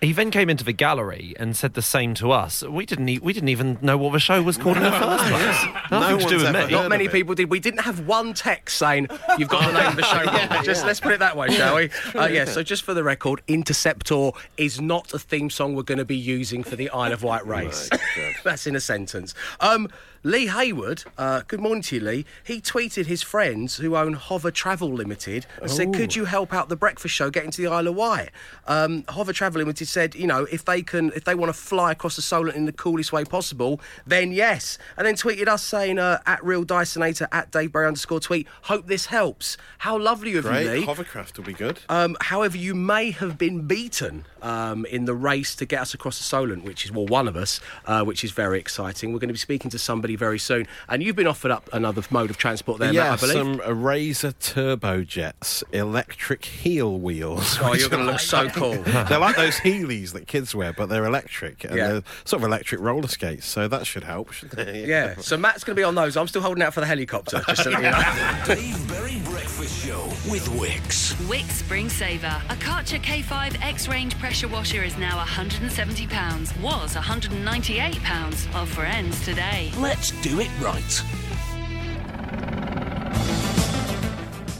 He 0.00 0.12
then 0.12 0.30
came 0.30 0.48
into 0.48 0.62
the 0.62 0.72
gallery 0.72 1.34
and 1.36 1.56
said 1.56 1.74
the 1.74 1.82
same 1.82 2.14
to 2.14 2.30
us. 2.30 2.62
We 2.62 2.86
didn't. 2.86 3.08
E- 3.08 3.18
we 3.18 3.32
didn't 3.32 3.48
even 3.48 3.76
know 3.82 3.98
what 3.98 4.12
the 4.12 4.20
show 4.20 4.40
was 4.40 4.56
called 4.56 4.76
in 4.76 4.84
the 4.84 4.92
first 4.92 5.24
place. 5.24 5.90
Nothing 5.90 6.16
No 6.16 6.18
to 6.18 6.28
do 6.28 6.36
with 6.44 6.54
me. 6.54 6.70
Not 6.70 6.88
many 6.88 7.08
people 7.08 7.34
did. 7.34 7.50
We 7.50 7.58
didn't 7.58 7.80
have 7.80 8.06
one 8.06 8.34
text 8.34 8.78
saying 8.78 9.08
you've 9.36 9.48
got 9.48 9.66
the 9.66 9.72
name 9.80 9.88
of 9.88 9.96
the 9.96 10.04
show. 10.04 10.24
wrong." 10.24 10.64
just 10.64 10.86
let's 10.86 11.00
put 11.00 11.12
it 11.12 11.18
that 11.18 11.36
way, 11.36 11.48
shall 11.48 11.74
we? 11.76 11.90
Uh, 12.14 12.26
yeah. 12.26 12.44
So 12.44 12.62
just 12.62 12.84
for 12.84 12.94
the 12.94 13.02
record, 13.02 13.42
Interceptor 13.48 14.30
is 14.56 14.80
not 14.80 15.12
a 15.12 15.18
theme 15.18 15.50
song 15.50 15.74
we're 15.74 15.82
going 15.82 15.98
to 15.98 16.04
be 16.04 16.16
using 16.16 16.62
for 16.62 16.76
the 16.76 16.88
Isle 16.90 17.12
of 17.12 17.22
Wight 17.22 17.44
race. 17.46 17.90
That's 18.44 18.66
in 18.66 18.76
a 18.76 18.80
sentence. 18.80 19.34
Um, 19.60 19.88
Lee 20.26 20.48
Hayward, 20.48 21.04
uh, 21.16 21.42
good 21.46 21.60
morning 21.60 21.82
to 21.82 21.94
you, 21.94 22.00
Lee. 22.00 22.26
He 22.42 22.60
tweeted 22.60 23.06
his 23.06 23.22
friends 23.22 23.76
who 23.76 23.94
own 23.94 24.14
Hover 24.14 24.50
Travel 24.50 24.92
Limited 24.92 25.46
and 25.62 25.70
said, 25.70 25.94
"Could 25.94 26.16
you 26.16 26.24
help 26.24 26.52
out 26.52 26.68
the 26.68 26.74
breakfast 26.74 27.14
show 27.14 27.30
getting 27.30 27.52
to 27.52 27.62
the 27.62 27.68
Isle 27.68 27.86
of 27.86 27.94
Wight?" 27.94 28.30
Um, 28.66 29.04
Hover 29.08 29.32
Travel 29.32 29.60
Limited 29.60 29.86
said, 29.86 30.16
"You 30.16 30.26
know, 30.26 30.44
if 30.50 30.64
they 30.64 30.82
can, 30.82 31.12
if 31.14 31.22
they 31.22 31.36
want 31.36 31.50
to 31.50 31.52
fly 31.52 31.92
across 31.92 32.16
the 32.16 32.22
Solent 32.22 32.56
in 32.56 32.64
the 32.64 32.72
coolest 32.72 33.12
way 33.12 33.24
possible, 33.24 33.80
then 34.04 34.32
yes." 34.32 34.78
And 34.96 35.06
then 35.06 35.14
tweeted 35.14 35.46
us 35.46 35.62
saying, 35.62 36.00
uh, 36.00 36.18
"At 36.26 36.44
real 36.44 36.64
Dysonator 36.64 37.28
at 37.30 37.52
Dave 37.52 37.70
Berry 37.70 37.86
underscore 37.86 38.18
tweet. 38.18 38.48
Hope 38.62 38.88
this 38.88 39.06
helps. 39.06 39.56
How 39.78 39.96
lovely 39.96 40.30
of 40.30 40.44
you, 40.44 40.50
Great. 40.50 40.66
Lee." 40.66 40.84
Hovercraft 40.84 41.38
will 41.38 41.44
be 41.44 41.52
good. 41.52 41.78
Um, 41.88 42.16
however, 42.20 42.56
you 42.56 42.74
may 42.74 43.12
have 43.12 43.38
been 43.38 43.68
beaten 43.68 44.24
um, 44.42 44.86
in 44.86 45.04
the 45.04 45.14
race 45.14 45.54
to 45.54 45.66
get 45.66 45.82
us 45.82 45.94
across 45.94 46.18
the 46.18 46.24
Solent, 46.24 46.64
which 46.64 46.84
is, 46.84 46.90
well, 46.90 47.06
one 47.06 47.28
of 47.28 47.36
us, 47.36 47.60
uh, 47.84 48.02
which 48.02 48.24
is 48.24 48.32
very 48.32 48.58
exciting. 48.58 49.12
We're 49.12 49.20
going 49.20 49.28
to 49.28 49.34
be 49.34 49.38
speaking 49.38 49.70
to 49.70 49.78
somebody 49.78 50.15
very 50.16 50.38
soon. 50.38 50.66
And 50.88 51.02
you've 51.02 51.16
been 51.16 51.26
offered 51.26 51.50
up 51.50 51.68
another 51.72 52.02
mode 52.10 52.30
of 52.30 52.36
transport 52.38 52.78
there, 52.78 52.92
yeah, 52.92 53.10
Matt, 53.10 53.12
I 53.12 53.16
believe. 53.32 53.60
some 53.62 53.82
Razor 53.82 54.32
turbojets 54.32 55.62
electric 55.72 56.44
heel 56.44 56.98
wheels. 56.98 57.58
Oh, 57.60 57.74
you're 57.74 57.88
going 57.88 58.04
to 58.06 58.10
look 58.12 58.20
so 58.20 58.48
cool. 58.48 58.74
they're 58.82 59.18
like 59.18 59.36
those 59.36 59.56
Heelys 59.60 60.12
that 60.12 60.26
kids 60.26 60.54
wear, 60.54 60.72
but 60.72 60.88
they're 60.88 61.04
electric. 61.06 61.64
And 61.64 61.74
Yeah. 61.76 61.88
they're 61.88 62.02
sort 62.24 62.42
of 62.42 62.46
electric 62.48 62.80
roller 62.80 63.08
skates, 63.08 63.46
so 63.46 63.68
that 63.68 63.86
should 63.86 64.04
help, 64.04 64.32
shouldn't 64.32 64.58
it? 64.68 64.86
Yeah, 64.96 65.16
so 65.16 65.36
Matt's 65.36 65.64
going 65.64 65.74
to 65.74 65.80
be 65.80 65.84
on 65.84 65.94
those. 65.94 66.16
I'm 66.16 66.28
still 66.28 66.42
holding 66.42 66.62
out 66.62 66.72
for 66.74 66.80
the 66.80 66.86
helicopter, 66.86 67.42
just 67.48 67.64
so 67.64 67.70
you 67.70 67.80
know. 67.80 67.90
Dave 68.46 68.88
Berry 68.88 69.18
Breakfast 69.24 69.84
Show 69.84 70.04
with 70.30 70.48
Wix. 70.58 71.18
Wix 71.28 71.46
Spring 71.56 71.88
Saver. 71.88 72.40
A 72.50 72.54
Karcher 72.54 73.00
K5 73.02 73.60
X 73.62 73.88
range 73.88 74.16
pressure 74.18 74.48
washer 74.48 74.82
is 74.82 74.96
now 74.96 75.18
£170. 75.24 76.60
Was 76.62 76.94
£198. 76.94 78.54
Offer 78.54 78.82
ends 78.82 79.24
today. 79.24 79.70
Let's 79.96 80.10
do 80.20 80.40
it 80.40 80.50
right. 80.60 81.02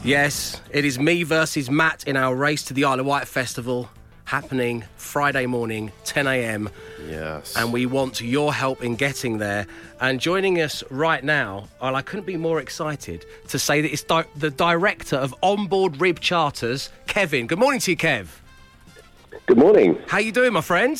Yes, 0.03 0.59
it 0.71 0.83
is 0.83 0.97
me 0.97 1.21
versus 1.21 1.69
Matt 1.69 2.05
in 2.05 2.17
our 2.17 2.35
race 2.35 2.63
to 2.63 2.73
the 2.73 2.85
Isle 2.85 3.01
of 3.01 3.05
Wight 3.05 3.27
Festival 3.27 3.87
happening 4.25 4.83
Friday 4.97 5.45
morning, 5.45 5.91
10 6.05 6.25
a.m. 6.25 6.69
Yes. 7.07 7.55
And 7.55 7.71
we 7.71 7.85
want 7.85 8.19
your 8.19 8.51
help 8.51 8.83
in 8.83 8.95
getting 8.95 9.37
there. 9.37 9.67
And 10.01 10.19
joining 10.19 10.59
us 10.59 10.83
right 10.89 11.23
now, 11.23 11.67
well, 11.79 11.95
I 11.95 12.01
couldn't 12.01 12.25
be 12.25 12.35
more 12.35 12.59
excited 12.59 13.23
to 13.49 13.59
say 13.59 13.81
that 13.81 13.93
it's 13.93 14.03
di- 14.03 14.25
the 14.35 14.49
director 14.49 15.17
of 15.17 15.35
Onboard 15.43 16.01
Rib 16.01 16.19
Charters, 16.19 16.89
Kevin. 17.05 17.45
Good 17.45 17.59
morning 17.59 17.79
to 17.81 17.91
you, 17.91 17.97
Kev. 17.97 18.25
Good 19.45 19.59
morning. 19.59 19.99
How 20.07 20.17
you 20.17 20.31
doing, 20.31 20.51
my 20.51 20.61
friend? 20.61 20.99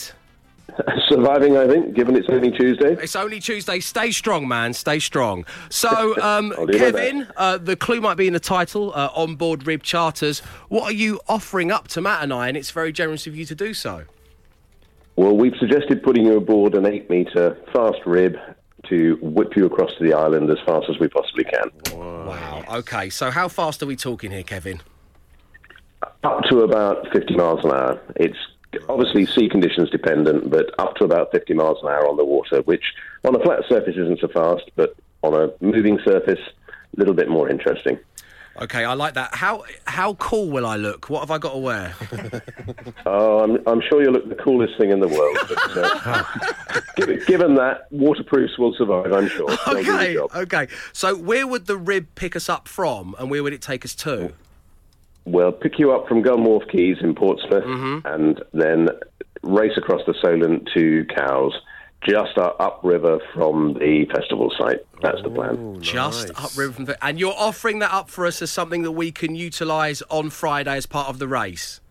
Surviving, 1.10 1.58
I 1.58 1.68
think, 1.68 1.94
given 1.94 2.16
it's 2.16 2.28
only 2.30 2.52
Tuesday. 2.52 2.94
It's 3.02 3.16
only 3.16 3.40
Tuesday. 3.40 3.80
Stay 3.80 4.12
strong, 4.12 4.48
man. 4.48 4.74
Stay 4.74 5.00
strong. 5.00 5.46
So, 5.70 5.90
um, 6.22 6.54
I'll 6.58 6.66
do 6.66 6.74
my 6.74 6.78
Kevin, 6.78 7.28
uh, 7.38 7.58
the 7.58 7.76
clue 7.76 8.02
might 8.02 8.18
be 8.18 8.28
in 8.28 8.34
the 8.34 8.40
title, 8.40 8.94
uh, 8.94 9.10
Onboard 9.16 9.66
Rib 9.66 9.84
Charters. 9.84 10.40
What 10.70 10.84
are 10.84 10.96
you 10.96 11.20
offering 11.28 11.72
up 11.72 11.88
to 11.90 12.02
Matt 12.02 12.24
and 12.24 12.34
I? 12.34 12.48
And 12.48 12.58
it's 12.58 12.72
very 12.72 12.92
generous 12.92 13.28
of 13.28 13.36
you 13.36 13.46
to 13.46 13.56
do 13.56 13.74
so. 13.74 14.04
Well, 15.16 15.36
we've 15.36 15.56
suggested 15.60 16.04
putting 16.04 16.26
you 16.26 16.38
aboard 16.38 16.76
an 16.76 16.86
eight 16.86 17.10
metre 17.10 17.58
fast 17.74 17.98
rib 18.06 18.36
to 18.90 19.18
whip 19.22 19.56
you 19.56 19.66
across 19.66 19.90
to 19.98 20.04
the 20.04 20.14
island 20.14 20.50
as 20.50 20.58
fast 20.66 20.88
as 20.90 21.00
we 21.00 21.08
possibly 21.08 21.44
can. 21.44 21.72
Wow. 21.98 22.64
Okay, 22.70 23.10
so 23.10 23.32
how 23.32 23.48
fast 23.48 23.82
are 23.82 23.88
we 23.88 23.96
talking 23.96 24.32
here, 24.32 24.44
Kevin? 24.44 24.82
Up 26.24 26.44
to 26.50 26.60
about 26.60 27.08
50 27.12 27.36
miles 27.36 27.64
an 27.64 27.72
hour. 27.72 28.02
It's 28.16 28.38
obviously 28.90 29.26
sea 29.26 29.50
conditions 29.50 29.90
dependent, 29.90 30.50
but 30.50 30.74
up 30.80 30.96
to 30.96 31.04
about 31.04 31.32
50 31.32 31.54
miles 31.54 31.78
an 31.82 31.90
hour 31.90 32.08
on 32.08 32.18
the 32.18 32.26
water, 32.26 32.62
which 32.64 32.84
on 33.26 33.36
a 33.36 33.40
flat 33.40 33.64
surface 33.68 33.96
isn't 33.96 34.20
so 34.20 34.28
fast, 34.28 34.70
but 34.76 34.96
on 35.24 35.34
a 35.34 35.52
moving 35.64 36.00
surface, 36.06 36.40
a 36.70 37.00
little 37.00 37.14
bit 37.14 37.30
more 37.30 37.50
interesting. 37.50 38.00
Okay, 38.60 38.84
I 38.86 38.94
like 38.94 39.14
that. 39.14 39.36
How 39.36 39.64
how 39.86 40.16
cool 40.16 40.50
will 40.50 40.66
I 40.66 40.78
look? 40.78 41.12
What 41.12 41.20
have 41.20 41.30
I 41.30 41.38
got 41.38 41.54
to 41.54 41.60
wear? 41.60 41.94
Oh, 43.10 43.40
I'm, 43.40 43.66
I'm 43.66 43.82
sure 43.88 44.04
you'll 44.04 44.12
look 44.12 44.28
the 44.28 44.36
coolest 44.36 44.78
thing 44.78 44.90
in 44.90 45.00
the 45.00 45.08
world. 45.08 45.38
But, 45.48 46.06
uh, 46.06 46.24
given, 46.98 47.24
given 47.26 47.56
that, 47.56 47.90
waterproofs 47.90 48.58
will 48.58 48.74
survive, 48.74 49.14
I'm 49.14 49.30
sure. 49.30 49.48
They'll 49.48 49.76
do 49.76 49.84
the 49.84 50.24
okay, 50.24 50.40
okay. 50.42 50.68
So 50.92 51.16
where 51.16 51.48
would 51.48 51.68
the 51.68 51.78
rib 51.78 52.08
pick 52.16 52.36
us 52.36 52.50
up 52.50 52.68
from, 52.68 53.16
and 53.18 53.32
where 53.32 53.44
would 53.44 53.54
it 53.54 53.62
take 53.62 53.86
us 53.86 53.96
to? 53.96 54.34
We'll 55.28 55.52
pick 55.52 55.78
you 55.78 55.92
up 55.92 56.08
from 56.08 56.24
Gunwharf 56.24 56.70
Quays 56.72 56.98
in 57.02 57.14
Portsmouth 57.14 57.66
and 58.06 58.42
then 58.54 58.88
race 59.44 59.74
across 59.76 60.02
the 60.08 60.14
Solent 60.22 60.70
to 60.74 61.06
Cowes, 61.16 61.54
just 62.08 62.38
uh, 62.38 62.54
upriver 62.60 63.20
from 63.34 63.74
the 63.74 64.06
festival 64.16 64.54
site. 64.58 64.80
That's 65.02 65.22
the 65.24 65.30
plan. 65.30 65.82
Just 65.82 66.30
upriver 66.36 66.72
from 66.72 66.86
the, 66.86 67.06
and 67.06 67.20
you're 67.20 67.36
offering 67.38 67.80
that 67.80 67.92
up 67.94 68.10
for 68.10 68.26
us 68.26 68.42
as 68.42 68.52
something 68.52 68.84
that 68.84 68.94
we 68.94 69.12
can 69.12 69.36
utilise 69.36 70.02
on 70.10 70.30
Friday 70.30 70.78
as 70.78 70.86
part 70.86 71.10
of 71.10 71.20
the 71.20 71.28
race. 71.28 71.82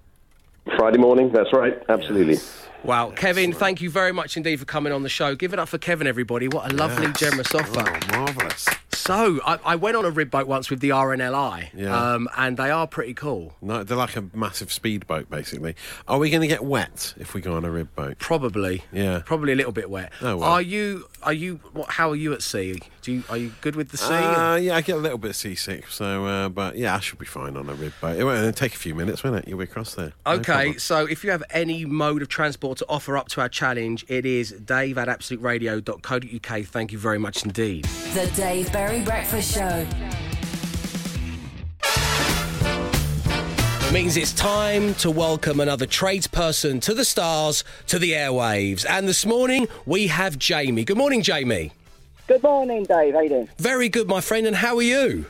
Friday 0.78 0.98
morning, 0.98 1.30
that's 1.30 1.52
right, 1.52 1.74
absolutely. 1.90 2.38
Wow, 2.84 3.10
Kevin, 3.10 3.52
thank 3.52 3.80
you 3.82 3.90
very 3.90 4.12
much 4.12 4.36
indeed 4.36 4.58
for 4.60 4.64
coming 4.64 4.92
on 4.92 5.02
the 5.02 5.08
show. 5.08 5.34
Give 5.34 5.52
it 5.52 5.58
up 5.58 5.68
for 5.68 5.78
Kevin, 5.78 6.06
everybody. 6.06 6.48
What 6.48 6.72
a 6.72 6.74
lovely, 6.74 7.06
Yes. 7.06 7.18
generous 7.20 7.54
offer. 7.54 7.84
Oh, 7.86 8.16
marvellous. 8.18 8.66
So, 9.06 9.40
I, 9.46 9.58
I 9.64 9.76
went 9.76 9.96
on 9.96 10.04
a 10.04 10.10
rib 10.10 10.30
boat 10.30 10.46
once 10.46 10.68
with 10.70 10.80
the 10.80 10.90
RNLI, 10.90 11.68
Yeah. 11.74 12.14
um, 12.14 12.28
and 12.36 12.56
they 12.56 12.70
are 12.70 12.86
pretty 12.86 13.14
cool. 13.14 13.54
No, 13.62 13.84
they're 13.84 13.96
like 13.96 14.16
a 14.16 14.24
massive 14.34 14.72
speedboat, 14.72 15.30
basically. 15.30 15.76
Are 16.08 16.18
we 16.18 16.30
going 16.30 16.40
to 16.42 16.48
get 16.48 16.64
wet 16.64 17.14
if 17.18 17.32
we 17.34 17.40
go 17.40 17.54
on 17.54 17.64
a 17.64 17.70
rib 17.70 17.94
boat? 17.94 18.18
Probably, 18.18 18.82
Yeah. 18.92 19.22
probably 19.24 19.52
a 19.52 19.56
little 19.56 19.72
bit 19.72 19.88
wet. 19.90 20.12
Oh, 20.20 20.36
well. 20.38 20.48
Are 20.50 20.62
you? 20.62 21.06
Are 21.26 21.32
you? 21.32 21.56
What, 21.72 21.90
how 21.90 22.10
are 22.10 22.16
you 22.16 22.32
at 22.32 22.40
sea? 22.40 22.80
Do 23.02 23.12
you? 23.12 23.24
Are 23.28 23.36
you 23.36 23.52
good 23.60 23.74
with 23.74 23.90
the 23.90 23.96
sea? 23.96 24.14
Uh, 24.14 24.54
yeah, 24.54 24.76
I 24.76 24.80
get 24.80 24.94
a 24.94 25.00
little 25.00 25.18
bit 25.18 25.34
seasick, 25.34 25.88
so 25.88 26.24
uh, 26.24 26.48
but 26.48 26.76
yeah, 26.76 26.94
I 26.94 27.00
should 27.00 27.18
be 27.18 27.26
fine 27.26 27.56
on 27.56 27.68
a 27.68 27.74
rib 27.74 27.92
boat. 28.00 28.16
It 28.16 28.22
won't 28.22 28.38
it'll 28.38 28.52
take 28.52 28.74
a 28.74 28.78
few 28.78 28.94
minutes, 28.94 29.24
won't 29.24 29.36
it? 29.36 29.48
You'll 29.48 29.58
be 29.58 29.64
across 29.64 29.94
there. 29.94 30.12
Okay, 30.24 30.52
problem. 30.52 30.78
so 30.78 31.04
if 31.04 31.24
you 31.24 31.32
have 31.32 31.42
any 31.50 31.84
mode 31.84 32.22
of 32.22 32.28
transport 32.28 32.78
to 32.78 32.86
offer 32.88 33.16
up 33.16 33.28
to 33.30 33.40
our 33.40 33.48
challenge, 33.48 34.06
it 34.08 34.24
is 34.24 34.52
dave 34.52 34.98
at 34.98 35.08
absoluteradio.co.uk. 35.08 36.64
Thank 36.66 36.92
you 36.92 36.98
very 36.98 37.18
much 37.18 37.44
indeed. 37.44 37.84
The 38.14 38.30
Dave 38.36 38.72
Berry 38.72 39.02
Breakfast 39.02 39.52
Show. 39.52 39.84
It 43.86 43.92
means 43.92 44.16
it's 44.16 44.32
time 44.32 44.94
to 44.94 45.12
welcome 45.12 45.60
another 45.60 45.86
tradesperson 45.86 46.82
to 46.82 46.92
the 46.92 47.04
stars, 47.04 47.62
to 47.86 48.00
the 48.00 48.14
airwaves. 48.14 48.84
And 48.84 49.06
this 49.06 49.24
morning 49.24 49.68
we 49.86 50.08
have 50.08 50.40
Jamie. 50.40 50.82
Good 50.82 50.96
morning, 50.96 51.22
Jamie. 51.22 51.70
Good 52.26 52.42
morning, 52.42 52.82
Dave. 52.82 53.14
How 53.14 53.20
you 53.20 53.28
doing? 53.28 53.48
Very 53.58 53.88
good, 53.88 54.08
my 54.08 54.20
friend. 54.20 54.44
And 54.44 54.56
how 54.56 54.74
are 54.76 54.82
you? 54.82 55.26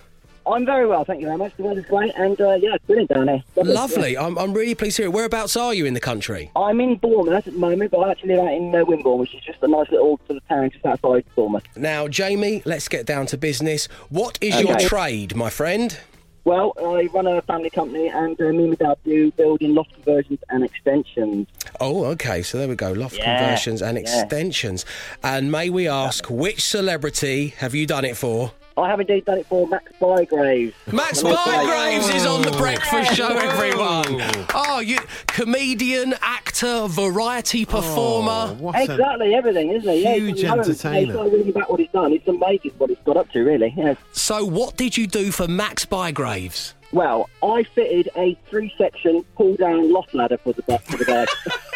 I'm 0.47 0.65
very 0.65 0.87
well, 0.87 1.05
thank 1.05 1.21
you 1.21 1.27
very 1.27 1.37
much. 1.37 1.55
The 1.59 1.65
weather's 1.65 1.85
great, 1.85 2.15
and 2.17 2.41
uh, 2.41 2.55
yeah, 2.55 2.77
it's 2.77 2.85
brilliant 2.87 3.11
down 3.11 3.29
here. 3.29 3.45
Lovely. 3.57 4.17
I'm, 4.17 4.39
I'm 4.39 4.55
really 4.55 4.75
pleased 4.75 4.97
to 4.97 5.03
hear 5.03 5.11
it. 5.11 5.13
Whereabouts 5.13 5.55
are 5.57 5.75
you 5.75 5.85
in 5.85 5.93
the 5.93 6.01
country? 6.01 6.51
I'm 6.57 6.81
in 6.81 6.97
Bournemouth 6.97 7.47
at 7.47 7.53
the 7.53 7.59
moment, 7.59 7.91
but 7.91 7.99
I 7.99 8.13
actually 8.13 8.37
live 8.37 8.47
out 8.47 8.53
in 8.55 8.75
uh, 8.75 8.85
Wimborne, 8.87 9.19
which 9.19 9.35
is 9.35 9.43
just 9.43 9.63
a 9.63 9.69
nice 9.69 9.91
little 9.91 10.19
sort 10.27 10.39
of 10.39 10.49
town 10.49 10.71
just 10.71 10.87
outside 10.87 11.27
Bournemouth. 11.35 11.65
Now, 11.77 12.09
Jamie, 12.09 12.63
let's 12.65 12.89
get 12.89 13.05
down 13.05 13.27
to 13.27 13.37
business. 13.37 13.87
What 14.09 14.39
is 14.41 14.59
your 14.59 14.79
trade, 14.79 15.37
my 15.37 15.51
friend? 15.51 15.99
Well, 16.47 16.75
I 16.79 17.09
run 17.13 17.27
a 17.27 17.43
family 17.43 17.71
company, 17.71 18.07
and 18.07 18.41
uh, 18.41 18.45
me 18.53 18.69
and 18.69 18.69
my 18.71 18.75
dad 18.77 18.99
do 19.05 19.33
building 19.33 19.75
loft 19.75 19.95
conversions 19.95 20.39
and 20.49 20.63
extensions. 20.63 21.49
Oh, 21.81 22.05
okay. 22.05 22.41
So 22.43 22.59
there 22.59 22.69
we 22.69 22.77
go. 22.77 22.93
Loft 22.93 23.17
Yeah, 23.17 23.37
conversions 23.37 23.83
and 23.83 23.99
yeah. 23.99 24.03
extensions. 24.03 24.85
And 25.25 25.51
may 25.51 25.71
we 25.71 25.89
ask, 25.89 26.31
which 26.31 26.63
celebrity 26.63 27.49
have 27.59 27.75
you 27.75 27.85
done 27.85 28.05
it 28.05 28.17
for? 28.17 28.53
I 28.79 28.89
have 28.91 29.01
indeed 29.01 29.25
done 29.25 29.39
it 29.39 29.47
for 29.47 29.67
Max 29.67 29.91
Bygraves. 29.99 30.75
Max 30.93 31.23
And 31.23 31.35
Bygraves 31.35 32.15
is 32.15 32.27
on 32.27 32.43
the 32.43 32.55
oh. 32.55 32.59
breakfast 32.59 33.15
show, 33.15 33.29
everyone. 33.29 34.23
Oh, 34.55 34.81
you 34.81 34.99
comedian, 35.29 36.15
actor, 36.21 36.87
variety 36.87 37.65
performer. 37.65 38.55
Oh, 38.61 38.73
exactly, 38.75 39.35
everything, 39.35 39.71
isn't 39.71 39.89
it? 39.89 40.01
Yeah, 40.03 40.15
Huge 40.17 40.39
it's- 40.41 40.53
I 40.53 40.57
don't- 40.57 40.67
entertainer. 40.67 40.99
It's 40.99 41.13
not 41.17 41.33
really 41.33 41.51
about 41.51 41.71
what 41.71 41.81
he's 41.81 41.89
done. 41.91 42.13
It's 42.13 42.29
amazing 42.29 42.73
what 42.77 42.91
he's 42.91 42.99
got 43.05 43.17
up 43.17 43.31
to, 43.33 43.43
really. 43.43 43.73
Yeah. 43.77 43.95
So, 44.13 44.45
what 44.45 44.77
did 44.77 44.97
you 44.99 45.07
do 45.07 45.31
for 45.33 45.49
Max 45.49 45.87
Bygraves? 45.87 46.75
Well, 46.93 47.29
I 47.43 47.63
fitted 47.63 48.11
a 48.17 48.39
three-section 48.51 49.25
pull-down 49.37 49.91
loft 49.93 50.15
ladder 50.15 50.39
for 50.39 50.53
the 50.53 50.63
for 50.81 50.97
the 50.99 51.05
guy. 51.05 51.27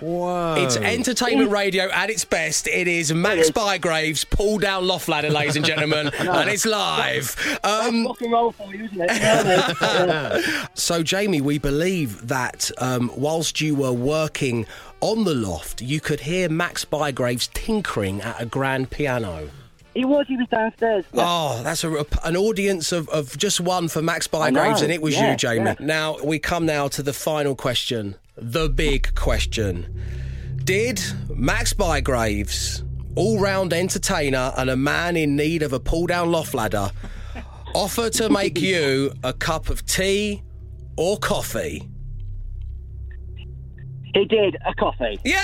Whoa. 0.00 0.54
It's 0.58 0.76
entertainment 0.76 1.50
radio 1.50 1.90
at 1.90 2.10
its 2.10 2.24
best. 2.24 2.66
It 2.66 2.88
is 2.88 3.12
Max 3.12 3.50
Bygraves 3.50 4.28
pull 4.28 4.58
down 4.58 4.86
loft 4.86 5.08
ladder, 5.08 5.30
ladies 5.30 5.56
and 5.56 5.64
gentlemen, 5.64 6.10
and 6.18 6.50
it's 6.50 6.64
live. 6.66 7.58
Um, 7.64 8.06
rock 8.06 8.20
and 8.20 8.32
roll 8.32 8.52
for 8.52 8.74
you, 8.74 8.84
isn't 8.84 9.00
it? 9.00 10.70
So, 10.74 11.02
Jamie, 11.02 11.40
we 11.40 11.58
believe 11.58 12.28
that 12.28 12.70
um, 12.78 13.10
whilst 13.16 13.60
you 13.60 13.74
were 13.74 13.92
working 13.92 14.66
on 15.00 15.24
the 15.24 15.34
loft, 15.34 15.80
you 15.80 16.00
could 16.00 16.20
hear 16.20 16.48
Max 16.48 16.84
Bygraves 16.84 17.52
tinkering 17.52 18.20
at 18.20 18.40
a 18.40 18.46
grand 18.46 18.90
piano. 18.90 19.50
He 19.94 20.04
was. 20.04 20.26
He 20.26 20.36
was 20.36 20.48
downstairs. 20.48 21.04
Oh, 21.14 21.60
that's 21.62 21.84
a, 21.84 22.04
an 22.24 22.36
audience 22.36 22.90
of, 22.90 23.08
of 23.10 23.36
just 23.38 23.60
one 23.60 23.88
for 23.88 24.02
Max 24.02 24.28
I 24.32 24.50
Bygraves, 24.50 24.82
and 24.82 24.90
it 24.92 25.00
was 25.00 25.14
yeah, 25.14 25.30
you, 25.30 25.36
Jamie. 25.36 25.64
yeah. 25.66 25.76
Now, 25.78 26.16
we 26.22 26.38
come 26.40 26.66
now 26.66 26.88
to 26.88 27.02
the 27.02 27.12
final 27.12 27.54
question, 27.54 28.16
the 28.36 28.68
big 28.68 29.14
question. 29.14 29.86
Did 30.64 31.02
Max 31.28 31.72
Bygraves, 31.74 32.82
all 33.16 33.38
round 33.38 33.72
entertainer 33.72 34.52
and 34.56 34.70
a 34.70 34.76
man 34.76 35.16
in 35.16 35.36
need 35.36 35.62
of 35.62 35.72
a 35.72 35.80
pull 35.80 36.06
down 36.06 36.30
loft 36.32 36.54
ladder, 36.54 36.90
offer 37.74 38.10
to 38.10 38.28
make 38.28 38.60
you 38.60 39.12
a 39.22 39.32
cup 39.32 39.68
of 39.68 39.84
tea 39.86 40.42
or 40.96 41.18
coffee? 41.18 41.88
He 44.14 44.24
did 44.24 44.56
a 44.66 44.74
coffee. 44.74 45.18
Yes! 45.24 45.34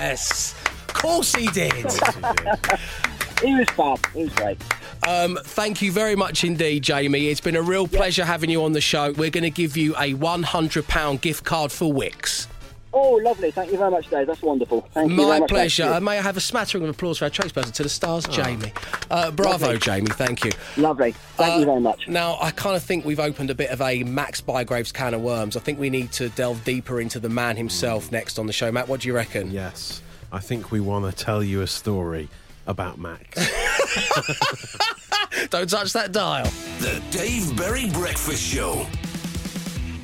yes, 0.00 0.54
Of 0.88 0.94
course 0.94 1.34
he 1.34 1.46
did. 1.48 1.72
he 3.42 3.54
was 3.54 3.68
fab. 3.70 4.04
He 4.12 4.24
was 4.24 4.32
great. 4.34 4.60
Um, 5.06 5.38
thank 5.42 5.80
you 5.82 5.92
very 5.92 6.14
much 6.16 6.44
indeed, 6.44 6.82
Jamie. 6.82 7.28
It's 7.28 7.40
been 7.40 7.56
a 7.56 7.62
real 7.62 7.88
pleasure 7.88 8.24
having 8.24 8.50
you 8.50 8.64
on 8.64 8.72
the 8.72 8.80
show. 8.80 9.12
We're 9.12 9.30
going 9.30 9.44
to 9.44 9.50
give 9.50 9.76
you 9.76 9.94
a 9.96 10.14
£100 10.14 11.20
gift 11.20 11.44
card 11.44 11.72
for 11.72 11.92
Wix. 11.92 12.46
Oh, 12.92 13.12
lovely. 13.22 13.52
Thank 13.52 13.70
you 13.70 13.78
very 13.78 13.90
much, 13.92 14.10
Dave. 14.10 14.26
That's 14.26 14.42
wonderful. 14.42 14.80
Thank 14.92 15.10
you 15.10 15.16
very 15.16 15.28
My 15.28 15.38
much. 15.40 15.48
pleasure. 15.48 15.84
mate. 15.86 15.92
Uh, 15.96 16.00
may 16.00 16.18
I 16.18 16.22
have 16.22 16.36
a 16.36 16.40
smattering 16.40 16.82
of 16.82 16.90
applause 16.90 17.18
for 17.18 17.24
our 17.26 17.30
tradesperson 17.30 17.72
to 17.74 17.84
the 17.84 17.88
stars, 17.88 18.26
Jamie? 18.26 18.72
Uh, 19.10 19.30
bravo, 19.30 19.66
Lovely. 19.66 19.78
Jamie. 19.78 20.10
Thank 20.10 20.44
you. 20.44 20.50
Lovely. 20.76 21.12
Thank 21.36 21.54
Uh, 21.54 21.58
you 21.60 21.64
very 21.66 21.80
much. 21.80 22.08
Now, 22.08 22.36
I 22.40 22.50
kind 22.50 22.74
of 22.74 22.82
think 22.82 23.04
we've 23.04 23.20
opened 23.20 23.48
a 23.48 23.54
bit 23.54 23.70
of 23.70 23.80
a 23.80 24.02
Max 24.02 24.40
Bygraves 24.40 24.92
can 24.92 25.14
of 25.14 25.20
worms. 25.22 25.56
I 25.56 25.60
think 25.60 25.78
we 25.78 25.88
need 25.88 26.10
to 26.12 26.30
delve 26.30 26.64
deeper 26.64 27.00
into 27.00 27.20
the 27.20 27.28
man 27.28 27.56
himself 27.56 28.10
next 28.10 28.40
on 28.40 28.46
the 28.48 28.52
show. 28.52 28.72
Matt, 28.72 28.88
what 28.88 29.00
do 29.02 29.08
you 29.08 29.14
reckon? 29.14 29.52
Yes, 29.52 30.02
I 30.32 30.40
think 30.40 30.72
we 30.72 30.80
want 30.80 31.04
to 31.16 31.24
tell 31.24 31.44
you 31.44 31.60
a 31.62 31.68
story 31.68 32.28
about 32.70 32.98
Max. 32.98 33.36
Don't 35.50 35.68
touch 35.68 35.92
that 35.92 36.12
dial. 36.12 36.46
The 36.78 37.02
Dave 37.10 37.54
Berry 37.56 37.90
Breakfast 37.90 38.42
Show. 38.42 38.86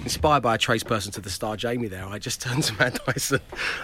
Inspired 0.02 0.42
by 0.42 0.54
a 0.54 0.58
trace 0.58 0.84
person 0.84 1.10
to 1.12 1.20
the 1.20 1.30
star, 1.30 1.56
Jamie. 1.56 1.88
There, 1.88 2.04
I 2.04 2.18
just 2.18 2.40
turned 2.40 2.62
to 2.64 2.74
Matt 2.74 3.04
Dyson, 3.06 3.40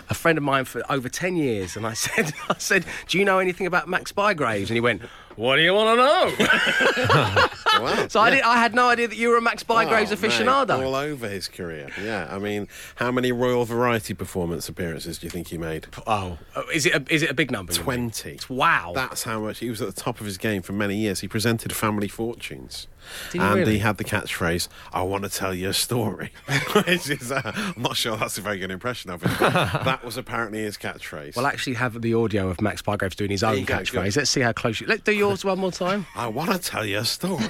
a 0.08 0.14
friend 0.14 0.38
of 0.38 0.44
mine 0.44 0.66
for 0.66 0.82
over 0.90 1.08
ten 1.08 1.36
years, 1.36 1.76
and 1.76 1.86
I 1.86 1.94
said, 1.94 2.32
"I 2.48 2.54
said, 2.58 2.84
do 3.08 3.18
you 3.18 3.24
know 3.24 3.38
anything 3.38 3.66
about 3.66 3.88
Max 3.88 4.12
Bygraves?" 4.12 4.68
And 4.68 4.70
he 4.70 4.80
went, 4.80 5.02
"What 5.36 5.56
do 5.56 5.62
you 5.62 5.74
want 5.74 5.98
to 5.98 6.04
know?" 6.04 7.48
Wow. 7.80 8.06
so 8.08 8.20
I, 8.20 8.28
did, 8.30 8.42
I 8.42 8.58
had 8.58 8.74
no 8.74 8.88
idea 8.88 9.08
that 9.08 9.16
you 9.16 9.30
were 9.30 9.38
a 9.38 9.40
Max 9.40 9.64
Bygraves 9.64 10.08
Oh, 10.08 10.10
mate, 10.10 10.30
aficionado. 10.30 10.84
all 10.84 10.94
over 10.94 11.26
his 11.26 11.48
career. 11.48 11.88
Yeah, 12.00 12.28
I 12.30 12.38
mean, 12.38 12.68
how 12.96 13.10
many 13.10 13.32
Royal 13.32 13.64
Variety 13.64 14.12
performance 14.12 14.68
appearances 14.68 15.18
do 15.18 15.26
you 15.26 15.30
think 15.30 15.48
he 15.48 15.56
made? 15.58 15.86
Oh, 16.06 16.38
uh, 16.54 16.62
is 16.72 16.84
it 16.84 16.94
a, 16.94 17.04
is 17.12 17.22
it 17.22 17.30
a 17.30 17.34
big 17.34 17.50
number? 17.50 17.72
Twenty. 17.72 18.38
Wow. 18.48 18.92
That's 18.94 19.22
how 19.22 19.40
much 19.40 19.60
he 19.60 19.70
was 19.70 19.80
at 19.80 19.92
the 19.94 20.00
top 20.00 20.20
of 20.20 20.26
his 20.26 20.36
game 20.36 20.60
for 20.60 20.74
many 20.74 20.96
years. 20.96 21.20
He 21.20 21.28
presented 21.28 21.72
Family 21.74 22.08
Fortunes. 22.08 22.88
Did 23.32 23.40
he 23.40 23.46
and 23.46 23.56
really? 23.56 23.72
he 23.72 23.78
had 23.80 23.96
the 23.96 24.04
catchphrase, 24.04 24.68
I 24.92 25.02
want 25.02 25.24
to 25.24 25.30
tell 25.30 25.52
you 25.54 25.70
a 25.70 25.74
story. 25.74 26.30
Which 26.86 27.10
is, 27.10 27.32
uh, 27.32 27.52
I'm 27.76 27.82
not 27.82 27.96
sure 27.96 28.16
that's 28.16 28.38
a 28.38 28.40
very 28.40 28.58
good 28.58 28.70
impression 28.70 29.10
of 29.10 29.22
him, 29.22 29.32
that 29.40 30.04
was 30.04 30.16
apparently 30.16 30.60
his 30.62 30.76
catchphrase. 30.76 31.34
We'll 31.36 31.46
actually 31.48 31.74
have 31.74 32.00
the 32.00 32.14
audio 32.14 32.48
of 32.48 32.60
Max 32.60 32.80
Bygraves 32.80 33.16
doing 33.16 33.30
his 33.30 33.42
own 33.42 33.58
you 33.58 33.64
go, 33.64 33.78
catchphrase. 33.78 34.16
Let's 34.16 34.30
see 34.30 34.40
how 34.40 34.52
close 34.52 34.80
you. 34.80 34.86
Let's 34.86 35.02
do 35.02 35.12
yours 35.22 35.44
one 35.44 35.58
more 35.60 35.70
time. 35.70 36.04
I 36.16 36.26
want 36.26 36.50
to 36.50 36.58
tell 36.58 36.84
you 36.84 36.98
a 36.98 37.04
story. 37.04 37.44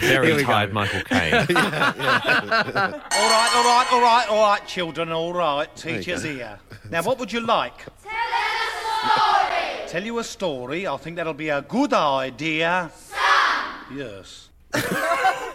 Very 0.00 0.42
tired 0.42 0.70
go. 0.70 0.74
Michael 0.74 1.02
Caine. 1.04 1.34
All 1.56 3.28
right, 3.34 3.52
all 3.54 3.64
right, 3.64 3.86
all 3.92 4.00
right, 4.00 4.26
all 4.28 4.42
right, 4.42 4.66
children, 4.66 5.12
all 5.12 5.32
right. 5.32 5.68
There 5.76 5.92
you 5.92 5.98
Teachers 5.98 6.22
here. 6.24 6.58
Now, 6.90 7.02
what 7.02 7.18
would 7.18 7.32
you 7.32 7.40
like? 7.40 7.84
Tell 8.02 8.12
us 8.12 8.74
a 9.04 9.08
story. 9.08 9.88
Tell 9.88 10.04
you 10.04 10.18
a 10.18 10.24
story. 10.24 10.86
I 10.86 10.96
think 10.96 11.16
that'll 11.16 11.34
be 11.34 11.50
a 11.50 11.62
good 11.62 11.92
idea. 11.92 12.90
Sam. 12.94 13.98
Yes. 13.98 14.48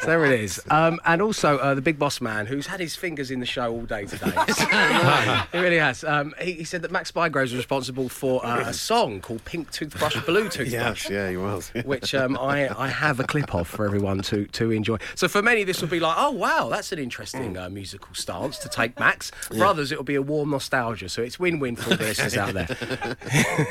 So 0.00 0.06
there 0.06 0.24
it 0.24 0.40
is. 0.40 0.62
Um, 0.70 1.00
and 1.04 1.20
also 1.20 1.58
uh, 1.58 1.74
the 1.74 1.82
big 1.82 1.98
boss 1.98 2.20
man, 2.20 2.46
who's 2.46 2.66
had 2.66 2.78
his 2.80 2.94
fingers 2.94 3.30
in 3.30 3.40
the 3.40 3.46
show 3.46 3.72
all 3.72 3.82
day 3.82 4.04
today. 4.04 4.30
he 5.52 5.58
really 5.58 5.78
has. 5.78 6.04
Um, 6.04 6.34
he, 6.40 6.52
he 6.52 6.64
said 6.64 6.82
that 6.82 6.92
Max 6.92 7.10
Bygraves 7.10 7.42
was 7.42 7.56
responsible 7.56 8.08
for 8.08 8.44
uh, 8.44 8.68
a 8.68 8.72
song 8.72 9.20
called 9.20 9.44
Pink 9.44 9.70
Toothbrush, 9.70 10.16
Blue 10.24 10.44
Toothbrush. 10.48 10.72
yes, 10.72 11.10
yeah, 11.10 11.30
he 11.30 11.36
was. 11.36 11.70
Which 11.84 12.14
um, 12.14 12.36
I, 12.38 12.68
I 12.80 12.88
have 12.88 13.18
a 13.18 13.24
clip 13.24 13.54
of 13.54 13.66
for 13.66 13.84
everyone 13.84 14.22
to, 14.22 14.46
to 14.46 14.70
enjoy. 14.70 14.98
So 15.14 15.26
for 15.26 15.42
many, 15.42 15.64
this 15.64 15.80
will 15.80 15.88
be 15.88 16.00
like, 16.00 16.14
oh 16.16 16.30
wow, 16.30 16.68
that's 16.68 16.92
an 16.92 16.98
interesting 16.98 17.56
uh, 17.56 17.68
musical 17.68 18.14
stance 18.14 18.58
to 18.58 18.68
take, 18.68 18.98
Max. 18.98 19.30
For 19.30 19.64
others, 19.64 19.90
it 19.90 19.98
will 19.98 20.04
be 20.04 20.14
a 20.14 20.22
warm 20.22 20.50
nostalgia. 20.50 21.08
So 21.08 21.22
it's 21.22 21.38
win-win 21.40 21.76
for 21.76 21.90
all 21.90 21.96
the 21.96 22.04
listeners 22.04 22.36
out 22.36 22.54
there. 22.54 23.16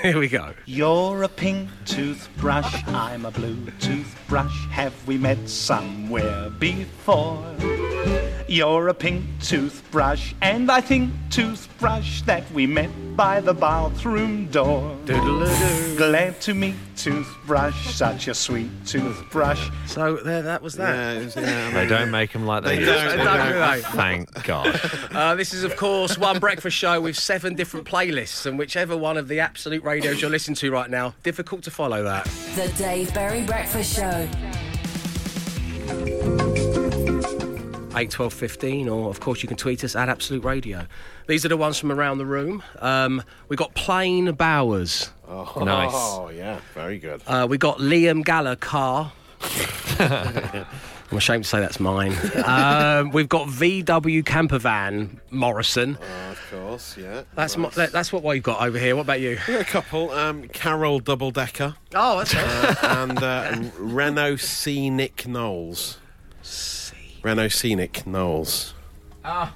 Here 0.02 0.20
we 0.20 0.28
go. 0.28 0.54
You're 0.66 1.24
a 1.24 1.30
pink 1.30 1.70
toothbrush, 1.86 2.84
I'm 2.88 3.26
a 3.26 3.32
blue 3.32 3.58
toothbrush. 3.80 4.68
Have 4.68 4.94
we 5.08 5.18
met 5.18 5.48
somewhere 5.48 6.17
before? 6.60 7.44
You're 8.50 8.88
a 8.88 8.94
pink 8.94 9.26
toothbrush, 9.42 10.34
and 10.42 10.72
I 10.72 10.80
think 10.80 11.12
toothbrush 11.30 12.22
that 12.22 12.50
we 12.52 12.66
met 12.66 12.90
by 13.18 13.42
the 13.42 13.54
bathroom 13.54 14.46
door. 14.48 14.96
Glad 15.06 16.40
to 16.42 16.54
meet 16.54 16.76
toothbrush, 16.96 17.94
such 17.94 18.30
a 18.30 18.34
sweet 18.34 18.70
toothbrush. 18.86 19.70
So 19.86 20.16
there, 20.18 20.44
that 20.44 20.62
was 20.62 20.76
that. 20.76 20.96
Yeah, 21.18 21.24
was- 21.26 21.36
yeah, 21.36 21.68
I 21.68 21.74
they 21.74 21.88
don't 21.88 22.10
make 22.10 22.32
them 22.32 22.46
like 22.46 22.64
they, 22.64 22.78
They 22.78 22.82
used 22.86 22.94
don't, 22.94 23.12
to. 23.12 23.18
they 23.18 23.24
don't, 23.26 23.48
do 23.48 23.60
they? 23.60 23.82
Thank 23.98 24.44
God. 24.46 24.82
Uh, 25.18 25.34
this 25.36 25.52
is, 25.54 25.64
of 25.64 25.76
course, 25.76 26.18
one 26.18 26.40
breakfast 26.40 26.78
show 26.78 27.02
with 27.02 27.18
seven 27.18 27.56
different 27.56 27.86
playlists, 27.88 28.46
and 28.46 28.58
whichever 28.60 28.96
one 28.96 29.18
of 29.18 29.28
the 29.28 29.40
absolute 29.40 29.84
radios 29.84 30.22
you're 30.22 30.30
listening 30.30 30.56
to 30.56 30.72
right 30.72 30.90
now, 30.92 31.14
difficult 31.24 31.64
to 31.64 31.72
follow 31.72 32.04
that. 32.04 32.26
The 32.56 32.72
Dave 32.78 33.14
Berry 33.14 33.42
Breakfast 33.44 33.96
Show. 33.96 34.30
8, 37.96 38.12
12, 38.12 38.32
15, 38.34 38.90
or 38.90 39.10
of 39.10 39.20
course 39.20 39.42
you 39.42 39.48
can 39.48 39.58
tweet 39.58 39.84
us 39.84 39.96
at 39.96 40.08
Absolute 40.08 40.44
Radio. 40.44 40.86
These 41.26 41.46
are 41.46 41.50
the 41.50 41.58
ones 41.58 41.80
from 41.80 41.92
around 41.92 42.20
the 42.20 42.28
room. 42.28 42.62
Um, 42.80 43.24
we 43.50 43.56
got 43.56 43.74
Plain 43.74 44.32
Bowers. 44.34 45.10
Oh, 45.28 45.64
Nice. 45.66 45.92
Oh, 45.94 46.30
yeah, 46.30 46.60
very 46.76 47.00
good. 47.00 47.22
Uh, 47.26 47.48
we 47.50 47.58
got 47.58 47.80
Liam 47.80 48.24
Gallagher 48.24 48.56
Carr. 48.56 49.12
I'm 51.10 51.18
ashamed 51.18 51.44
to 51.46 51.50
say 51.50 51.60
that's 51.60 51.80
mine. 51.80 52.14
Um, 52.46 53.12
we've 53.12 53.30
got 53.30 53.48
VW 53.48 54.24
Campervan 54.24 55.20
Morrison. 55.32 55.98
Oh, 56.02 56.32
of 56.32 56.42
course, 56.52 56.98
yeah. 56.98 57.24
That's 57.36 57.56
nice. 57.56 57.58
mo- 57.58 57.70
that- 57.82 57.92
that's 57.92 58.12
what 58.14 58.24
we've 58.24 58.44
got 58.44 58.62
over 58.62 58.78
here. 58.78 58.96
What 58.96 59.04
about 59.04 59.20
you? 59.22 59.38
We 59.48 59.54
got 59.54 59.62
a 59.62 59.66
couple. 59.66 60.12
Um, 60.12 60.48
Carol 60.50 61.00
Double 61.00 61.32
Decker 61.32 61.76
Oh, 61.96 62.18
that's 62.20 62.34
uh, 62.36 62.76
and 62.84 63.22
uh, 63.24 63.70
Renault 63.80 64.38
Scenic 64.38 65.28
Knowles. 65.28 65.98
Renault 67.24 67.50
Scenic 67.50 68.06
Knowles. 68.08 68.74
Ah. 69.26 69.54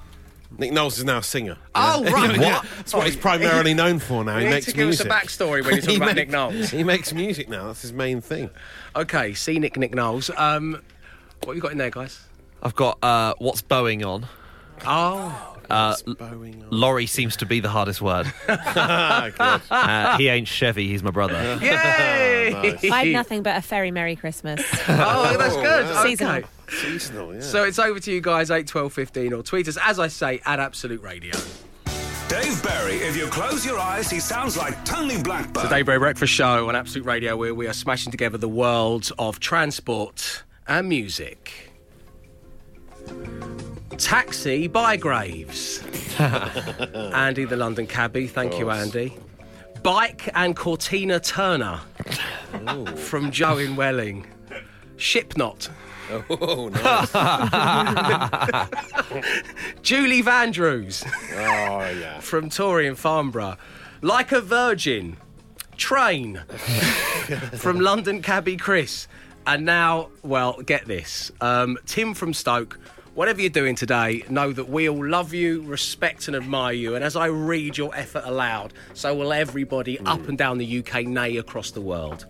Nick 0.58 0.72
Knowles 0.72 0.98
is 0.98 1.04
now 1.04 1.18
a 1.18 1.22
singer. 1.22 1.56
Oh, 1.74 2.04
right. 2.04 2.38
What? 2.38 2.66
That's 2.76 2.92
what 2.92 3.06
he's 3.06 3.16
primarily 3.16 3.72
known 3.72 3.98
for 3.98 4.22
now. 4.22 4.34
You 4.34 4.40
He 4.40 4.44
need 4.44 4.50
makes 4.50 4.66
to 4.66 4.72
give 4.72 4.88
us 4.90 5.00
a 5.00 5.08
backstory 5.08 5.64
when 5.64 5.76
you 5.76 5.80
talk 5.80 5.96
about 5.96 6.06
make- 6.08 6.16
Nick 6.16 6.28
Knowles. 6.30 6.68
He 6.68 6.84
makes 6.84 7.14
music 7.14 7.48
now. 7.48 7.68
That's 7.68 7.80
his 7.80 7.92
main 7.94 8.20
thing. 8.20 8.50
Okay, 8.94 9.32
scenic 9.32 9.78
Nick 9.78 9.94
Knowles. 9.94 10.30
Um, 10.36 10.82
what 11.44 11.48
have 11.48 11.56
you 11.56 11.62
got 11.62 11.72
in 11.72 11.78
there, 11.78 11.90
guys? 11.90 12.20
I've 12.62 12.74
got 12.76 12.98
uh, 13.02 13.34
what's 13.38 13.62
Boeing 13.62 14.06
on. 14.06 14.26
Oh, 14.86 15.56
Uh, 15.70 15.94
Boeing 15.96 16.62
on. 16.62 16.68
lorry 16.70 17.06
seems 17.06 17.36
to 17.36 17.46
be 17.46 17.60
the 17.60 17.68
hardest 17.68 18.00
word. 18.02 18.32
Uh, 18.48 20.16
he 20.18 20.28
ain't 20.28 20.48
Chevy, 20.48 20.88
he's 20.88 21.02
my 21.02 21.10
brother. 21.10 21.34
yay! 21.62 22.54
I 22.90 23.04
had 23.04 23.08
nothing 23.12 23.42
but 23.42 23.56
a 23.56 23.60
very 23.60 23.90
Merry 23.90 24.16
Christmas. 24.16 24.60
Oh, 24.88 25.36
that's 25.38 25.54
good. 25.56 25.84
wow. 25.86 26.02
Seasonal. 26.02 26.34
Okay. 26.36 26.46
Seasonal, 26.68 27.34
yeah. 27.34 27.40
So 27.40 27.64
it's 27.64 27.78
over 27.78 28.00
to 28.00 28.12
you 28.12 28.20
guys, 28.20 28.50
8, 28.50 28.66
12, 28.66 28.92
15, 28.92 29.32
or 29.32 29.42
tweet 29.42 29.68
us, 29.68 29.78
as 29.82 29.98
I 29.98 30.08
say, 30.08 30.40
at 30.44 30.58
Absolute 30.60 31.02
Radio. 31.02 31.32
Dave 32.28 32.62
Berry, 32.62 32.94
if 32.96 33.16
you 33.16 33.26
close 33.26 33.64
your 33.66 33.78
eyes, 33.78 34.08
he 34.10 34.18
sounds 34.20 34.56
like 34.56 34.82
Tony 34.84 35.22
Blackburn. 35.22 35.64
The 35.64 35.68
Daybreak 35.68 35.98
Breakfast 36.00 36.32
Show 36.32 36.68
on 36.68 36.74
Absolute 36.76 37.04
Radio, 37.06 37.36
where 37.36 37.54
we 37.54 37.66
are 37.66 37.74
smashing 37.74 38.10
together 38.10 38.38
the 38.38 38.48
worlds 38.48 39.12
of 39.18 39.38
transport 39.38 40.42
and 40.66 40.88
music. 40.88 41.72
Taxi 43.98 44.68
Bygraves. 44.68 45.82
Andy, 47.14 47.44
the 47.44 47.56
London 47.56 47.86
cabbie. 47.86 48.26
Thank 48.26 48.58
you, 48.58 48.70
Andy. 48.70 49.16
Bike 49.82 50.28
and 50.34 50.54
Cortina 50.56 51.18
Turner 51.20 51.80
from 52.96 53.30
Joe 53.30 53.58
in 53.58 53.76
Welling. 53.76 54.26
Shipknot. 54.96 55.68
Oh, 56.30 56.68
nice. 56.72 57.10
Julie 59.82 60.22
Vandrews 60.22 61.04
oh, 61.32 61.98
yeah. 61.98 62.20
from 62.20 62.50
Tory 62.50 62.86
in 62.86 62.94
Farnborough. 62.94 63.56
Like 64.00 64.32
a 64.32 64.40
Virgin. 64.40 65.16
Train 65.76 66.42
from 67.56 67.80
London 67.80 68.22
cabbie 68.22 68.56
Chris. 68.56 69.08
And 69.46 69.64
now, 69.64 70.08
well, 70.22 70.60
get 70.62 70.86
this. 70.86 71.32
Um, 71.40 71.78
Tim 71.86 72.14
from 72.14 72.32
Stoke. 72.34 72.78
Whatever 73.14 73.42
you're 73.42 73.50
doing 73.50 73.74
today, 73.74 74.24
know 74.30 74.52
that 74.52 74.70
we 74.70 74.88
all 74.88 75.06
love 75.06 75.34
you, 75.34 75.60
respect 75.62 76.28
and 76.28 76.36
admire 76.36 76.72
you. 76.72 76.94
And 76.94 77.04
as 77.04 77.14
I 77.14 77.26
read 77.26 77.76
your 77.76 77.94
effort 77.94 78.22
aloud, 78.24 78.72
so 78.94 79.14
will 79.14 79.34
everybody 79.34 79.98
up 80.00 80.28
and 80.28 80.38
down 80.38 80.56
the 80.56 80.78
UK, 80.78 81.04
nay, 81.04 81.36
across 81.36 81.72
the 81.72 81.82
world. 81.82 82.24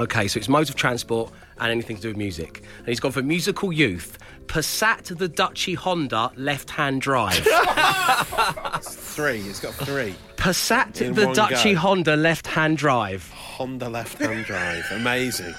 Okay, 0.00 0.28
so 0.28 0.38
it's 0.38 0.48
modes 0.48 0.70
of 0.70 0.76
transport 0.76 1.30
and 1.58 1.70
anything 1.70 1.96
to 1.96 2.02
do 2.02 2.08
with 2.08 2.16
music. 2.16 2.62
And 2.78 2.88
he's 2.88 3.00
gone 3.00 3.12
for 3.12 3.22
musical 3.22 3.70
youth. 3.70 4.18
Passat 4.46 5.16
the 5.18 5.28
Duchy 5.28 5.74
Honda 5.74 6.32
left-hand 6.36 7.02
drive. 7.02 7.46
Three. 8.82 9.40
It's 9.40 9.60
got 9.60 9.74
three. 9.74 10.14
Passat 10.36 11.00
In 11.02 11.14
the 11.14 11.26
one 11.26 11.34
Duchy 11.34 11.74
go. 11.74 11.80
Honda 11.80 12.16
left-hand 12.16 12.78
drive. 12.78 13.30
Honda 13.30 13.88
left-hand 13.88 14.46
drive. 14.46 14.84
Amazing. 14.92 15.54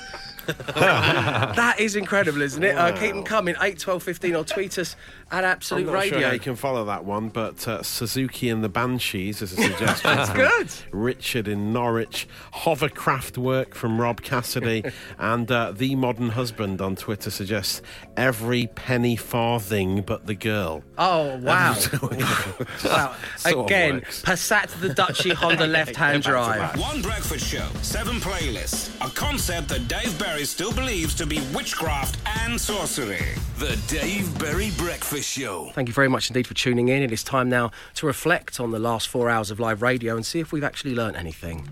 That 0.48 1.76
is 1.80 1.96
incredible, 1.96 2.42
isn't 2.42 2.64
it? 2.64 2.76
Uh, 2.78 2.92
keep 2.98 3.14
them 3.14 3.24
coming. 3.24 3.56
8, 3.60 3.80
12, 3.80 4.04
15 4.04 4.36
or 4.36 4.44
tweet 4.44 4.78
us 4.78 4.96
at 5.32 5.44
Absolute 5.44 5.82
I'm 5.82 5.86
not 5.88 5.94
Radio. 5.94 6.20
sure 6.20 6.28
how 6.28 6.34
you 6.34 6.40
can 6.40 6.56
follow 6.56 6.86
that 6.86 7.06
one, 7.06 7.30
but 7.30 7.68
uh, 7.68 7.82
Suzuki 7.84 8.50
and 8.50 8.64
the 8.64 8.70
Banshees 8.70 9.42
is 9.42 9.54
a 9.54 9.56
suggestion. 9.62 10.16
That's 10.16 10.30
good. 10.32 10.70
Richard 10.92 11.48
in 11.48 11.74
Norwich, 11.74 12.28
hovercraft 12.54 13.38
work 13.38 13.74
from 13.74 14.00
Rob 14.00 14.22
Cassidy, 14.22 14.84
and 15.18 15.52
uh, 15.52 15.72
the 15.72 15.96
modern 15.96 16.30
husband 16.30 16.82
on 16.82 16.96
Twitter 16.96 17.30
suggests 17.30 17.82
every 18.18 18.68
penny 18.68 19.16
farthing 19.16 20.02
but 20.02 20.26
the 20.28 20.36
girl. 20.36 20.84
Oh, 20.98 21.38
wow. 21.38 21.74
wow. 22.84 23.16
Sort 23.38 23.56
of 23.56 23.66
Again, 23.66 23.96
works. 23.96 24.22
Passat 24.22 24.80
the 24.80 24.94
Dutchy 24.94 25.32
Honda 25.34 25.68
left 25.68 25.96
hand 25.96 26.24
drive. 26.24 26.80
One 26.80 27.02
breakfast 27.02 27.46
show, 27.48 27.68
seven 27.82 28.16
playlists, 28.18 28.92
a 29.06 29.10
concept 29.14 29.70
that 29.70 29.88
Dave 29.88 30.18
Berry 30.20 30.33
still 30.42 30.74
believes 30.74 31.14
to 31.16 31.28
be 31.28 31.40
witchcraft 31.54 32.18
and 32.40 32.60
sorcery. 32.60 33.24
The 33.60 33.80
Dave 33.88 34.38
Berry 34.40 34.72
Breakfast 34.78 35.30
Show. 35.30 35.70
Thank 35.74 35.88
you 35.88 35.94
very 35.94 36.08
much 36.08 36.30
indeed 36.30 36.48
for 36.48 36.56
tuning 36.56 36.90
in. 36.90 37.04
It 37.04 37.12
is 37.12 37.24
time 37.24 37.50
now 37.50 37.72
to 37.96 38.08
reflect 38.08 38.60
on 38.60 38.72
the 38.72 38.80
last 38.80 39.08
four 39.08 39.30
hours 39.30 39.52
of 39.52 39.60
live 39.60 39.84
radio 39.84 40.16
and 40.16 40.26
see 40.26 40.40
if 40.40 40.52
we've 40.52 40.64
actually 40.64 40.96
learnt 40.96 41.18
anything. 41.18 41.68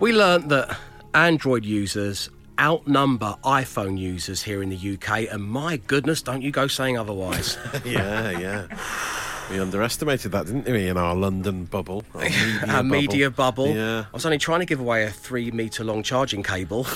We 0.00 0.12
learnt 0.12 0.48
that 0.48 0.76
Android 1.14 1.64
users 1.64 2.28
outnumber 2.58 3.36
iPhone 3.44 3.98
users 3.98 4.42
here 4.42 4.62
in 4.62 4.68
the 4.68 4.94
UK, 4.94 5.32
and 5.32 5.44
my 5.44 5.76
goodness, 5.76 6.22
don't 6.22 6.42
you 6.42 6.50
go 6.50 6.66
saying 6.66 6.98
otherwise. 6.98 7.56
yeah, 7.84 8.30
yeah. 8.30 8.66
We 9.50 9.58
underestimated 9.60 10.32
that, 10.32 10.44
didn't 10.44 10.66
we, 10.70 10.88
in 10.88 10.98
our 10.98 11.14
London 11.14 11.64
bubble? 11.64 12.04
Our 12.14 12.20
media, 12.28 12.60
Our 12.68 12.82
media 12.82 13.30
bubble. 13.30 13.68
Yeah. 13.74 14.00
I 14.00 14.12
was 14.12 14.26
only 14.26 14.36
trying 14.36 14.60
to 14.60 14.66
give 14.66 14.78
away 14.78 15.04
a 15.04 15.10
three 15.10 15.50
metre 15.50 15.84
long 15.84 16.02
charging 16.02 16.42
cable. 16.42 16.86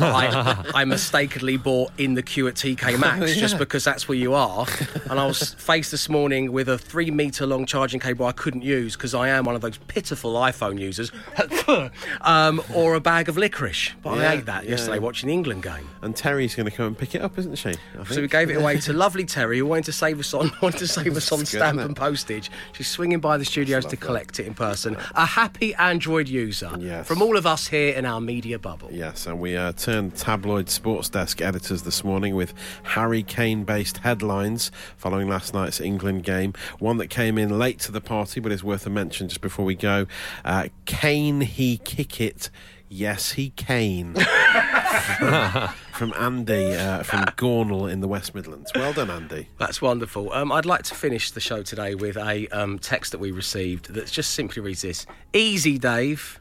I, 0.00 0.64
I 0.74 0.84
mistakenly 0.84 1.56
bought 1.56 1.92
in 1.96 2.14
the 2.14 2.22
queue 2.22 2.48
at 2.48 2.54
TK 2.54 2.98
Maxx 2.98 3.36
just 3.36 3.54
Yeah. 3.54 3.58
because 3.58 3.84
that's 3.84 4.08
where 4.08 4.18
you 4.18 4.34
are. 4.34 4.66
And 5.08 5.20
I 5.20 5.26
was 5.26 5.54
faced 5.58 5.92
this 5.92 6.08
morning 6.08 6.50
with 6.50 6.68
a 6.68 6.78
three 6.78 7.12
metre 7.12 7.46
long 7.46 7.64
charging 7.64 8.00
cable 8.00 8.26
I 8.26 8.32
couldn't 8.32 8.62
use 8.62 8.96
because 8.96 9.14
I 9.14 9.28
am 9.28 9.44
one 9.44 9.54
of 9.54 9.60
those 9.60 9.78
pitiful 9.86 10.34
iPhone 10.34 10.80
users, 10.80 11.12
um, 12.22 12.60
or 12.74 12.96
a 12.96 13.00
bag 13.00 13.28
of 13.28 13.36
licorice. 13.36 13.92
But 14.02 14.18
Yeah, 14.18 14.30
I 14.30 14.34
ate 14.34 14.46
that 14.46 14.64
yeah. 14.64 14.70
yesterday 14.70 14.98
watching 14.98 15.28
the 15.28 15.34
England 15.34 15.62
game. 15.62 15.88
And 16.02 16.16
Terry's 16.16 16.56
going 16.56 16.68
to 16.68 16.76
come 16.76 16.86
and 16.86 16.98
pick 16.98 17.14
it 17.14 17.22
up, 17.22 17.38
isn't 17.38 17.54
she? 17.56 17.74
I 17.98 18.04
So 18.04 18.20
we 18.20 18.26
gave 18.26 18.50
it 18.50 18.54
away 18.56 18.78
to 18.80 18.92
lovely 18.92 19.24
Terry, 19.24 19.58
who 19.58 19.66
wanted 19.66 19.84
to 19.84 19.92
save 19.92 20.18
us 20.18 20.34
on 20.34 20.50
wanted 20.60 20.78
to 20.78 20.88
save 20.88 21.16
us 21.16 21.30
on 21.30 21.38
good, 21.40 21.67
stamp 21.74 21.86
and 21.86 21.96
postage. 21.96 22.50
She's 22.72 22.88
swinging 22.88 23.20
by 23.20 23.36
the 23.38 23.44
studios 23.44 23.86
to 23.86 23.96
collect 23.96 24.40
it 24.40 24.46
in 24.46 24.54
person. 24.54 24.96
A 25.14 25.26
happy 25.26 25.74
Android 25.74 26.28
user 26.28 26.70
Yes. 26.78 27.06
from 27.06 27.22
all 27.22 27.36
of 27.36 27.46
us 27.46 27.68
here 27.68 27.94
in 27.94 28.04
our 28.04 28.20
media 28.20 28.58
bubble. 28.58 28.88
Yes, 28.92 29.26
and 29.26 29.40
we 29.40 29.56
uh, 29.56 29.72
turned 29.72 30.16
tabloid 30.16 30.68
sports 30.68 31.08
desk 31.08 31.40
editors 31.40 31.82
this 31.82 32.02
morning 32.04 32.34
with 32.34 32.54
Harry 32.82 33.22
Kane 33.22 33.64
based 33.64 33.98
headlines 33.98 34.70
following 34.96 35.28
last 35.28 35.54
night's 35.54 35.80
England 35.80 36.24
game. 36.24 36.52
One 36.78 36.96
that 36.98 37.08
came 37.08 37.38
in 37.38 37.58
late 37.58 37.78
to 37.80 37.92
the 37.92 38.00
party 38.00 38.40
but 38.40 38.52
is 38.52 38.62
worth 38.64 38.86
a 38.86 38.90
mention 38.90 39.28
just 39.28 39.40
before 39.40 39.64
we 39.64 39.74
go. 39.74 40.06
Uh, 40.44 40.68
Kane, 40.86 41.40
he 41.40 41.78
kick 41.78 42.20
it. 42.20 42.50
Yes, 42.88 43.32
he 43.32 43.50
Kane. 43.50 44.14
from 45.98 46.14
Andy 46.16 46.74
uh, 46.74 47.02
from 47.02 47.24
Gornal 47.36 47.90
in 47.90 48.00
the 48.00 48.06
West 48.06 48.32
Midlands. 48.32 48.70
Well 48.72 48.92
done, 48.92 49.10
Andy. 49.10 49.48
That's 49.58 49.82
wonderful. 49.82 50.32
Um, 50.32 50.52
I'd 50.52 50.64
like 50.64 50.84
to 50.84 50.94
finish 50.94 51.32
the 51.32 51.40
show 51.40 51.62
today 51.62 51.96
with 51.96 52.16
a 52.16 52.46
um, 52.48 52.78
text 52.78 53.10
that 53.10 53.18
we 53.18 53.32
received 53.32 53.92
that 53.94 54.06
just 54.06 54.30
simply 54.30 54.62
reads 54.62 54.82
this 54.82 55.06
Easy, 55.32 55.76
Dave. 55.76 56.40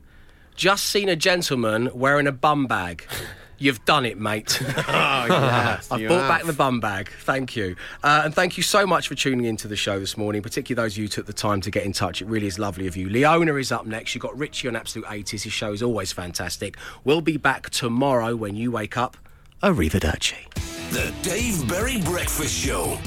Just 0.55 0.85
seen 0.85 1.09
a 1.09 1.15
gentleman 1.15 1.89
wearing 1.93 2.27
a 2.27 2.31
bum 2.31 2.67
bag. 2.67 3.03
You've 3.57 3.83
done 3.85 4.05
it, 4.05 4.19
mate. 4.19 4.61
Oh, 4.89 5.25
yes, 5.27 5.91
I've 5.91 6.07
brought 6.07 6.19
have. 6.19 6.29
back 6.29 6.43
the 6.45 6.53
bum 6.53 6.79
bag. 6.79 7.09
Thank 7.21 7.55
you. 7.55 7.75
Uh, 8.03 8.21
and 8.25 8.33
thank 8.35 8.55
you 8.55 8.61
so 8.61 8.85
much 8.85 9.07
for 9.07 9.15
tuning 9.15 9.45
into 9.45 9.67
the 9.67 9.75
show 9.75 9.99
this 9.99 10.15
morning, 10.15 10.43
particularly 10.43 10.85
those 10.85 10.93
of 10.93 10.99
you 10.99 11.03
who 11.05 11.09
took 11.09 11.25
the 11.25 11.33
time 11.33 11.59
to 11.61 11.71
get 11.71 11.83
in 11.83 11.91
touch. 11.91 12.21
It 12.21 12.27
really 12.27 12.45
is 12.45 12.59
lovely 12.59 12.85
of 12.85 12.95
you. 12.95 13.09
Leona 13.09 13.55
is 13.55 13.71
up 13.71 13.87
next. 13.87 14.13
You've 14.13 14.21
got 14.21 14.37
Richie 14.37 14.67
on 14.67 14.75
Absolute 14.75 15.07
80s. 15.07 15.41
His 15.43 15.51
show 15.51 15.73
is 15.73 15.81
always 15.81 16.11
fantastic. 16.11 16.77
We'll 17.03 17.21
be 17.21 17.37
back 17.37 17.71
tomorrow 17.71 18.35
when 18.35 18.55
you 18.55 18.69
wake 18.71 18.95
up. 18.95 19.17
Arrivederci. 19.63 20.35
The 20.91 21.11
Dave 21.23 21.67
Berry 21.67 21.99
Breakfast 22.01 22.53
Show. 22.53 22.99